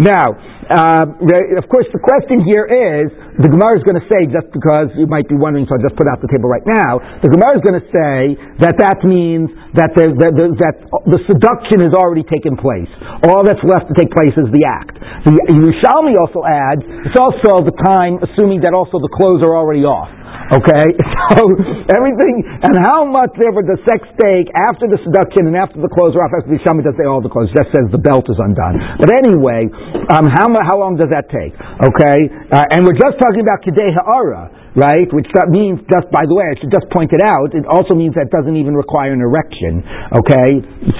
Now, 0.00 0.32
uh, 0.70 1.58
of 1.58 1.66
course, 1.66 1.90
the 1.90 1.98
question 1.98 2.46
here 2.46 2.62
is 2.62 3.10
the 3.42 3.50
Gemara 3.50 3.74
is 3.74 3.82
going 3.82 3.98
to 3.98 4.06
say 4.06 4.30
just 4.30 4.46
because 4.54 4.94
you 4.94 5.10
might 5.10 5.26
be 5.26 5.34
wondering, 5.34 5.66
so 5.66 5.74
I'll 5.74 5.82
just 5.82 5.98
put 5.98 6.06
out 6.06 6.22
the 6.22 6.30
table 6.30 6.46
right 6.46 6.62
now. 6.62 7.02
The 7.26 7.30
Gemara 7.34 7.58
is 7.58 7.62
going 7.66 7.78
to 7.82 7.86
say 7.90 8.38
that 8.62 8.78
that 8.78 9.02
means 9.02 9.50
that 9.74 9.98
the, 9.98 10.14
the, 10.14 10.30
that 10.62 10.76
the 11.10 11.20
seduction 11.26 11.82
has 11.82 11.90
already 11.90 12.22
taken 12.22 12.54
place. 12.54 12.90
All 13.26 13.42
that's 13.42 13.62
left 13.66 13.90
to 13.90 13.94
take 13.98 14.14
place 14.14 14.34
is 14.38 14.46
the 14.54 14.62
act. 14.62 14.94
The 15.26 15.34
Yerushalmi 15.50 16.14
also 16.14 16.46
adds, 16.46 16.86
it's 17.02 17.18
also 17.18 17.66
the 17.66 17.74
time, 17.90 18.22
assuming 18.22 18.62
that 18.62 18.70
also 18.70 19.02
the 19.02 19.10
clothes 19.10 19.42
are 19.42 19.58
already 19.58 19.82
off. 19.82 20.19
Okay, 20.50 20.86
so 21.38 21.46
everything 21.94 22.42
and 22.42 22.74
how 22.90 23.06
much 23.06 23.30
ever 23.38 23.62
the 23.62 23.78
sex 23.86 24.02
take 24.18 24.50
after 24.66 24.90
the 24.90 24.98
seduction 25.06 25.46
and 25.46 25.54
after 25.54 25.78
the 25.78 25.86
clothes 25.86 26.18
are 26.18 26.26
off. 26.26 26.34
After 26.34 26.50
the 26.50 26.58
Shami 26.66 26.82
doesn't 26.82 26.98
say 26.98 27.06
all 27.06 27.22
the 27.22 27.30
clothes, 27.30 27.54
just 27.54 27.70
says 27.70 27.86
the 27.94 28.02
belt 28.02 28.26
is 28.26 28.38
undone. 28.42 28.82
But 28.98 29.14
anyway, 29.14 29.70
um, 30.10 30.26
how 30.26 30.50
how 30.66 30.76
long 30.82 30.98
does 30.98 31.14
that 31.14 31.30
take? 31.30 31.54
Okay, 31.54 32.18
uh, 32.50 32.74
and 32.74 32.82
we're 32.82 32.98
just 32.98 33.22
talking 33.22 33.46
about 33.46 33.62
Kedei 33.62 33.94
Ha'ara. 33.94 34.59
Right? 34.78 35.08
Which 35.10 35.26
that 35.34 35.50
means, 35.50 35.82
just 35.90 36.06
by 36.14 36.26
the 36.26 36.34
way, 36.34 36.46
I 36.46 36.54
should 36.60 36.70
just 36.70 36.86
point 36.94 37.10
it 37.10 37.22
out, 37.22 37.54
it 37.54 37.66
also 37.66 37.98
means 37.98 38.14
that 38.14 38.30
doesn't 38.30 38.54
even 38.54 38.78
require 38.78 39.10
an 39.10 39.22
erection, 39.22 39.82
okay? 40.14 40.50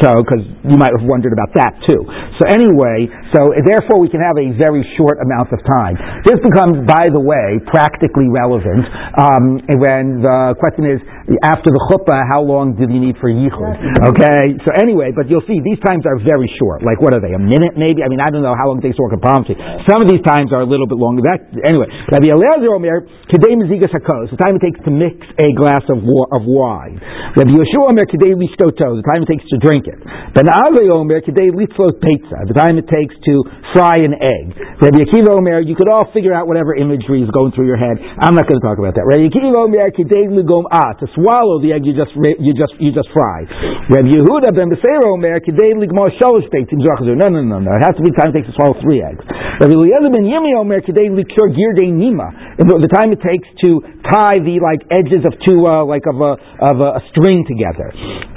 So, 0.03 0.23
because 0.25 0.43
you 0.67 0.75
might 0.75 0.91
have 0.91 1.07
wondered 1.07 1.31
about 1.31 1.55
that 1.55 1.79
too. 1.87 2.03
So 2.43 2.49
anyway, 2.51 3.07
so 3.31 3.53
therefore 3.63 4.03
we 4.03 4.11
can 4.11 4.25
have 4.25 4.35
a 4.41 4.51
very 4.59 4.83
short 4.99 5.23
amount 5.23 5.55
of 5.55 5.61
time. 5.63 5.95
This 6.27 6.41
becomes, 6.43 6.83
by 6.89 7.13
the 7.13 7.21
way, 7.21 7.61
practically 7.69 8.27
relevant 8.27 8.89
um, 9.15 9.61
when 9.79 10.25
the 10.25 10.57
question 10.59 10.89
is, 10.89 10.99
after 11.47 11.71
the 11.71 11.79
chuppah, 11.93 12.27
how 12.27 12.43
long 12.43 12.75
do 12.75 12.83
you 12.91 12.99
need 12.99 13.15
for 13.23 13.31
yichud? 13.31 14.03
Okay, 14.11 14.59
so 14.67 14.75
anyway, 14.83 15.15
but 15.15 15.31
you'll 15.31 15.47
see 15.47 15.63
these 15.63 15.79
times 15.87 16.03
are 16.09 16.19
very 16.19 16.51
short. 16.59 16.83
Like 16.83 16.99
what 16.99 17.15
are 17.15 17.23
they? 17.23 17.37
A 17.37 17.39
minute 17.39 17.79
maybe? 17.79 18.03
I 18.03 18.11
mean, 18.11 18.19
I 18.19 18.35
don't 18.35 18.43
know 18.43 18.57
how 18.57 18.73
long 18.73 18.83
they 18.83 18.91
work 18.99 19.15
in 19.15 19.23
palm. 19.23 19.47
Some 19.87 20.03
of 20.03 20.09
these 20.11 20.25
times 20.27 20.51
are 20.51 20.65
a 20.65 20.69
little 20.69 20.91
bit 20.91 20.99
longer. 20.99 21.23
That 21.23 21.39
anyway. 21.63 21.87
Rabbi 22.11 22.33
Eliezer 22.33 22.73
Omer 22.75 23.07
today 23.31 23.55
mizigas 23.61 23.93
hakos. 23.93 24.33
The 24.33 24.41
time 24.41 24.57
it 24.57 24.65
takes 24.65 24.81
to 24.89 24.91
mix 24.91 25.21
a 25.37 25.53
glass 25.53 25.85
of 25.93 26.01
of 26.01 26.43
wine. 26.49 26.97
Rabbi 27.37 27.53
Yehoshua 27.53 27.93
Omer 27.93 28.09
today 28.09 28.33
listoto. 28.33 28.97
The 28.97 29.05
time 29.05 29.21
it 29.21 29.29
takes 29.29 29.45
to 29.53 29.61
drink 29.61 29.85
it. 29.85 30.01
Ben 30.33 30.49
Azai 30.49 30.89
Omer 30.89 31.21
today 31.21 31.53
litzlos 31.53 32.01
pizza. 32.01 32.49
The 32.49 32.57
time 32.57 32.81
it 32.81 32.89
takes 32.89 33.13
to 33.29 33.45
fry 33.77 34.01
an 34.01 34.17
egg. 34.17 34.57
Rabbi 34.81 35.05
Akiva 35.05 35.37
Omer, 35.37 35.61
you 35.61 35.77
could 35.77 35.93
all 35.93 36.09
figure 36.17 36.33
out 36.33 36.49
whatever 36.49 36.73
imagery 36.73 37.21
is 37.21 37.31
going 37.31 37.53
through 37.53 37.69
your 37.69 37.77
head. 37.77 38.01
I'm 38.01 38.33
not 38.33 38.49
going 38.49 38.59
to 38.59 38.65
talk 38.65 38.81
about 38.81 38.97
that. 38.97 39.05
Rabbi 39.05 39.29
Akiva 39.29 39.53
Omer 39.53 39.93
today 39.93 40.25
ligom 40.27 40.65
ah 40.73 40.97
to 40.97 41.07
swallow 41.13 41.61
the 41.61 41.77
egg 41.77 41.85
you 41.85 41.93
just 41.93 42.17
you 42.17 42.57
just 42.57 42.75
you 42.81 42.91
just 42.97 43.13
fry. 43.13 43.45
Rabbi 43.93 44.09
Yehuda 44.09 44.57
ben 44.57 44.73
Beseir 44.73 45.05
Omer 45.05 45.39
today 45.45 45.77
ligmor 45.77 46.09
shalosh 46.17 46.49
beit 46.49 46.73
in 46.73 46.81
No, 46.81 47.29
no, 47.29 47.45
no, 47.45 47.59
no. 47.61 47.71
It 47.77 47.85
has 47.85 47.95
to 47.99 48.03
be 48.03 48.11
time 48.17 48.33
it 48.33 48.41
takes 48.41 48.49
to 48.49 48.57
swallow 48.57 48.75
three 48.81 49.05
eggs. 49.05 49.23
Rabbi 49.61 49.77
Eliezer 49.77 50.09
ben 50.09 50.25
Yimi 50.25 50.57
Omer 50.57 50.81
today 50.81 51.13
likur 51.13 51.53
girde 51.53 51.87
nima. 51.93 52.50
The 52.61 52.93
time 52.93 53.09
it 53.09 53.25
takes 53.25 53.49
to 53.65 53.81
tie 54.05 54.37
the 54.37 54.61
like 54.61 54.85
edges 54.93 55.25
of 55.25 55.33
two 55.49 55.65
uh, 55.65 55.81
like 55.89 56.05
of 56.05 56.21
a 56.21 56.37
of 56.61 56.77
a, 56.77 57.01
a 57.01 57.03
string 57.09 57.41
together. 57.49 57.89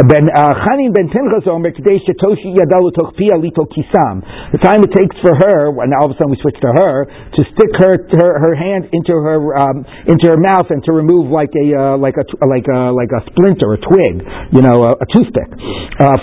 Ben 0.08 0.32
uh. 0.32 0.56
The 4.54 4.62
time 4.64 4.80
it 4.80 4.92
takes 4.96 5.16
for 5.20 5.36
her, 5.36 5.76
and 5.76 5.92
all 5.92 6.08
of 6.08 6.12
a 6.12 6.16
sudden 6.16 6.32
we 6.32 6.40
switch 6.40 6.56
to 6.64 6.72
her, 6.72 7.04
to 7.36 7.42
stick 7.52 7.72
her 7.84 8.00
her, 8.16 8.32
her 8.40 8.56
hand 8.56 8.88
into 8.96 9.12
her 9.12 9.60
um, 9.60 9.84
into 10.08 10.32
her 10.32 10.40
mouth 10.40 10.72
and 10.72 10.80
to 10.88 10.96
remove 10.96 11.28
like 11.28 11.52
a 11.60 11.68
uh, 11.76 12.00
like 12.00 12.16
a 12.16 12.24
like 12.48 12.64
a 12.72 12.96
like 12.96 13.12
a 13.12 13.28
splinter, 13.28 13.76
a 13.76 13.80
twig, 13.84 14.24
you 14.56 14.64
know, 14.64 14.88
a, 14.88 15.04
a 15.04 15.08
toothpick. 15.12 15.52
Uh, 16.00 16.16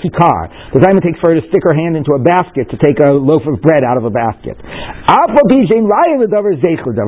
kikar. 0.00 0.42
The 0.72 0.80
time 0.80 0.96
it 0.96 1.04
takes 1.04 1.20
for 1.20 1.34
her 1.34 1.40
to 1.40 1.46
stick 1.48 1.62
her 1.64 1.74
hand 1.76 1.96
into 1.96 2.12
a 2.14 2.20
basket 2.22 2.70
to 2.70 2.76
take 2.80 2.98
a 3.00 3.10
loaf 3.12 3.42
of 3.46 3.60
bread 3.60 3.84
out 3.84 3.96
of 3.96 4.04
a 4.04 4.10
basket. 4.10 4.56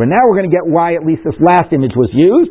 Now 0.08 0.22
we're 0.26 0.38
going 0.38 0.50
to 0.50 0.54
get 0.54 0.66
why 0.66 0.94
at 0.94 1.04
least 1.06 1.22
this 1.24 1.38
last 1.40 1.72
image 1.72 1.94
was 1.94 2.10
used. 2.12 2.50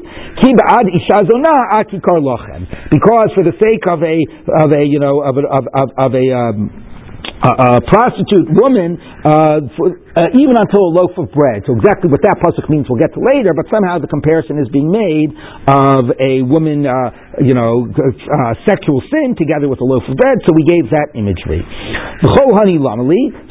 Because 2.90 3.30
for 3.36 3.44
the 3.44 3.54
sake 3.60 3.84
of 3.92 4.00
a 4.04 4.18
of 4.64 4.72
a 4.72 4.84
you 4.86 5.00
know 5.00 5.22
of 5.22 5.38
a 5.38 5.44
of, 5.48 5.64
of, 5.74 5.88
of 5.98 6.12
a 6.14 6.26
um, 6.32 6.87
a, 7.44 7.82
prostitute 7.86 8.50
woman, 8.58 8.98
uh, 8.98 9.62
for, 9.78 9.94
uh, 10.18 10.34
even 10.34 10.58
until 10.58 10.90
a 10.90 10.92
loaf 10.98 11.14
of 11.22 11.30
bread. 11.30 11.62
So 11.70 11.78
exactly 11.78 12.10
what 12.10 12.26
that 12.26 12.42
pasuk 12.42 12.66
means 12.70 12.90
we'll 12.90 12.98
get 12.98 13.14
to 13.14 13.22
later, 13.22 13.54
but 13.54 13.70
somehow 13.70 14.02
the 14.02 14.10
comparison 14.10 14.58
is 14.58 14.66
being 14.74 14.90
made 14.90 15.30
of 15.70 16.10
a 16.18 16.42
woman, 16.42 16.86
uh, 16.90 17.14
you 17.44 17.54
know, 17.54 17.86
uh, 17.94 18.54
sexual 18.66 19.02
sin 19.14 19.38
together 19.38 19.70
with 19.70 19.82
a 19.82 19.88
loaf 19.88 20.02
of 20.10 20.18
bread. 20.18 20.42
So 20.50 20.54
we 20.58 20.66
gave 20.66 20.90
that 20.90 21.14
imagery. 21.14 21.62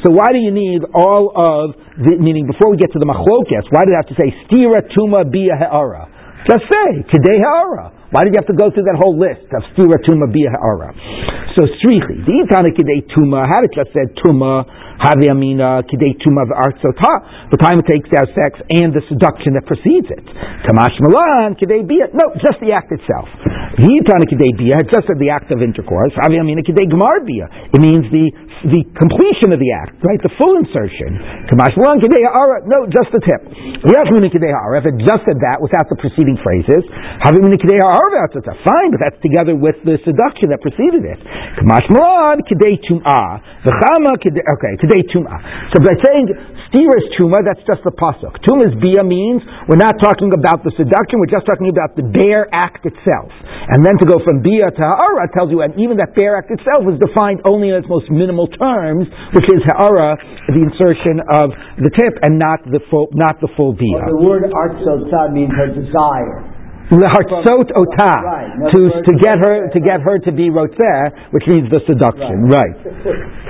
So 0.03 0.11
why 0.11 0.29
do 0.35 0.39
you 0.43 0.51
need 0.51 0.81
all 0.91 1.31
of 1.31 1.75
the, 2.03 2.19
meaning 2.19 2.45
before 2.45 2.71
we 2.71 2.77
get 2.77 2.91
to 2.91 2.99
the 2.99 3.07
machlokes, 3.07 3.71
why 3.71 3.87
do 3.87 3.95
you 3.95 3.99
have 3.99 4.11
to 4.11 4.17
say 4.19 4.35
stira 4.45 4.83
tuma 4.91 5.23
bia 5.23 5.55
ha'ara? 5.55 6.16
Just 6.47 6.63
say 6.71 7.03
kedei 7.11 7.43
ha'ara. 7.43 7.91
Why 8.07 8.23
did 8.23 8.31
you 8.31 8.39
have 8.39 8.47
to 8.47 8.55
go 8.55 8.71
through 8.71 8.87
that 8.87 8.95
whole 8.95 9.19
list 9.19 9.51
of 9.51 9.67
stira 9.75 9.99
tuma 9.99 10.31
bia 10.31 10.47
ha'ara? 10.47 10.95
So 11.59 11.67
strichi, 11.75 12.23
the 12.23 12.47
itana 12.47 12.71
kidei 12.71 13.03
tuma, 13.11 13.43
had 13.43 13.67
it 13.67 13.75
just 13.75 13.91
said 13.91 14.15
tuma, 14.23 14.63
havi 15.03 15.27
amina 15.27 15.83
kidei 15.83 16.15
tuma 16.23 16.47
v'artzota, 16.47 17.51
the 17.51 17.59
time 17.59 17.83
it 17.83 17.87
takes 17.91 18.07
to 18.07 18.15
have 18.23 18.31
sex 18.31 18.63
and 18.79 18.95
the 18.95 19.03
seduction 19.11 19.59
that 19.59 19.67
precedes 19.67 20.07
it. 20.07 20.23
Kamash 20.63 20.95
malan 21.03 21.59
kidei 21.59 21.83
bia, 21.83 22.07
no, 22.15 22.31
just 22.39 22.63
the 22.63 22.71
act 22.71 22.95
itself. 22.95 23.27
The 23.75 23.83
itana 23.83 24.23
kidei 24.23 24.55
bia 24.55 24.79
had 24.79 24.87
just 24.87 25.03
said 25.03 25.19
the 25.19 25.27
act 25.27 25.51
of 25.51 25.59
intercourse, 25.59 26.15
havi 26.15 26.39
amina 26.39 26.63
kidei 26.63 26.87
gemar 26.87 27.27
bia. 27.27 27.51
It 27.75 27.81
means 27.83 28.07
the 28.07 28.31
the 28.65 28.81
completion 28.97 29.53
of 29.53 29.59
the 29.61 29.71
act, 29.75 29.99
right? 30.01 30.21
The 30.23 30.33
full 30.39 30.57
insertion. 30.57 31.19
Kamash 31.51 31.75
malan 31.77 32.01
kidei 32.01 32.23
ha'ara, 32.25 32.65
no, 32.65 32.89
just 32.89 33.13
the 33.13 33.21
tip. 33.21 33.41
Yachmina 33.85 34.31
kidei 34.33 34.49
ha'ara, 34.49 34.81
if 34.81 34.85
it 34.89 34.97
just 35.05 35.21
said 35.27 35.37
that 35.43 35.61
without 35.61 35.85
the 35.91 35.97
preceding 36.01 36.37
phrases, 36.41 36.81
havi 37.21 37.37
amina 37.41 37.59
kidei 37.59 37.77
ha'ara 37.77 38.29
Fine, 38.63 38.89
but 38.91 38.99
that's 39.01 39.19
together 39.21 39.55
with 39.55 39.75
the 39.85 39.97
seduction 40.03 40.49
that 40.51 40.61
preceded 40.61 41.05
it. 41.05 41.19
Kamash 41.61 41.87
Marad, 41.89 42.43
Kidei 42.45 42.77
Tum'ah. 42.85 43.41
V'chama, 43.63 44.17
okay, 44.17 44.73
Kidei 44.81 45.03
Tum'ah. 45.09 45.39
So 45.73 45.81
by 45.81 45.95
saying 46.05 46.27
Steer's 46.67 47.05
Tuma, 47.15 47.39
that's 47.47 47.63
just 47.63 47.79
the 47.87 47.95
pasuk. 47.95 48.35
Tuma's 48.43 48.75
Bia 48.83 49.03
means 49.03 49.39
we're 49.71 49.79
not 49.79 49.95
talking 50.03 50.35
about 50.35 50.67
the 50.67 50.71
seduction, 50.75 51.19
we're 51.23 51.31
just 51.31 51.47
talking 51.47 51.71
about 51.71 51.95
the 51.95 52.03
bare 52.03 52.51
act 52.51 52.83
itself. 52.83 53.31
And 53.71 53.85
then 53.85 53.95
to 54.03 54.05
go 54.07 54.19
from 54.23 54.43
Bia 54.43 54.71
to 54.71 54.83
Ha'ara 54.83 55.31
tells 55.31 55.47
you, 55.47 55.63
and 55.63 55.71
even 55.79 55.95
that 56.03 56.11
bare 56.15 56.35
act 56.35 56.51
itself 56.51 56.83
is 56.91 56.99
defined 56.99 57.39
only 57.47 57.71
in 57.71 57.75
its 57.79 57.87
most 57.87 58.11
minimal 58.11 58.51
terms, 58.51 59.07
which 59.31 59.47
is 59.47 59.63
Ha'ara, 59.71 60.19
the 60.51 60.61
insertion 60.67 61.23
of 61.23 61.55
the 61.79 61.91
tip, 61.91 62.19
and 62.27 62.35
not 62.35 62.59
the 62.67 62.83
full, 62.91 63.07
not 63.15 63.39
the 63.39 63.47
full 63.55 63.71
Bia. 63.71 64.03
The 64.11 64.19
word 64.19 64.51
Artzot 64.51 65.31
means 65.31 65.51
her 65.55 65.71
desire. 65.71 66.56
Lehartzot 66.87 67.67
ota 67.75 68.13
to 68.71 68.79
to 68.87 69.13
get 69.19 69.35
her 69.43 69.67
to 69.75 69.79
get 69.83 69.99
her 69.99 70.15
to 70.23 70.31
be 70.31 70.47
rotzeh, 70.47 71.35
which 71.35 71.43
means 71.43 71.67
the 71.67 71.83
seduction. 71.83 72.47
Right. 72.47 72.79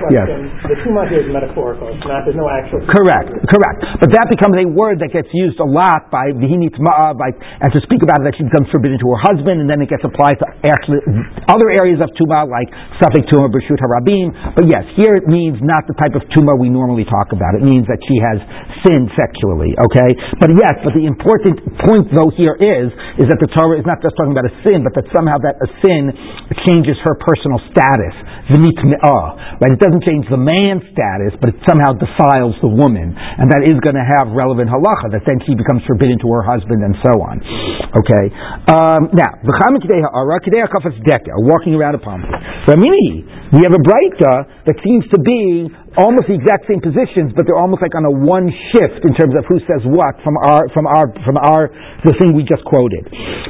Yes. 0.10 0.26
The 0.66 0.74
tumah 0.82 1.06
here 1.06 1.22
is 1.22 1.30
metaphorical. 1.30 1.86
It's 1.94 2.02
not. 2.02 2.26
There's 2.26 2.34
no 2.34 2.50
actual. 2.50 2.82
Correct. 2.90 3.30
Correct. 3.30 3.80
But 4.02 4.10
that 4.18 4.34
becomes 4.34 4.58
a 4.58 4.66
word 4.66 4.98
that 5.06 5.14
gets 5.14 5.30
used 5.38 5.62
a 5.62 5.70
lot 5.70 6.10
by 6.10 6.34
vihini 6.34 6.74
tma'a, 6.74 7.14
by 7.14 7.30
and 7.62 7.70
to 7.74 7.80
speak 7.86 8.02
about 8.02 8.26
it 8.26 8.34
that 8.34 8.36
she 8.42 8.46
becomes 8.46 8.74
forbidden 8.74 8.98
to 9.06 9.08
her 9.14 9.22
husband, 9.22 9.62
and 9.62 9.70
then 9.70 9.86
it 9.86 9.90
gets 9.94 10.02
applied 10.02 10.42
to 10.42 10.48
actually 10.66 11.06
other 11.46 11.70
areas 11.78 12.02
of 12.02 12.10
tumah 12.18 12.50
like 12.50 12.74
safek 12.98 13.30
tumah 13.30 13.54
b'shut 13.54 13.78
harabim. 13.78 14.34
But 14.58 14.66
yes, 14.66 14.82
here 14.98 15.14
it 15.14 15.30
means 15.30 15.62
not 15.62 15.86
the 15.86 15.94
type 16.02 16.18
of 16.18 16.26
tumah 16.34 16.58
we 16.58 16.74
normally 16.74 17.06
talk 17.06 17.38
about. 17.38 17.54
It 17.54 17.62
means 17.62 17.86
that 17.86 18.02
she 18.02 18.18
has 18.18 18.42
sinned 18.82 19.14
sexually. 19.14 19.78
Okay. 19.78 20.10
But 20.42 20.58
yes, 20.58 20.82
but 20.82 20.98
the 20.98 21.06
important 21.06 21.62
point 21.86 22.10
though 22.18 22.34
here 22.34 22.58
is 22.58 22.90
is 23.22 23.27
is 23.28 23.36
that 23.36 23.44
the 23.44 23.52
Torah 23.52 23.76
is 23.76 23.84
not 23.84 24.00
just 24.00 24.16
talking 24.16 24.32
about 24.32 24.48
a 24.48 24.56
sin, 24.64 24.88
but 24.88 24.96
that 24.96 25.04
somehow 25.12 25.36
that 25.44 25.60
a 25.60 25.68
sin 25.84 26.16
changes 26.64 26.96
her 27.04 27.20
personal 27.20 27.60
status. 27.68 28.16
Right? 28.48 29.76
It 29.76 29.82
doesn't 29.84 30.04
change 30.08 30.26
the 30.32 30.40
man's 30.40 30.88
status, 30.96 31.36
but 31.38 31.52
it 31.54 31.60
somehow 31.68 31.94
defiles 32.00 32.56
the 32.64 32.72
woman. 32.72 33.14
And 33.14 33.52
that 33.52 33.68
is 33.68 33.76
going 33.84 34.00
to 34.00 34.08
have 34.08 34.32
relevant 34.32 34.72
halacha, 34.72 35.12
that 35.12 35.28
then 35.28 35.44
she 35.44 35.54
becomes 35.54 35.84
forbidden 35.84 36.18
to 36.24 36.28
her 36.32 36.44
husband 36.48 36.82
and 36.82 36.96
so 37.04 37.14
on. 37.22 37.36
Okay? 37.92 38.26
Um, 38.72 39.12
now, 39.12 39.32
walking 41.38 41.76
around 41.76 41.96
a 41.96 41.98
upon 41.98 42.24
me. 42.80 43.26
We 43.48 43.64
have 43.64 43.72
a 43.72 43.80
breita 43.80 44.68
that 44.68 44.76
seems 44.84 45.08
to 45.12 45.20
be 45.24 45.72
almost 45.96 46.28
the 46.30 46.36
exact 46.36 46.70
same 46.70 46.84
positions, 46.84 47.32
but 47.32 47.48
they're 47.48 47.58
almost 47.58 47.82
like 47.82 47.96
on 47.96 48.06
a 48.06 48.12
one 48.12 48.52
shift 48.76 49.02
in 49.02 49.16
terms 49.18 49.34
of 49.34 49.48
who 49.50 49.58
says 49.66 49.82
what 49.88 50.20
from 50.22 50.38
our 50.46 50.68
from 50.76 50.86
our 50.86 51.10
from 51.26 51.40
our 51.42 51.72
the 52.06 52.14
thing 52.22 52.38
we 52.38 52.46
just 52.46 52.62
quoted. 52.68 53.08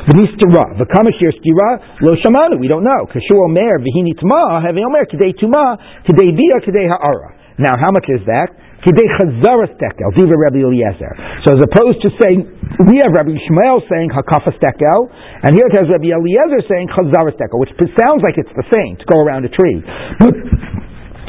V'nistira 0.07 0.79
v'kamashir 0.79 1.33
stira 1.35 1.99
lo 2.05 2.15
shamanu. 2.21 2.61
We 2.61 2.69
don't 2.71 2.85
know. 2.85 3.09
Kashu 3.09 3.35
omer 3.35 3.81
v'hini 3.83 4.15
tma 4.15 4.61
having 4.63 4.86
omer 4.87 5.05
kidei 5.11 5.35
tuma 5.35 5.77
kidei 6.07 6.31
bia 6.31 6.57
kidei 6.65 6.87
ha'ara. 6.87 7.35
Now, 7.57 7.73
how 7.75 7.89
much 7.89 8.05
is 8.07 8.21
that? 8.29 8.53
Kidei 8.85 9.07
chazaras 9.17 9.73
tekel. 9.81 10.13
Diva 10.15 10.37
Rabbi 10.37 10.61
Eliezer. 10.61 11.13
So 11.43 11.57
as 11.57 11.61
opposed 11.65 11.99
to 12.05 12.09
saying 12.21 12.45
we 12.85 13.01
have 13.01 13.09
Rabbi 13.09 13.33
Ishmael 13.33 13.81
saying 13.89 14.13
hakafas 14.13 14.53
tekel, 14.61 15.09
and 15.41 15.57
here 15.57 15.65
it 15.65 15.75
has 15.81 15.89
Rabbi 15.89 16.13
Eliezer 16.13 16.61
saying 16.69 16.93
chazaras 16.93 17.33
tekel, 17.41 17.57
which 17.57 17.73
sounds 17.97 18.21
like 18.21 18.37
it's 18.37 18.53
the 18.53 18.67
same 18.69 19.01
to 19.01 19.05
go 19.09 19.17
around 19.17 19.49
a 19.49 19.51
tree. 19.51 19.81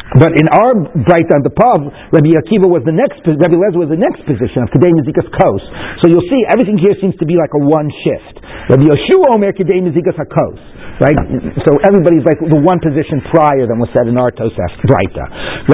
In 0.09 0.49
our 0.49 0.73
bright 1.05 1.29
on 1.37 1.45
the 1.45 1.53
pub, 1.53 1.85
Rabbi 2.17 2.33
Akiva 2.33 2.65
was 2.65 2.81
the 2.89 2.97
next, 2.97 3.21
Rabbi 3.29 3.53
Lezer 3.53 3.77
was 3.77 3.93
the 3.93 4.01
next 4.01 4.25
position 4.25 4.65
of 4.65 4.73
Kedei 4.73 4.89
Mizikas 4.97 5.29
Kos. 5.37 5.61
So 6.01 6.09
you'll 6.09 6.25
see 6.33 6.49
everything 6.49 6.81
here 6.81 6.97
seems 6.97 7.13
to 7.21 7.29
be 7.29 7.37
like 7.37 7.53
a 7.53 7.61
one 7.61 7.93
shift. 8.09 8.41
Rabbi 8.73 8.89
Yehoshua 8.89 9.37
Omer 9.37 9.53
Kedei 9.53 9.85
Mizikas 9.85 10.17
Hakos. 10.17 10.57
Right? 10.99 11.15
So 11.63 11.79
everybody's 11.87 12.27
like 12.27 12.43
the 12.43 12.59
one 12.59 12.83
position 12.83 13.23
prior 13.31 13.71
than 13.71 13.79
was 13.79 13.87
said 13.95 14.11
in 14.11 14.19
our 14.19 14.35
Tosef 14.35 14.73
Breita. 14.83 15.25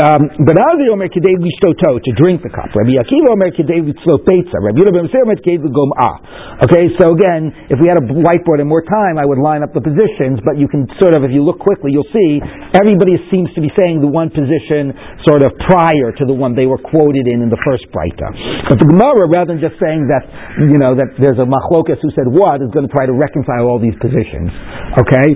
Um, 0.02 0.28
but 0.44 0.58
Avi 0.58 0.90
Omer 0.92 1.08
Kedei 1.08 1.38
Lishtoto, 1.40 1.96
to 1.96 2.10
drink 2.18 2.44
the 2.44 2.52
cup. 2.52 2.74
Rabbi 2.74 2.98
Akiva 3.00 3.32
Omer 3.32 3.54
Kedei 3.54 3.80
Litzlo 3.80 4.20
Peitza. 4.20 4.60
Rabbi 4.60 4.82
Yehuda 4.82 4.92
Ben 4.92 5.08
Omer 5.08 5.38
Kedei 5.40 5.62
Ah. 5.96 6.66
Okay, 6.68 6.92
so 7.00 7.16
again, 7.16 7.54
if 7.72 7.80
we 7.80 7.88
had 7.88 7.96
a 7.96 8.04
whiteboard 8.04 8.60
and 8.60 8.68
more 8.68 8.84
time, 8.84 9.16
I 9.16 9.24
would 9.24 9.40
line 9.40 9.64
up 9.64 9.72
the 9.72 9.80
positions, 9.80 10.44
but 10.44 10.60
you 10.60 10.68
can 10.68 10.90
sort 11.00 11.16
of, 11.16 11.24
if 11.24 11.32
you 11.32 11.40
look 11.40 11.56
quickly, 11.56 11.96
you'll 11.96 12.10
see 12.12 12.42
everybody 12.76 13.16
seems 13.32 13.48
to 13.56 13.64
be 13.64 13.72
saying 13.72 14.04
the 14.04 14.12
one 14.12 14.23
position 14.32 14.94
sort 15.26 15.42
of 15.42 15.50
prior 15.66 16.14
to 16.16 16.24
the 16.24 16.32
one 16.32 16.54
they 16.54 16.66
were 16.70 16.78
quoted 16.78 17.26
in 17.26 17.42
in 17.42 17.50
the 17.50 17.58
first 17.66 17.90
Breita. 17.90 18.30
But 18.70 18.78
the 18.78 18.86
Gemara, 18.88 19.26
rather 19.28 19.52
than 19.52 19.60
just 19.60 19.76
saying 19.82 20.06
that, 20.08 20.24
you 20.60 20.78
know, 20.78 20.94
that 20.94 21.18
there's 21.18 21.38
a 21.40 21.46
machlokas 21.48 21.98
who 22.00 22.10
said 22.14 22.28
what, 22.30 22.62
is 22.62 22.70
going 22.70 22.86
to 22.86 22.94
try 22.94 23.04
to 23.04 23.12
reconcile 23.16 23.66
all 23.66 23.80
these 23.82 23.96
positions. 23.98 24.52
Okay? 25.00 25.34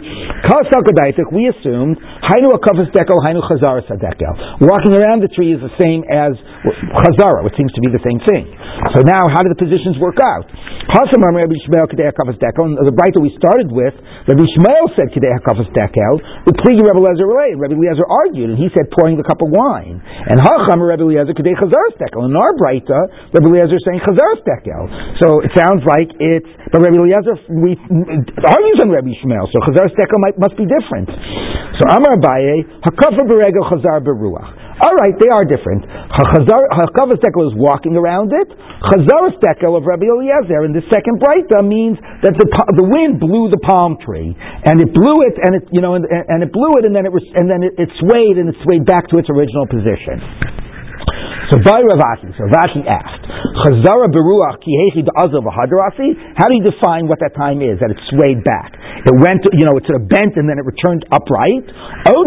We 1.35 1.51
assumed, 1.51 1.99
Hainu 1.99 2.55
akavas 2.55 2.95
dekel, 2.95 3.19
Hainu 3.21 3.43
chazara 3.45 3.83
sadekel. 3.85 4.63
Walking 4.63 4.95
around 4.95 5.27
the 5.27 5.33
tree 5.35 5.51
is 5.53 5.61
the 5.61 5.75
same 5.77 6.05
as 6.07 6.39
chazara, 7.03 7.43
which 7.43 7.59
seems 7.59 7.75
to 7.75 7.83
be 7.83 7.91
the 7.91 7.99
same 8.07 8.23
thing. 8.23 8.47
So 8.95 9.03
now, 9.03 9.27
how 9.35 9.43
do 9.43 9.51
the 9.51 9.59
positions 9.59 9.99
work 9.99 10.23
out? 10.23 10.47
The 10.89 10.95
Breita 12.95 13.19
we 13.19 13.35
started 13.35 13.75
with, 13.75 13.99
Rabbi 14.31 14.47
Shmuel 14.55 14.87
said 14.95 15.11
Kedei 15.11 15.35
HaKafas 15.43 15.67
Dekel, 15.75 16.23
the 16.47 16.55
plea 16.63 16.79
Rabbi 16.79 17.03
Lezer 17.03 17.27
related. 17.27 17.59
Rabbi 17.59 17.75
Lezer 17.75 18.07
argued, 18.07 18.55
and 18.55 18.59
he 18.59 18.71
said 18.71 18.78
pouring 18.95 19.19
the 19.19 19.27
cup 19.27 19.43
of 19.43 19.51
wine. 19.51 19.99
And 19.99 20.39
Hacham 20.39 20.79
Rabbi 20.79 21.03
Lezer 21.03 21.35
Kedei 21.35 21.59
Chazaras 21.59 21.99
Dekel. 21.99 22.31
In 22.31 22.35
our 22.39 22.55
Breita, 22.55 23.35
Rabbi 23.35 23.49
Lezer 23.51 23.83
saying 23.83 24.01
Chazaras 24.07 24.41
Dekel. 24.47 24.85
So 25.19 25.43
it 25.43 25.51
sounds 25.59 25.83
like 25.83 26.15
it's, 26.23 26.51
but 26.71 26.87
Rabbi 26.87 27.03
Lezer 27.03 27.35
we, 27.51 27.75
argues 27.75 28.79
on 28.79 28.95
Rabbi 28.95 29.19
Shmuel, 29.19 29.51
so 29.51 29.59
Chazaras 29.67 29.95
Dekel 29.99 30.19
might, 30.23 30.39
must 30.39 30.55
be 30.55 30.69
different. 30.69 31.11
So 31.81 31.91
Amar 31.91 32.19
Baye, 32.23 32.63
Hakafa 32.87 33.27
Beregel 33.27 33.67
Chazar 33.67 34.05
Beruach. 34.05 34.68
All 34.79 34.95
right, 34.95 35.15
they 35.19 35.27
are 35.27 35.43
different. 35.43 35.83
Hakavas 35.87 37.19
Dekel 37.19 37.51
is 37.51 37.57
walking 37.59 37.99
around 37.99 38.31
it. 38.31 38.47
Chazaras 38.87 39.35
Dekel 39.43 39.75
of 39.75 39.83
Rabbi 39.83 40.07
Eliezer 40.07 40.63
in 40.63 40.71
the 40.71 40.87
second 40.87 41.19
Breita 41.19 41.67
means 41.67 41.99
that 42.23 42.39
the, 42.39 42.47
the 42.79 42.87
wind 42.87 43.19
blew 43.19 43.51
the 43.51 43.59
palm 43.59 43.99
tree 43.99 44.39
and 44.39 44.79
it 44.79 44.95
blew 44.95 45.19
it 45.27 45.35
and 45.43 45.59
it 45.59 45.67
you 45.75 45.83
know 45.83 45.99
and, 45.99 46.07
and 46.07 46.47
it 46.47 46.55
blew 46.55 46.71
it 46.79 46.87
and 46.87 46.95
then 46.95 47.07
it 47.07 47.13
was 47.13 47.27
and 47.35 47.51
then 47.51 47.67
it, 47.67 47.75
it 47.75 47.91
swayed 47.99 48.39
and 48.39 48.47
it 48.49 48.57
swayed 48.63 48.87
back 48.87 49.11
to 49.11 49.19
its 49.19 49.27
original 49.27 49.67
position. 49.67 50.23
So 51.49 51.57
by 51.65 51.81
Ravasi, 51.81 52.29
so 52.37 52.45
Rashi 52.53 52.85
asked, 52.85 53.25
Chazara 53.65 54.13
beruach 54.13 54.61
kihechi 54.61 55.03
da'azav 55.09 55.49
hadarasi. 55.49 56.37
How 56.37 56.47
do 56.47 56.55
you 56.61 56.65
define 56.69 57.09
what 57.09 57.19
that 57.25 57.33
time 57.35 57.65
is? 57.65 57.81
That 57.81 57.91
it 57.91 57.97
swayed 58.13 58.45
back. 58.45 58.77
It 59.09 59.15
went, 59.17 59.41
you 59.57 59.65
know, 59.65 59.79
it 59.79 59.87
sort 59.89 60.03
of 60.03 60.09
bent 60.11 60.37
and 60.37 60.45
then 60.45 60.59
it 60.61 60.67
returned 60.67 61.07
upright. 61.09 61.65
Or 62.05 62.23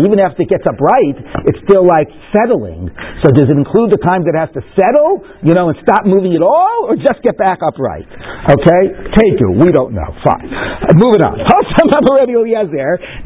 even 0.00 0.18
after 0.18 0.42
it 0.42 0.48
gets 0.48 0.64
upright, 0.64 1.16
it's 1.46 1.60
still 1.68 1.84
like 1.86 2.08
settling. 2.32 2.90
So 3.22 3.30
does 3.30 3.46
it 3.52 3.56
include 3.58 3.92
the 3.92 4.00
time 4.02 4.24
that 4.24 4.32
it 4.34 4.40
has 4.42 4.52
to 4.56 4.62
settle, 4.74 5.22
you 5.44 5.52
know, 5.54 5.68
and 5.68 5.76
stop 5.84 6.08
moving 6.08 6.34
at 6.34 6.42
all, 6.42 6.88
or 6.88 6.96
just 6.96 7.20
get 7.22 7.36
back 7.36 7.60
upright? 7.62 8.08
Okay, 8.48 8.82
take 9.14 9.36
you. 9.38 9.60
We 9.60 9.70
don't 9.70 9.92
know. 9.92 10.08
Fine. 10.24 10.48
Uh, 10.50 10.96
moving 10.96 11.22
on. 11.22 11.36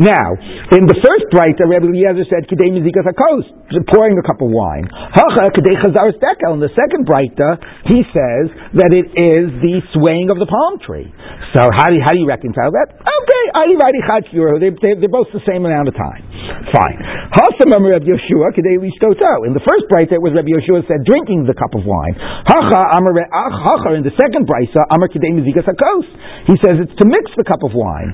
Now, 0.02 0.28
in 0.72 0.82
the 0.88 0.98
first 0.98 1.24
bright, 1.30 1.54
Rabbi 1.62 1.86
Eliezer 1.86 2.24
said, 2.28 2.48
"Kidei 2.50 2.70
mizikas 2.74 3.06
coast, 3.28 3.48
pouring 3.94 4.18
a 4.18 4.24
cup 4.26 4.42
of 4.42 4.50
wine. 4.50 4.86
In 4.90 6.60
the 6.60 6.72
second 6.74 7.06
Breita, 7.06 7.50
he 7.88 8.02
says 8.10 8.44
that 8.76 8.90
it 8.92 9.08
is 9.14 9.44
the 9.62 9.80
swaying 9.94 10.28
of 10.28 10.38
the 10.38 10.46
palm 10.46 10.78
tree. 10.82 11.08
So 11.54 11.68
how 11.72 11.86
do 11.88 11.94
you, 11.96 12.02
how 12.04 12.12
do 12.12 12.20
you 12.20 12.28
reconcile 12.28 12.72
that? 12.72 12.88
Okay, 12.92 13.44
they, 14.60 14.70
they, 14.82 14.92
they're 14.98 15.12
both 15.12 15.28
the 15.32 15.44
same 15.46 15.64
amount 15.64 15.88
of 15.88 15.94
time. 15.94 16.22
Fine. 16.72 16.98
In 19.46 19.52
the 19.52 19.64
first 19.64 19.84
Breita, 19.92 20.12
it 20.16 20.22
was 20.22 20.32
Rabbi 20.34 20.48
Yehoshua 20.52 20.84
said 20.88 21.04
drinking 21.04 21.44
the 21.46 21.54
cup 21.54 21.72
of 21.76 21.84
wine. 21.84 22.16
In 23.92 24.04
the 24.04 24.14
second 24.16 24.48
Breita, 24.48 24.82
he 26.48 26.54
says 26.64 26.74
it's 26.80 26.96
to 26.98 27.06
mix 27.06 27.30
the 27.36 27.44
cup 27.44 27.62
of 27.62 27.72
wine. 27.74 28.10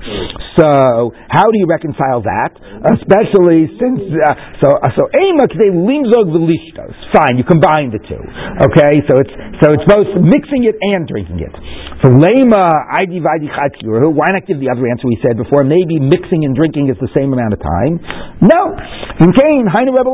So 0.58 1.14
how 1.30 1.46
do 1.46 1.56
you 1.58 1.66
reconcile 1.66 2.22
that? 2.22 2.52
Especially 2.98 3.70
since 3.78 4.00
uh, 4.02 4.34
so 4.60 4.74
uh, 4.74 4.90
so 4.98 5.06
ema 5.14 5.46
k'dei 5.46 5.70
limzog 5.70 6.34
v'lishtos. 6.34 6.90
Fine, 7.14 7.38
you 7.38 7.46
combine 7.46 7.94
the 7.94 8.02
two. 8.02 8.18
Okay, 8.66 8.98
so 9.06 9.14
it's 9.22 9.34
so 9.62 9.70
it's 9.70 9.86
both 9.86 10.10
mixing 10.18 10.66
it 10.66 10.74
and 10.82 11.06
drinking 11.06 11.38
it. 11.38 11.54
For 12.02 12.10
lema 12.10 12.66
id 13.06 13.14
vaydi 13.22 13.46
Why 13.46 14.28
not 14.34 14.42
give 14.50 14.58
the 14.58 14.74
other 14.74 14.82
answer 14.90 15.06
we 15.06 15.22
said 15.22 15.38
before? 15.38 15.62
Maybe 15.62 16.02
mixing 16.02 16.42
and 16.42 16.58
drinking 16.58 16.90
is 16.90 16.98
the 16.98 17.10
same 17.14 17.30
amount 17.30 17.54
of 17.54 17.62
time. 17.62 18.02
No, 18.42 18.74
in 19.22 19.30
Cain, 19.30 19.70
Hainu 19.70 19.94
Rebbe 19.94 20.10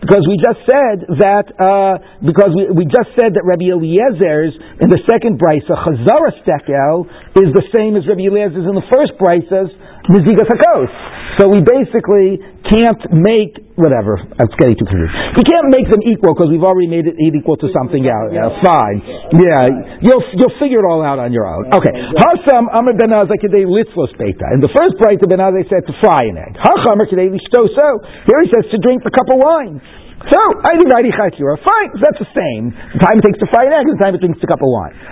because 0.00 0.24
we 0.24 0.36
just 0.40 0.60
said 0.64 1.04
that 1.20 1.46
uh, 1.60 2.00
because 2.24 2.52
we, 2.56 2.72
we 2.72 2.84
just 2.88 3.12
said 3.16 3.36
that 3.36 3.44
Rabbi 3.44 3.68
Eliezer's 3.68 4.56
in 4.80 4.88
the 4.88 5.00
second 5.04 5.36
brisa 5.36 5.76
chazara 5.76 6.32
stekel 6.40 7.08
is 7.40 7.52
the 7.52 7.64
same 7.72 7.96
as 7.96 8.08
Rabbi 8.08 8.28
Eliezer's 8.28 8.64
in 8.64 8.76
the 8.76 8.88
first 8.88 9.16
brisa's 9.20 9.72
mizigas 10.08 10.48
hakos. 10.48 10.92
So 11.40 11.50
we 11.50 11.66
basically 11.66 12.38
can't 12.70 13.02
make 13.10 13.58
whatever. 13.74 14.22
I'm 14.22 14.46
getting 14.54 14.78
too 14.78 14.86
confused. 14.86 15.14
We 15.34 15.42
can't 15.42 15.66
make 15.74 15.90
them 15.90 15.98
equal 16.06 16.30
because 16.30 16.46
we've 16.46 16.62
already 16.62 16.86
made 16.86 17.10
it 17.10 17.18
equal 17.18 17.58
to 17.58 17.68
something 17.74 18.06
else. 18.06 18.30
Yeah, 18.30 18.54
fine. 18.62 19.02
Yeah, 19.34 19.98
you'll 19.98 20.22
you'll 20.38 20.56
figure 20.62 20.78
it 20.78 20.86
all 20.86 21.02
out 21.02 21.18
on 21.18 21.34
your 21.34 21.50
own. 21.50 21.74
Okay. 21.74 21.90
Hasam 21.90 22.70
Amr 22.70 22.94
ben 22.94 23.10
Azakidei 23.10 23.66
litzlos 23.66 24.14
beta. 24.14 24.46
In 24.54 24.62
the 24.62 24.70
first 24.70 24.94
break, 25.02 25.18
the 25.18 25.26
Ben 25.26 25.42
said 25.66 25.82
to 25.90 25.94
fry 25.98 26.22
an 26.22 26.38
egg. 26.38 26.54
Hachamar 26.54 27.10
kidei 27.10 27.34
so. 27.50 27.88
Here 28.30 28.40
he 28.46 28.48
says 28.54 28.70
to 28.70 28.78
drink 28.78 29.02
a 29.02 29.10
cup 29.10 29.26
of 29.34 29.42
wine. 29.42 29.82
So, 30.24 30.40
I 30.64 30.78
think 30.78 30.88
Raidi 30.88 31.12
Chatzira, 31.12 31.58
fine, 31.60 31.90
that's 32.00 32.16
the 32.16 32.30
same. 32.32 32.70
The 32.70 33.00
time 33.02 33.20
it 33.20 33.24
takes 33.28 33.38
to 33.44 33.48
fry 33.50 33.66
an 33.68 33.74
egg 33.76 33.84
and 33.90 33.98
the 33.98 34.02
time 34.02 34.14
it 34.16 34.22
takes 34.24 34.38
to 34.40 34.46
cup 34.46 34.62
of 34.62 34.70
wine. 34.70 34.94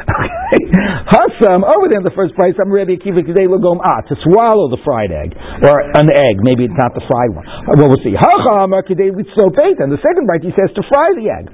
Okay. 0.52 0.68
Hassam, 1.08 1.64
over 1.64 1.88
there 1.88 1.96
in 1.96 2.04
the 2.04 2.12
first 2.12 2.36
place, 2.36 2.52
I'm 2.60 2.68
Rabbi 2.68 3.00
Akiva 3.00 3.24
today 3.24 3.48
lagom 3.48 3.80
ah, 3.80 4.04
to 4.04 4.14
swallow 4.20 4.68
the 4.68 4.76
fried 4.84 5.08
egg. 5.08 5.32
Or 5.64 5.76
an 5.96 6.12
egg, 6.12 6.44
maybe 6.44 6.68
it's 6.68 6.76
not 6.76 6.92
the 6.92 7.00
fried 7.08 7.32
one. 7.32 7.48
Uh, 7.48 7.72
well, 7.80 7.88
we'll 7.88 8.04
see. 8.04 8.12
Hacham, 8.12 8.68
today 8.84 9.08
we 9.08 9.24
so 9.32 9.48
and 9.48 9.88
the 9.88 10.00
second 10.04 10.28
bite 10.28 10.44
he 10.44 10.52
says 10.52 10.68
to 10.76 10.84
fry 10.92 11.08
the 11.16 11.24
egg. 11.32 11.48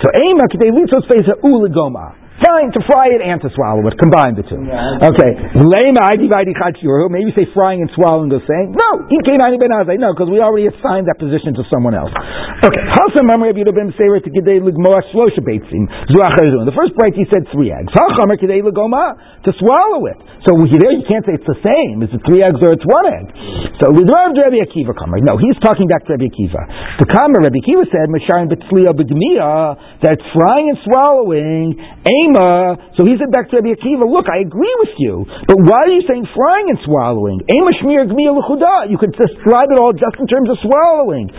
So, 0.00 0.08
Ema, 0.16 0.48
today 0.48 0.72
we 0.72 0.88
so 0.88 1.04
space 1.04 1.28
uligoma. 1.44 2.27
Fine 2.38 2.70
to 2.70 2.80
fry 2.86 3.10
it 3.10 3.18
and 3.18 3.42
to 3.42 3.50
swallow 3.50 3.82
it. 3.90 3.98
Combine 3.98 4.38
the 4.38 4.46
two. 4.46 4.62
Okay. 4.62 5.30
Maybe 7.10 7.30
say 7.34 7.50
frying 7.50 7.82
and 7.82 7.90
swallowing 7.98 8.30
the 8.30 8.38
same. 8.46 8.78
No. 8.78 9.02
He 9.10 9.18
came. 9.26 9.42
No, 9.42 10.10
because 10.14 10.30
we 10.30 10.38
already 10.38 10.70
assigned 10.70 11.10
that 11.10 11.18
position 11.18 11.58
to 11.58 11.66
someone 11.66 11.98
else. 11.98 12.14
Okay. 12.62 12.78
The 16.62 16.74
first 16.78 16.94
break 16.94 17.14
he 17.18 17.26
said 17.26 17.42
three 17.50 17.74
eggs. 17.74 17.90
To 17.90 19.50
swallow 19.58 20.06
it. 20.06 20.18
So 20.46 20.54
there 20.54 20.94
you 20.94 21.02
can't 21.10 21.26
say 21.26 21.34
it's 21.34 21.46
the 21.46 21.58
same. 21.62 22.02
Is 22.06 22.14
it 22.14 22.22
three 22.22 22.42
eggs 22.46 22.62
or 22.62 22.70
it's 22.70 22.86
one 22.86 23.06
egg? 23.18 23.26
So 23.82 23.90
Rabbi 23.90 24.62
Akiva 24.62 24.94
Kamer. 24.94 25.18
No, 25.26 25.38
he's 25.38 25.58
talking 25.58 25.90
back 25.90 26.06
to 26.06 26.14
Rabbi 26.14 26.30
Akiva. 26.30 26.62
The 27.02 27.06
Kamer 27.10 27.42
Rabbi 27.42 27.58
Akiva 27.66 27.82
said, 27.90 28.06
that 30.02 30.18
frying 30.32 30.68
and 30.70 30.78
swallowing 30.84 31.74
so 32.96 33.06
he 33.06 33.16
said 33.16 33.30
back 33.32 33.48
to 33.50 33.62
Rabbi 33.62 33.72
Akiva, 33.78 34.04
look, 34.04 34.26
I 34.28 34.44
agree 34.44 34.74
with 34.84 34.94
you, 34.98 35.24
but 35.46 35.56
why 35.62 35.80
are 35.86 35.94
you 35.94 36.02
saying 36.04 36.26
frying 36.34 36.66
and 36.68 36.78
swallowing? 36.84 37.40
You 37.48 38.98
could 38.98 39.14
describe 39.14 39.68
it 39.72 39.78
all 39.78 39.92
just 39.94 40.16
in 40.18 40.26
terms 40.26 40.50
of 40.50 40.58
swallowing. 40.60 41.30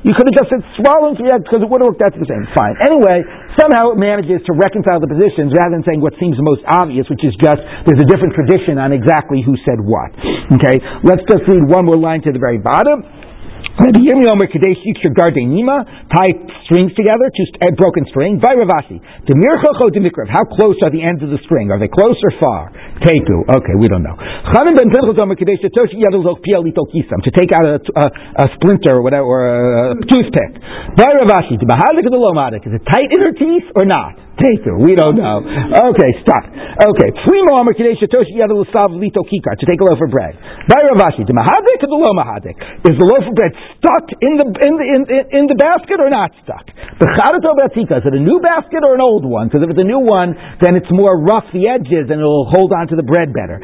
You 0.00 0.12
could 0.16 0.26
have 0.26 0.36
just 0.36 0.48
said 0.50 0.62
swallowing 0.80 1.14
because 1.20 1.60
it 1.62 1.68
would 1.68 1.80
have 1.80 1.90
worked 1.92 2.02
out 2.02 2.12
the 2.16 2.26
same. 2.26 2.46
Fine. 2.56 2.74
Anyway, 2.80 3.22
somehow 3.60 3.92
it 3.92 3.98
manages 3.98 4.40
to 4.46 4.52
reconcile 4.56 5.00
the 5.00 5.08
positions 5.10 5.52
rather 5.52 5.76
than 5.76 5.84
saying 5.84 6.00
what 6.00 6.14
seems 6.18 6.36
most 6.40 6.64
obvious, 6.66 7.06
which 7.10 7.24
is 7.24 7.34
just 7.38 7.60
there's 7.86 8.00
a 8.02 8.08
different 8.08 8.34
tradition 8.34 8.78
on 8.78 8.92
exactly 8.92 9.42
who 9.44 9.54
said 9.66 9.78
what. 9.80 10.10
Okay, 10.56 10.80
let's 11.04 11.22
just 11.28 11.46
read 11.46 11.62
one 11.68 11.84
more 11.84 11.98
line 11.98 12.22
to 12.24 12.32
the 12.32 12.38
very 12.40 12.58
bottom. 12.58 13.04
Yirmi 13.78 14.26
Omer 14.30 14.46
Kadesh 14.50 14.82
Yiksha 14.82 15.14
Gardenima, 15.14 15.86
tie 16.10 16.32
strings 16.66 16.90
together, 16.98 17.30
two 17.30 17.46
a 17.62 17.70
uh, 17.70 17.76
broken 17.78 18.04
string, 18.10 18.38
by 18.38 18.54
Ravasi. 18.58 18.98
Demirchocho 19.24 19.94
Demikrav, 19.94 20.26
how 20.28 20.44
close 20.56 20.76
are 20.82 20.90
the 20.90 21.02
ends 21.02 21.22
of 21.22 21.30
the 21.30 21.38
string? 21.44 21.70
Are 21.70 21.78
they 21.78 21.88
close 21.88 22.18
or 22.18 22.32
far? 22.40 22.72
Teku, 23.00 23.48
okay, 23.48 23.74
we 23.80 23.88
don't 23.88 24.04
know. 24.04 24.12
Chanim 24.52 24.76
ben 24.76 24.92
Pinchas 24.92 25.16
Omer 25.16 25.32
Kadesh 25.32 25.64
Toshi 25.72 25.96
Yadolok 25.96 26.44
Pielito 26.44 26.84
Kisam, 26.84 27.24
to 27.24 27.30
take 27.32 27.48
out 27.48 27.64
a, 27.64 27.80
a, 27.96 28.06
a 28.44 28.46
splinter 28.60 29.00
or 29.00 29.02
whatever, 29.02 29.24
or 29.24 29.40
a, 29.40 29.96
toothpick. 30.04 30.52
By 31.00 31.08
Ravashi, 31.16 31.56
Mahadik 31.64 32.04
of 32.04 32.12
the 32.12 32.20
Lomadik, 32.20 32.60
is 32.68 32.76
it 32.76 32.84
tight 32.84 33.08
in 33.08 33.24
her 33.24 33.32
teeth 33.32 33.72
or 33.72 33.88
not? 33.88 34.20
Teku, 34.36 34.84
we 34.84 34.96
don't 34.96 35.16
know. 35.16 35.40
Okay, 35.92 36.10
stop. 36.24 36.44
Okay, 36.48 37.08
Primo 37.24 37.60
Kadesh 37.72 38.04
Toshi 38.04 38.36
Yadol 38.36 38.68
Sav 38.68 38.92
Lito 38.92 39.24
Kikar, 39.24 39.56
to 39.56 39.64
take 39.64 39.80
a 39.80 39.84
loaf 39.84 40.00
of 40.00 40.12
bread. 40.12 40.36
By 40.68 40.84
Ravashi, 40.92 41.24
Mahadik 41.24 41.80
of 41.80 41.88
the 41.88 42.00
Lomahadik, 42.00 42.56
is 42.84 42.96
the 43.00 43.08
loaf 43.08 43.24
of 43.24 43.32
bread 43.32 43.52
stuck 43.80 44.12
in 44.20 44.36
the 44.36 44.44
in 44.44 44.72
the 44.76 44.86
in, 44.88 45.00
in 45.32 45.44
the 45.48 45.56
basket 45.56 46.00
or 46.00 46.12
not 46.12 46.36
stuck? 46.44 46.68
Bechadato 47.00 47.56
batika, 47.56 48.00
is 48.00 48.04
it 48.04 48.12
a 48.12 48.20
new 48.20 48.40
basket 48.44 48.84
or 48.84 48.92
an 48.92 49.00
old 49.00 49.24
one? 49.24 49.48
Because 49.48 49.64
if 49.64 49.72
it's 49.72 49.80
a 49.80 49.88
new 49.88 50.00
one, 50.00 50.36
then 50.60 50.76
it's 50.76 50.88
more 50.92 51.16
rough 51.16 51.48
the 51.52 51.68
edges 51.68 52.12
and 52.12 52.20
it'll 52.20 52.48
hold 52.48 52.72
on 52.76 52.89
to 52.90 52.98
the 52.98 53.06
bread 53.06 53.32
better. 53.32 53.62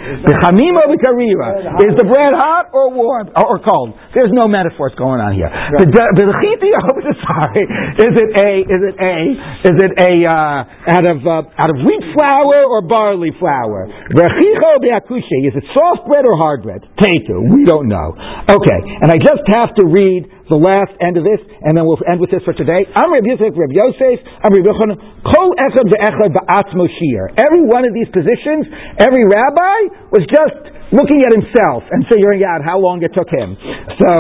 B'karira, 0.87 1.83
is 1.83 1.95
the 1.99 2.07
bread 2.07 2.33
hot 2.35 2.71
or 2.73 2.91
warm 2.95 3.29
or 3.35 3.59
cold? 3.61 3.99
There's 4.15 4.33
no 4.33 4.47
metaphors 4.47 4.95
going 4.95 5.21
on 5.21 5.35
here. 5.35 5.51
The 5.51 5.87
sorry, 7.27 7.65
is 8.01 8.15
it 8.15 8.31
a 8.39 8.51
is 8.65 8.83
it 8.87 8.97
a 8.97 9.17
is 9.67 9.77
it 9.83 9.93
a 9.99 10.13
uh, 10.27 10.95
out 10.95 11.07
of 11.07 11.19
uh, 11.27 11.61
out 11.61 11.71
of 11.71 11.77
wheat 11.83 12.05
flour 12.15 12.65
or 12.65 12.83
barley 12.87 13.35
flour? 13.39 13.91
Is 15.51 15.59
it 15.59 15.67
soft 15.75 16.07
bread 16.07 16.25
or 16.27 16.39
hard 16.39 16.63
bread? 16.63 16.87
Tetu, 16.99 17.43
we 17.51 17.67
don't 17.67 17.89
know. 17.91 18.15
Okay, 18.47 18.81
and 19.03 19.11
I 19.11 19.19
just 19.19 19.43
have 19.51 19.75
to 19.77 19.85
read 19.87 20.31
the 20.47 20.59
last 20.59 20.95
end 21.03 21.19
of 21.19 21.25
this, 21.27 21.43
and 21.43 21.75
then 21.75 21.83
we'll 21.83 21.99
end 22.07 22.23
with 22.23 22.31
this 22.31 22.43
for 22.47 22.55
today. 22.55 22.87
I'm 22.95 23.11
Rabbi 23.11 23.35
Yosef, 23.35 23.51
Rabbi 23.51 23.75
Yosef, 23.75 24.19
I'm 24.47 24.51
Rabbi 24.55 24.67
Yochanan, 24.71 24.99
Kol 25.27 25.51
Echad 25.59 25.87
Ve'echad 25.91 26.31
Ba'atzmo 26.31 26.87
Shir. 26.87 27.35
Every 27.35 27.67
one 27.67 27.83
of 27.83 27.91
these 27.91 28.07
positions, 28.15 28.71
every 29.03 29.27
rabbi 29.27 30.11
was 30.15 30.23
just 30.31 30.77
looking 30.97 31.21
at 31.23 31.33
himself 31.37 31.85
and 31.93 32.09
figuring 32.09 32.43
out 32.43 32.65
how 32.65 32.81
long 32.81 33.05
it 33.05 33.13
took 33.13 33.29
him. 33.29 33.55
So, 34.01 34.11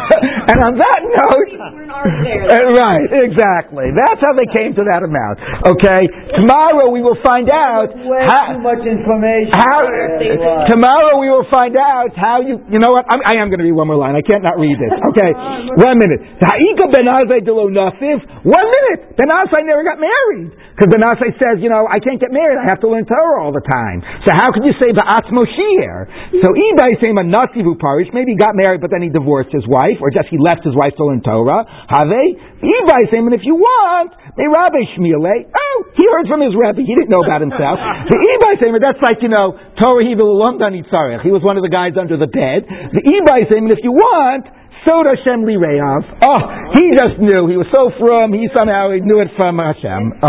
and 0.50 0.58
on 0.60 0.74
that 0.76 1.00
note, 1.06 1.50
uh, 1.64 2.76
right, 2.76 3.06
exactly. 3.24 3.94
That's 3.94 4.20
how 4.20 4.34
they 4.34 4.50
came 4.50 4.74
to 4.76 4.84
that 4.90 5.06
amount. 5.06 5.38
Okay, 5.78 6.02
tomorrow 6.36 6.90
we 6.90 7.00
will 7.00 7.18
find 7.22 7.46
out 7.54 7.94
how, 7.94 8.58
too 8.58 8.62
much 8.62 8.82
information. 8.82 9.54
How, 9.54 9.86
uh, 9.86 10.68
tomorrow 10.68 11.22
we 11.22 11.30
will 11.30 11.46
find 11.48 11.78
out 11.78 12.12
how 12.18 12.42
you. 12.42 12.58
You 12.68 12.82
know 12.82 12.92
what? 12.92 13.06
I'm, 13.08 13.22
I 13.24 13.38
am 13.40 13.48
going 13.48 13.62
to 13.62 13.66
read 13.66 13.78
one 13.78 13.86
more 13.86 13.96
line. 13.98 14.18
I 14.18 14.24
can't 14.26 14.42
not 14.42 14.58
read 14.58 14.76
this. 14.76 14.92
Okay, 15.14 15.30
one 15.78 15.94
minute. 16.00 16.42
Ha'ika 16.42 16.90
ben 16.90 17.06
Delo 17.44 17.70
Nasif. 17.70 18.18
One 18.42 18.66
minute. 18.66 19.14
Ben 19.14 19.30
Azai 19.30 19.62
never 19.62 19.84
got 19.84 20.00
married 20.00 20.50
because 20.74 20.90
Ben 20.90 21.06
Azai 21.06 21.30
says, 21.38 21.62
you 21.62 21.70
know, 21.70 21.86
I 21.86 22.02
can't 22.02 22.18
get 22.18 22.34
married. 22.34 22.58
I 22.58 22.66
have 22.66 22.82
to 22.82 22.90
learn 22.90 23.06
Torah 23.06 23.38
all 23.38 23.54
the 23.54 23.62
time. 23.62 24.02
So 24.26 24.34
how 24.34 24.50
can 24.50 24.66
you 24.66 24.74
say 24.82 24.90
Ba'atz 24.90 25.30
Moshiach? 25.30 26.23
So 26.32 26.48
Ibai 26.54 26.96
saying 27.00 27.16
a 27.18 27.26
Nasivu 27.26 27.76
parish, 27.76 28.08
maybe 28.14 28.32
he 28.32 28.38
got 28.38 28.56
married 28.56 28.80
but 28.80 28.90
then 28.90 29.02
he 29.02 29.10
divorced 29.10 29.52
his 29.52 29.66
wife, 29.68 30.00
or 30.00 30.08
just 30.10 30.28
he 30.32 30.38
left 30.40 30.64
his 30.64 30.72
wife 30.72 30.96
to 30.96 31.04
learn 31.04 31.20
Torah. 31.20 31.64
Have 31.64 32.08
Ibai 32.64 33.02
saying, 33.12 33.28
if 33.32 33.44
you 33.44 33.56
want, 33.56 34.12
they 34.36 34.48
Rabbi 34.48 34.82
Shmiele, 34.96 35.50
oh, 35.52 35.76
he 35.94 36.04
heard 36.08 36.26
from 36.26 36.40
his 36.40 36.56
rabbi, 36.56 36.82
he 36.82 36.94
didn't 36.94 37.12
know 37.12 37.22
about 37.22 37.40
himself. 37.44 37.76
the 38.10 38.18
Ibai 38.18 38.60
saying, 38.60 38.72
that's 38.80 39.02
like, 39.04 39.20
you 39.20 39.28
know, 39.28 39.58
Torah 39.76 40.04
He 40.04 40.14
was 41.30 41.42
one 41.42 41.56
of 41.56 41.62
the 41.62 41.72
guys 41.72 41.94
under 42.00 42.16
the 42.16 42.30
bed. 42.30 42.64
The 42.66 43.02
Ibai 43.04 43.50
saying, 43.50 43.68
if 43.68 43.82
you 43.82 43.92
want, 43.92 44.48
Sod 44.84 45.08
Hashem 45.08 45.48
Li 45.48 45.56
Oh, 45.56 46.40
he 46.76 46.92
just 46.92 47.16
knew. 47.16 47.48
He 47.48 47.56
was 47.56 47.68
so 47.72 47.88
from, 47.96 48.36
he 48.36 48.48
somehow 48.52 48.92
he 48.92 49.00
knew 49.00 49.20
it 49.20 49.32
from 49.36 49.56
Hashem. 49.56 50.20